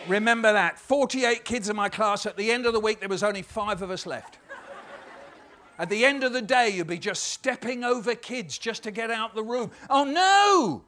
Remember 0.06 0.52
that. 0.52 0.78
48 0.78 1.44
kids 1.44 1.68
in 1.68 1.74
my 1.74 1.88
class. 1.88 2.24
At 2.24 2.36
the 2.36 2.52
end 2.52 2.66
of 2.66 2.72
the 2.72 2.78
week, 2.78 3.00
there 3.00 3.08
was 3.08 3.24
only 3.24 3.42
five 3.42 3.82
of 3.82 3.90
us 3.90 4.06
left. 4.06 4.38
At 5.76 5.88
the 5.88 6.04
end 6.04 6.22
of 6.22 6.32
the 6.32 6.40
day, 6.40 6.68
you'd 6.68 6.86
be 6.86 6.98
just 6.98 7.24
stepping 7.24 7.82
over 7.82 8.14
kids 8.14 8.58
just 8.58 8.84
to 8.84 8.92
get 8.92 9.10
out 9.10 9.34
the 9.34 9.42
room. 9.42 9.72
Oh 9.90 10.04
no! 10.04 10.84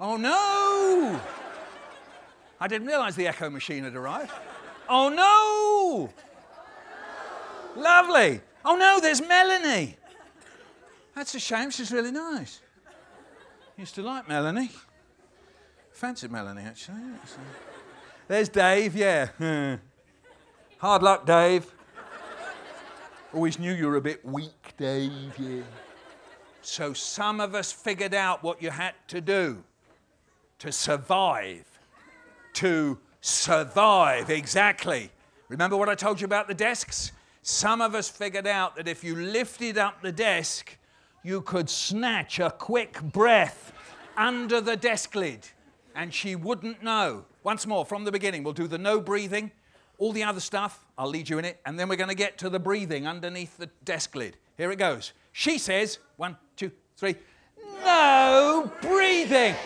Oh 0.00 0.16
no! 0.16 1.20
I 2.58 2.66
didn't 2.66 2.86
realize 2.86 3.14
the 3.14 3.26
echo 3.26 3.50
machine 3.50 3.84
had 3.84 3.94
arrived. 3.94 4.32
Oh 4.88 5.10
no! 5.10 6.10
Lovely. 7.78 8.40
Oh 8.64 8.76
no, 8.76 9.00
there's 9.02 9.20
Melanie. 9.20 9.98
That's 11.14 11.34
a 11.34 11.40
shame, 11.40 11.68
she's 11.68 11.92
really 11.92 12.10
nice. 12.10 12.62
Used 13.78 13.94
to 13.96 14.02
like 14.02 14.26
Melanie. 14.26 14.70
Fancied 15.92 16.30
Melanie, 16.30 16.62
actually. 16.62 16.96
There's 18.26 18.48
Dave, 18.48 18.96
yeah. 18.96 19.28
Hard 20.78 21.02
luck, 21.02 21.26
Dave. 21.26 21.66
Always 23.34 23.58
knew 23.58 23.72
you 23.72 23.86
were 23.86 23.96
a 23.96 24.00
bit 24.00 24.24
weak, 24.24 24.74
Dave, 24.78 25.38
yeah. 25.38 25.62
So 26.62 26.94
some 26.94 27.38
of 27.38 27.54
us 27.54 27.70
figured 27.70 28.14
out 28.14 28.42
what 28.42 28.62
you 28.62 28.70
had 28.70 28.94
to 29.08 29.20
do 29.20 29.62
to 30.58 30.72
survive. 30.72 31.66
To 32.54 32.98
survive, 33.20 34.30
exactly. 34.30 35.10
Remember 35.48 35.76
what 35.76 35.90
I 35.90 35.94
told 35.94 36.20
you 36.20 36.24
about 36.24 36.48
the 36.48 36.54
desks? 36.54 37.12
Some 37.42 37.82
of 37.82 37.94
us 37.94 38.08
figured 38.08 38.46
out 38.46 38.76
that 38.76 38.88
if 38.88 39.04
you 39.04 39.14
lifted 39.16 39.76
up 39.76 40.00
the 40.00 40.12
desk, 40.12 40.76
you 41.26 41.40
could 41.40 41.68
snatch 41.68 42.38
a 42.38 42.50
quick 42.50 43.02
breath 43.02 43.72
under 44.16 44.60
the 44.60 44.76
desk 44.76 45.16
lid 45.16 45.44
and 45.96 46.14
she 46.14 46.36
wouldn't 46.36 46.84
know. 46.84 47.24
Once 47.42 47.66
more, 47.66 47.84
from 47.84 48.04
the 48.04 48.12
beginning, 48.12 48.44
we'll 48.44 48.52
do 48.52 48.68
the 48.68 48.78
no 48.78 49.00
breathing, 49.00 49.50
all 49.98 50.12
the 50.12 50.22
other 50.22 50.38
stuff, 50.38 50.86
I'll 50.96 51.08
lead 51.08 51.28
you 51.28 51.38
in 51.40 51.44
it, 51.44 51.60
and 51.66 51.76
then 51.76 51.88
we're 51.88 51.96
going 51.96 52.10
to 52.10 52.14
get 52.14 52.38
to 52.38 52.48
the 52.48 52.60
breathing 52.60 53.08
underneath 53.08 53.56
the 53.56 53.68
desk 53.84 54.14
lid. 54.14 54.36
Here 54.56 54.70
it 54.70 54.76
goes. 54.76 55.14
She 55.32 55.58
says, 55.58 55.98
one, 56.16 56.36
two, 56.54 56.70
three, 56.96 57.16
no 57.84 58.70
breathing. 58.80 59.56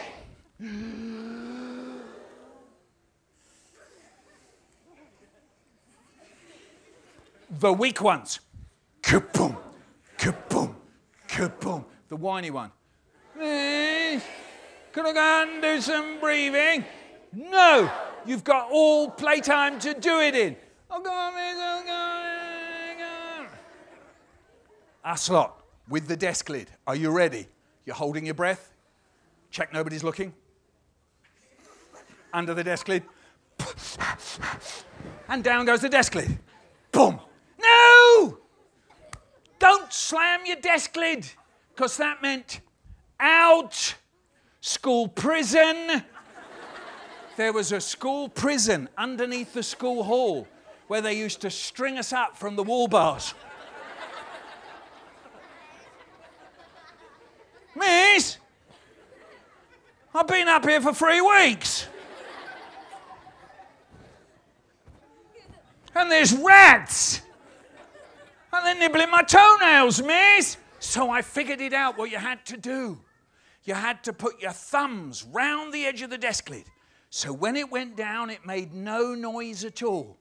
The 7.51 7.73
weak 7.73 8.01
ones. 8.01 8.41
Kaboom, 9.03 9.57
kaboom, 10.17 10.50
kaboom. 11.41 11.85
The 12.09 12.17
whiny 12.17 12.51
one. 12.51 12.71
Eh, 13.41 14.21
Can 14.93 15.07
I 15.07 15.13
go 15.13 15.21
and 15.21 15.63
do 15.63 15.81
some 15.81 16.21
breathing? 16.21 16.85
No, 17.33 17.91
you've 18.27 18.45
got 18.45 18.71
all 18.71 19.09
playtime 19.11 19.79
to 19.81 19.95
do 19.95 20.21
it 20.21 20.35
in. 20.35 20.57
Oh, 20.91 21.01
go 21.01 21.11
on, 21.11 21.33
go 21.33 21.39
on, 21.39 21.87
go 21.87 21.93
on. 21.93 23.47
Aslot, 25.15 25.53
with 25.89 26.09
the 26.09 26.17
desk 26.17 26.49
lid. 26.49 26.71
Are 26.87 26.97
you 26.97 27.11
ready? 27.11 27.47
You're 27.87 27.97
holding 27.97 28.27
your 28.27 28.35
breath. 28.35 28.73
Check 29.51 29.73
nobody's 29.73 30.05
looking. 30.05 30.35
Under 32.33 32.53
the 32.55 32.65
desk 32.65 32.89
lid. 32.89 33.05
And 35.29 35.43
down 35.43 35.65
goes 35.65 35.81
the 35.81 35.89
desk 35.89 36.15
lid. 36.17 36.39
Boom. 36.93 37.21
No! 37.61 38.40
Don't 39.61 39.93
slam 39.93 40.41
your 40.47 40.57
desk 40.57 40.97
lid, 40.97 41.31
because 41.73 41.97
that 41.99 42.21
meant 42.21 42.61
out. 43.21 43.95
School 44.63 45.07
prison. 45.09 46.03
There 47.37 47.53
was 47.53 47.73
a 47.73 47.81
school 47.81 48.29
prison 48.29 48.89
underneath 48.99 49.55
the 49.55 49.63
school 49.63 50.03
hall 50.03 50.49
where 50.89 51.01
they 51.01 51.15
used 51.17 51.41
to 51.43 51.51
string 51.51 51.97
us 51.97 52.13
up 52.13 52.37
from 52.37 52.57
the 52.57 52.63
wall 52.63 52.89
bars. 52.89 53.33
Miss, 57.75 58.37
I've 60.15 60.27
been 60.27 60.49
up 60.49 60.69
here 60.69 60.81
for 60.81 60.93
three 60.93 61.21
weeks. 61.21 61.87
And 65.95 66.11
there's 66.11 66.35
rats. 66.35 67.23
And 68.53 68.67
they're 68.67 68.75
nibbling 68.75 69.11
my 69.11 69.23
toenails, 69.23 70.03
miss. 70.03 70.57
So 70.81 71.11
I 71.11 71.23
figured 71.23 71.61
it 71.61 71.73
out 71.73 71.99
what 71.99 72.11
you 72.11 72.19
had 72.19 72.45
to 72.47 72.57
do. 72.57 72.99
You 73.65 73.75
had 73.75 74.03
to 74.05 74.13
put 74.13 74.41
your 74.41 74.53
thumbs 74.53 75.25
round 75.25 75.73
the 75.73 75.85
edge 75.85 76.03
of 76.03 76.11
the 76.11 76.19
desk 76.19 76.49
lid. 76.49 76.65
So 77.11 77.33
when 77.33 77.57
it 77.57 77.71
went 77.71 77.97
down, 77.97 78.31
it 78.31 78.47
made 78.47 78.73
no 78.73 79.15
noise 79.15 79.65
at 79.65 79.83
all. 79.83 80.17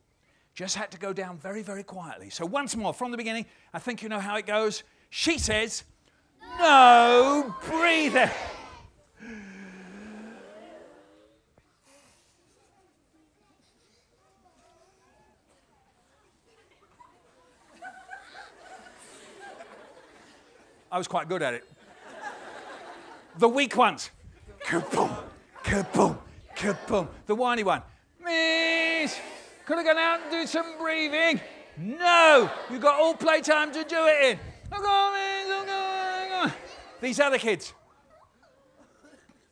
Just 0.54 0.76
had 0.76 0.92
to 0.92 0.98
go 0.98 1.14
down 1.14 1.38
very, 1.38 1.62
very 1.62 1.84
quietly. 1.84 2.30
So 2.30 2.46
once 2.46 2.76
more, 2.76 2.94
from 2.94 3.12
the 3.12 3.18
beginning, 3.18 3.46
I 3.74 3.80
think 3.80 4.04
you 4.04 4.10
know 4.10 4.20
how 4.20 4.36
it 4.36 4.46
goes. 4.46 4.84
She 5.10 5.38
says, 5.38 5.84
No 6.60 7.56
breathing. 7.66 8.30
I 20.89 20.89
was 21.00 21.08
quite 21.08 21.30
good 21.30 21.42
at 21.42 21.54
it. 21.54 21.64
The 23.38 23.48
weak 23.48 23.76
ones. 23.78 24.12
Kaboom, 24.66 25.18
kaboom, 25.64 26.18
kaboom. 26.56 27.08
The 27.26 27.36
whiny 27.36 27.64
one. 27.64 27.82
Miss, 28.22 29.18
could 29.66 29.78
I 29.78 29.84
go 29.84 29.98
out 29.98 30.20
and 30.22 30.30
do 30.32 30.46
some 30.46 30.78
breathing? 30.78 31.40
No, 31.78 32.52
you've 32.70 32.82
got 32.82 33.00
all 33.00 33.14
playtime 33.14 33.72
to 33.72 33.84
do 33.86 34.08
it 34.08 34.32
in. 34.32 34.40
Oh, 34.74 34.82
go 34.82 34.88
on, 34.88 35.14
miss, 35.14 35.48
oh, 35.48 35.66
go 35.66 35.72
on, 35.74 36.28
go 36.28 36.36
on. 36.50 36.54
These 37.00 37.20
other 37.22 37.38
kids. 37.38 37.74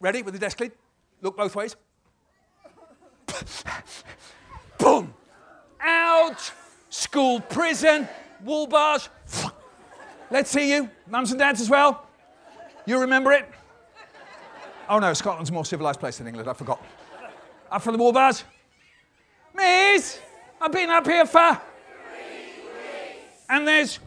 Ready 0.02 0.22
with 0.22 0.34
the 0.34 0.39
desk 0.39 0.60
lid? 0.60 0.74
Look 1.22 1.38
both 1.38 1.56
ways. 1.56 1.78
Boom. 4.78 5.14
Out. 5.80 6.52
School 6.89 7.39
prison. 7.39 8.08
Wall 8.43 8.68
bars. 8.68 9.10
Let's 10.30 10.50
see 10.50 10.72
you. 10.72 10.90
Mums 11.08 11.32
and 11.32 11.40
dads 11.40 11.62
as 11.62 11.70
well. 11.70 12.06
You 12.86 13.00
remember 13.00 13.32
it? 13.32 13.50
Oh 14.90 15.00
no, 15.00 15.14
Scotland's 15.14 15.50
a 15.50 15.54
more 15.54 15.66
civilised 15.66 16.00
place 16.00 16.18
than 16.18 16.28
England, 16.28 16.50
I 16.50 16.54
forgot. 16.54 16.84
Up 17.70 17.82
from 17.82 17.94
the 17.94 18.00
war 18.00 18.14
bars. 18.14 18.44
Miss, 19.54 20.20
I've 20.62 20.72
been 20.72 20.90
up 20.90 21.06
here 21.06 21.26
for. 21.26 21.60
And 23.50 23.68
there's. 23.68 24.00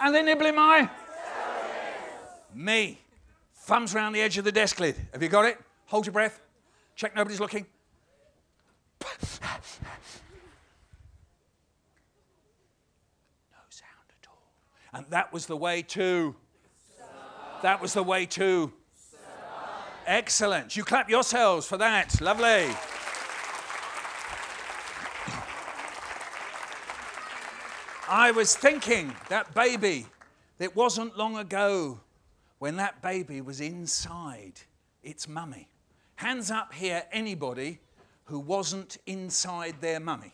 And 0.00 0.14
they're 0.14 0.22
nibbling 0.22 0.54
my. 0.54 0.88
Me. 2.54 2.98
Thumbs 3.54 3.94
round 3.94 4.14
the 4.14 4.20
edge 4.20 4.38
of 4.38 4.44
the 4.44 4.52
desk 4.52 4.80
lid. 4.80 4.96
Have 5.12 5.22
you 5.22 5.28
got 5.28 5.44
it? 5.44 5.58
Hold 5.86 6.06
your 6.06 6.12
breath. 6.12 6.40
Check 6.96 7.14
nobody's 7.14 7.40
looking. 7.40 7.66
No 9.00 9.08
sound 13.68 14.08
at 14.08 14.28
all. 14.28 14.42
And 14.92 15.06
that 15.10 15.32
was 15.32 15.46
the 15.46 15.56
way 15.56 15.82
to. 15.82 16.34
That 17.62 17.80
was 17.80 17.94
the 17.94 18.02
way 18.02 18.26
to. 18.26 18.72
Excellent. 20.06 20.76
You 20.76 20.84
clap 20.84 21.08
yourselves 21.08 21.66
for 21.66 21.76
that. 21.78 22.20
Lovely. 22.20 22.74
I 28.08 28.30
was 28.32 28.54
thinking 28.54 29.14
that 29.30 29.54
baby, 29.54 30.06
it 30.58 30.76
wasn't 30.76 31.16
long 31.16 31.38
ago 31.38 32.00
when 32.58 32.76
that 32.76 33.00
baby 33.00 33.40
was 33.40 33.60
inside 33.60 34.60
its 35.02 35.26
mummy. 35.26 35.68
Hands 36.16 36.50
up 36.50 36.74
here, 36.74 37.04
anybody 37.10 37.80
who 38.24 38.38
wasn't 38.38 38.98
inside 39.06 39.76
their 39.80 39.98
mummy. 39.98 40.32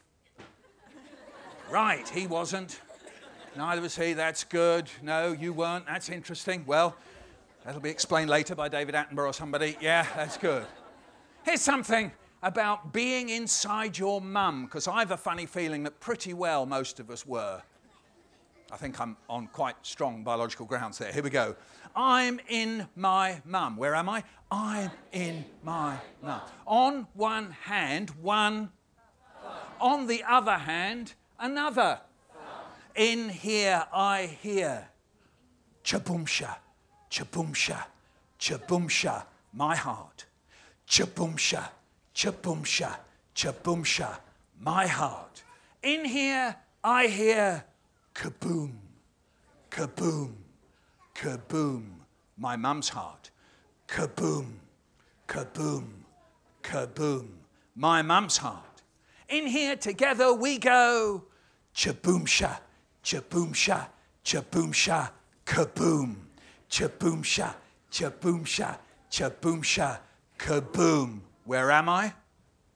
right, 1.70 2.08
he 2.08 2.26
wasn't. 2.26 2.80
Neither 3.58 3.82
was 3.82 3.96
he. 3.96 4.12
That's 4.12 4.44
good. 4.44 4.88
No, 5.02 5.32
you 5.32 5.52
weren't. 5.52 5.84
That's 5.84 6.10
interesting. 6.10 6.62
Well, 6.64 6.94
that'll 7.64 7.80
be 7.80 7.90
explained 7.90 8.30
later 8.30 8.54
by 8.54 8.68
David 8.68 8.94
Attenborough 8.94 9.30
or 9.30 9.32
somebody. 9.32 9.76
Yeah, 9.80 10.06
that's 10.14 10.38
good. 10.38 10.64
Here's 11.42 11.60
something 11.60 12.12
about 12.40 12.92
being 12.92 13.30
inside 13.30 13.98
your 13.98 14.20
mum, 14.20 14.66
because 14.66 14.86
I 14.86 15.00
have 15.00 15.10
a 15.10 15.16
funny 15.16 15.44
feeling 15.44 15.82
that 15.82 15.98
pretty 15.98 16.34
well 16.34 16.66
most 16.66 17.00
of 17.00 17.10
us 17.10 17.26
were. 17.26 17.60
I 18.70 18.76
think 18.76 19.00
I'm 19.00 19.16
on 19.28 19.48
quite 19.48 19.74
strong 19.82 20.22
biological 20.22 20.64
grounds 20.64 20.98
there. 20.98 21.10
Here 21.10 21.24
we 21.24 21.30
go. 21.30 21.56
I'm 21.96 22.38
in 22.48 22.86
my 22.94 23.42
mum. 23.44 23.76
Where 23.76 23.96
am 23.96 24.08
I? 24.08 24.22
I'm 24.52 24.92
in 25.10 25.44
my 25.64 25.96
mum. 26.22 26.42
On 26.64 27.08
one 27.14 27.50
hand, 27.50 28.10
one. 28.22 28.70
On 29.80 30.06
the 30.06 30.22
other 30.22 30.58
hand, 30.58 31.14
another. 31.40 31.98
In 32.98 33.28
here, 33.28 33.86
I 33.92 34.26
hear. 34.42 34.88
Chaboomsha, 35.84 36.56
chaboomsha, 37.08 37.84
chaboomsha, 38.40 39.24
my 39.52 39.76
heart. 39.76 40.24
Chaboomsha, 40.88 41.68
chaboomsha, 42.12 42.96
chaboomsha, 43.36 44.18
my 44.58 44.88
heart. 44.88 45.44
In 45.80 46.04
here, 46.06 46.56
I 46.82 47.06
hear 47.06 47.64
kaboom, 48.16 48.72
kaboom, 49.70 50.32
kaboom, 51.14 51.84
my 52.36 52.56
mum's 52.56 52.88
heart. 52.88 53.30
Kaboom, 53.86 54.54
kaboom, 55.28 55.86
kaboom, 56.64 57.28
my 57.76 58.02
mum's 58.02 58.38
heart. 58.38 58.82
In 59.28 59.46
here 59.46 59.76
together 59.76 60.34
we 60.34 60.58
go. 60.58 61.22
Chaboomsha, 61.72 62.58
chaboomsha, 63.08 63.88
chaboomsha, 64.22 65.10
kaboom. 65.46 66.16
Chaboomsha, 66.68 67.54
chaboomsha, 67.90 68.78
chaboomsha, 69.10 69.98
kaboom. 70.38 71.20
Where 71.44 71.70
am 71.70 71.88
I? 71.88 72.12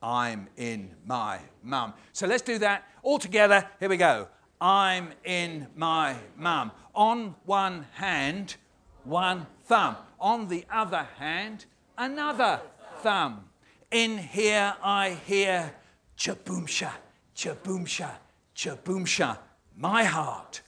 I'm 0.03 0.49
in 0.57 0.95
my 1.05 1.39
mum. 1.63 1.93
So 2.15 2.27
let's 2.27 2.43
do 2.43 2.57
that 2.59 2.85
all 3.03 3.19
together. 3.19 3.69
Here 3.79 3.91
we 3.91 3.99
go. 3.99 4.29
I'm 4.59 5.11
in 5.25 5.67
my 5.77 6.17
mum. 6.39 6.73
On 6.95 7.35
one 7.45 7.85
hand, 7.93 8.57
one 9.05 9.47
thumb. 9.67 9.97
On 10.19 10.49
the 10.49 10.65
other 10.73 11.07
hand, 11.19 11.67
another 11.99 12.61
thumb. 13.03 13.45
In 13.91 14.17
here 14.17 14.75
I 14.83 15.11
hear 15.27 15.75
chaboomsha, 16.17 16.91
chaboomsha, 17.37 18.11
chaboomsha, 18.57 19.37
my 19.77 20.05
heart. 20.05 20.61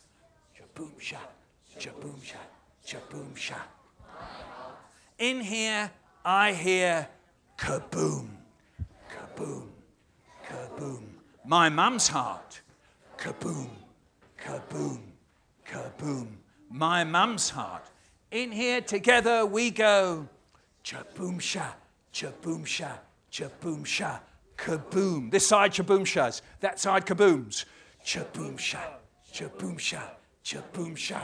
Chaboomsha, 0.56 1.18
chaboomsha, 1.78 2.36
chaboomsha. 2.86 3.56
In 5.18 5.40
here 5.40 5.90
I 6.24 6.52
hear 6.52 7.08
kaboom, 7.58 8.28
kaboom, 9.10 9.68
kaboom. 10.48 11.02
My 11.44 11.68
mum's 11.68 12.08
heart. 12.08 12.60
Kaboom, 13.18 13.70
kaboom, 14.42 15.00
kaboom. 15.68 16.28
My 16.70 17.04
mum's 17.04 17.50
heart. 17.50 17.84
In 18.30 18.50
here 18.50 18.80
together 18.80 19.46
we 19.46 19.70
go. 19.70 20.28
Chaboomsha, 20.84 21.66
chaboomsha, 22.12 22.98
chaboomsha, 23.30 24.20
kaboom. 24.56 25.30
This 25.30 25.46
side 25.46 25.72
chaboomshas, 25.72 26.42
that 26.60 26.80
side 26.80 27.06
kabooms. 27.06 27.64
Chaboomsha, 28.04 28.80
chaboomsha, 29.32 30.02
chaboomsha. 30.44 31.20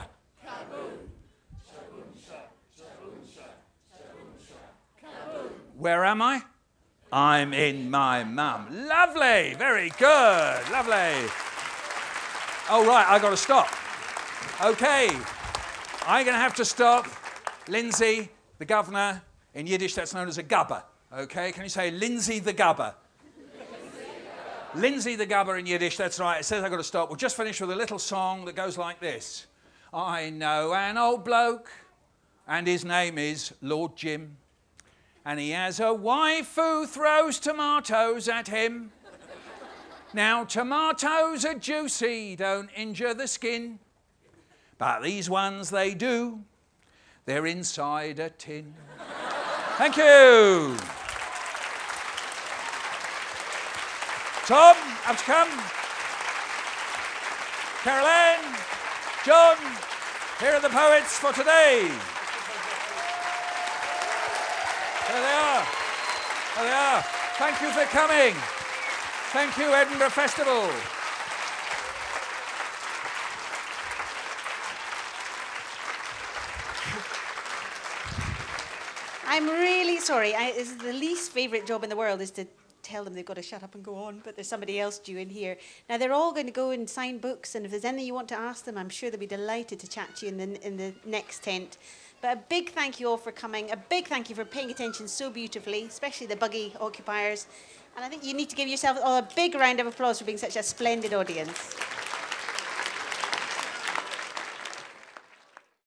Where 5.76 6.04
am 6.04 6.22
I? 6.22 6.42
I'm 7.12 7.52
in 7.52 7.90
my 7.90 8.24
mum. 8.24 8.68
Lovely, 8.70 9.54
very 9.54 9.90
good, 9.98 10.70
lovely. 10.70 11.28
Oh, 12.70 12.84
right, 12.86 13.06
i 13.08 13.18
got 13.18 13.30
to 13.30 13.36
stop. 13.36 13.68
Okay, 14.64 15.08
I'm 16.06 16.24
going 16.24 16.34
to 16.34 16.40
have 16.40 16.54
to 16.56 16.64
stop. 16.64 17.06
Lindsay, 17.68 18.30
the 18.58 18.64
governor, 18.64 19.22
in 19.54 19.66
Yiddish 19.66 19.94
that's 19.94 20.14
known 20.14 20.28
as 20.28 20.38
a 20.38 20.42
gubber. 20.42 20.82
Okay, 21.12 21.52
can 21.52 21.62
you 21.62 21.68
say 21.68 21.90
Lindsay 21.90 22.38
the 22.38 22.52
gubber? 22.52 22.94
Lindsay 24.74 25.16
the 25.16 25.26
gubber 25.26 25.56
in 25.56 25.66
Yiddish, 25.66 25.96
that's 25.96 26.20
right. 26.20 26.40
It 26.40 26.44
says 26.44 26.62
I've 26.62 26.70
got 26.70 26.76
to 26.76 26.84
stop. 26.84 27.08
We'll 27.08 27.16
just 27.16 27.36
finish 27.36 27.60
with 27.60 27.72
a 27.72 27.76
little 27.76 27.98
song 27.98 28.44
that 28.44 28.54
goes 28.54 28.78
like 28.78 29.00
this 29.00 29.46
I 29.92 30.30
know 30.30 30.72
an 30.74 30.96
old 30.96 31.24
bloke, 31.24 31.70
and 32.46 32.66
his 32.66 32.84
name 32.84 33.18
is 33.18 33.52
Lord 33.60 33.96
Jim. 33.96 34.36
And 35.24 35.38
he 35.38 35.50
has 35.50 35.80
a 35.80 35.92
wife 35.92 36.54
who 36.54 36.86
throws 36.86 37.38
tomatoes 37.38 38.28
at 38.28 38.48
him. 38.48 38.92
now, 40.14 40.44
tomatoes 40.44 41.44
are 41.44 41.54
juicy, 41.54 42.36
don't 42.36 42.70
injure 42.74 43.12
the 43.12 43.28
skin. 43.28 43.78
But 44.78 45.02
these 45.02 45.28
ones, 45.28 45.68
they 45.68 45.94
do. 45.94 46.40
They're 47.26 47.46
inside 47.46 48.18
a 48.18 48.30
tin. 48.30 48.74
Thank 49.76 49.96
you. 49.96 50.76
Tom, 54.47 54.76
up 55.07 55.16
to 55.16 55.24
come. 55.24 55.49
Carol 57.82 58.07
Ann, 58.07 58.57
John, 59.24 59.57
here 60.41 60.53
are 60.53 60.61
the 60.61 60.68
poets 60.68 61.18
for 61.18 61.32
today. 61.32 61.88
There 65.09 65.20
they 65.20 65.32
are. 65.32 65.66
There 66.57 66.64
they 66.64 66.72
are. 66.72 67.03
Thank 67.38 67.61
you 67.62 67.70
for 67.70 67.84
coming. 67.86 68.34
Thank 69.32 69.57
you, 69.57 69.72
Edinburgh 69.72 70.11
Festival. 70.11 70.68
I'm 79.26 79.47
really 79.47 79.99
sorry. 79.99 80.34
I, 80.34 80.53
it's 80.57 80.74
the 80.74 80.93
least 80.93 81.32
favourite 81.32 81.66
job 81.66 81.84
in 81.84 81.88
the 81.88 81.97
world 81.97 82.20
is 82.20 82.30
to 82.32 82.47
tell 82.91 83.05
them 83.05 83.14
they've 83.14 83.24
got 83.24 83.36
to 83.36 83.43
shut 83.43 83.62
up 83.62 83.74
and 83.74 83.84
go 83.84 83.95
on, 83.95 84.20
but 84.24 84.34
there's 84.34 84.49
somebody 84.49 84.80
else 84.80 84.99
due 84.99 85.18
in 85.18 85.28
here. 85.28 85.57
Now, 85.88 85.97
they're 85.97 86.12
all 86.12 86.32
going 86.32 86.47
to 86.47 86.53
go 86.53 86.70
and 86.70 86.88
sign 86.91 87.18
books, 87.18 87.55
and 87.55 87.64
if 87.64 87.70
there's 87.70 87.84
anything 87.84 88.07
you 88.07 88.14
want 88.14 88.28
to 88.28 88.38
ask 88.38 88.64
them, 88.64 88.76
I'm 88.76 88.88
sure 88.88 89.11
they'll 89.11 89.20
be 89.20 89.26
delighted 89.26 89.78
to 89.80 89.88
chat 89.88 90.16
to 90.16 90.26
you 90.26 90.32
in 90.32 90.38
the, 90.38 90.66
in 90.66 90.76
the 90.76 90.93
next 91.05 91.45
tent. 91.45 91.78
But 92.20 92.36
a 92.36 92.41
big 92.49 92.70
thank 92.70 93.01
you 93.01 93.09
all 93.09 93.16
for 93.16 93.32
coming. 93.32 93.70
A 93.70 93.76
big 93.76 94.07
thank 94.09 94.28
you 94.28 94.36
for 94.36 94.45
paying 94.45 94.70
attention 94.70 95.09
so 95.09 95.30
beautifully, 95.30 95.84
especially 95.84 96.26
the 96.26 96.36
buggy 96.36 96.74
occupiers. 96.80 97.47
And 97.97 98.05
I 98.05 98.09
think 98.09 98.24
you 98.24 98.34
need 98.34 98.51
to 98.51 98.57
give 98.57 98.68
yourself 98.68 98.99
all 99.03 99.16
a 99.16 99.28
big 99.34 99.55
round 99.55 99.80
of 99.80 99.86
applause 99.86 100.18
for 100.18 100.24
being 100.24 100.38
such 100.38 100.57
a 100.57 100.62
splendid 100.62 101.14
audience. 101.14 101.76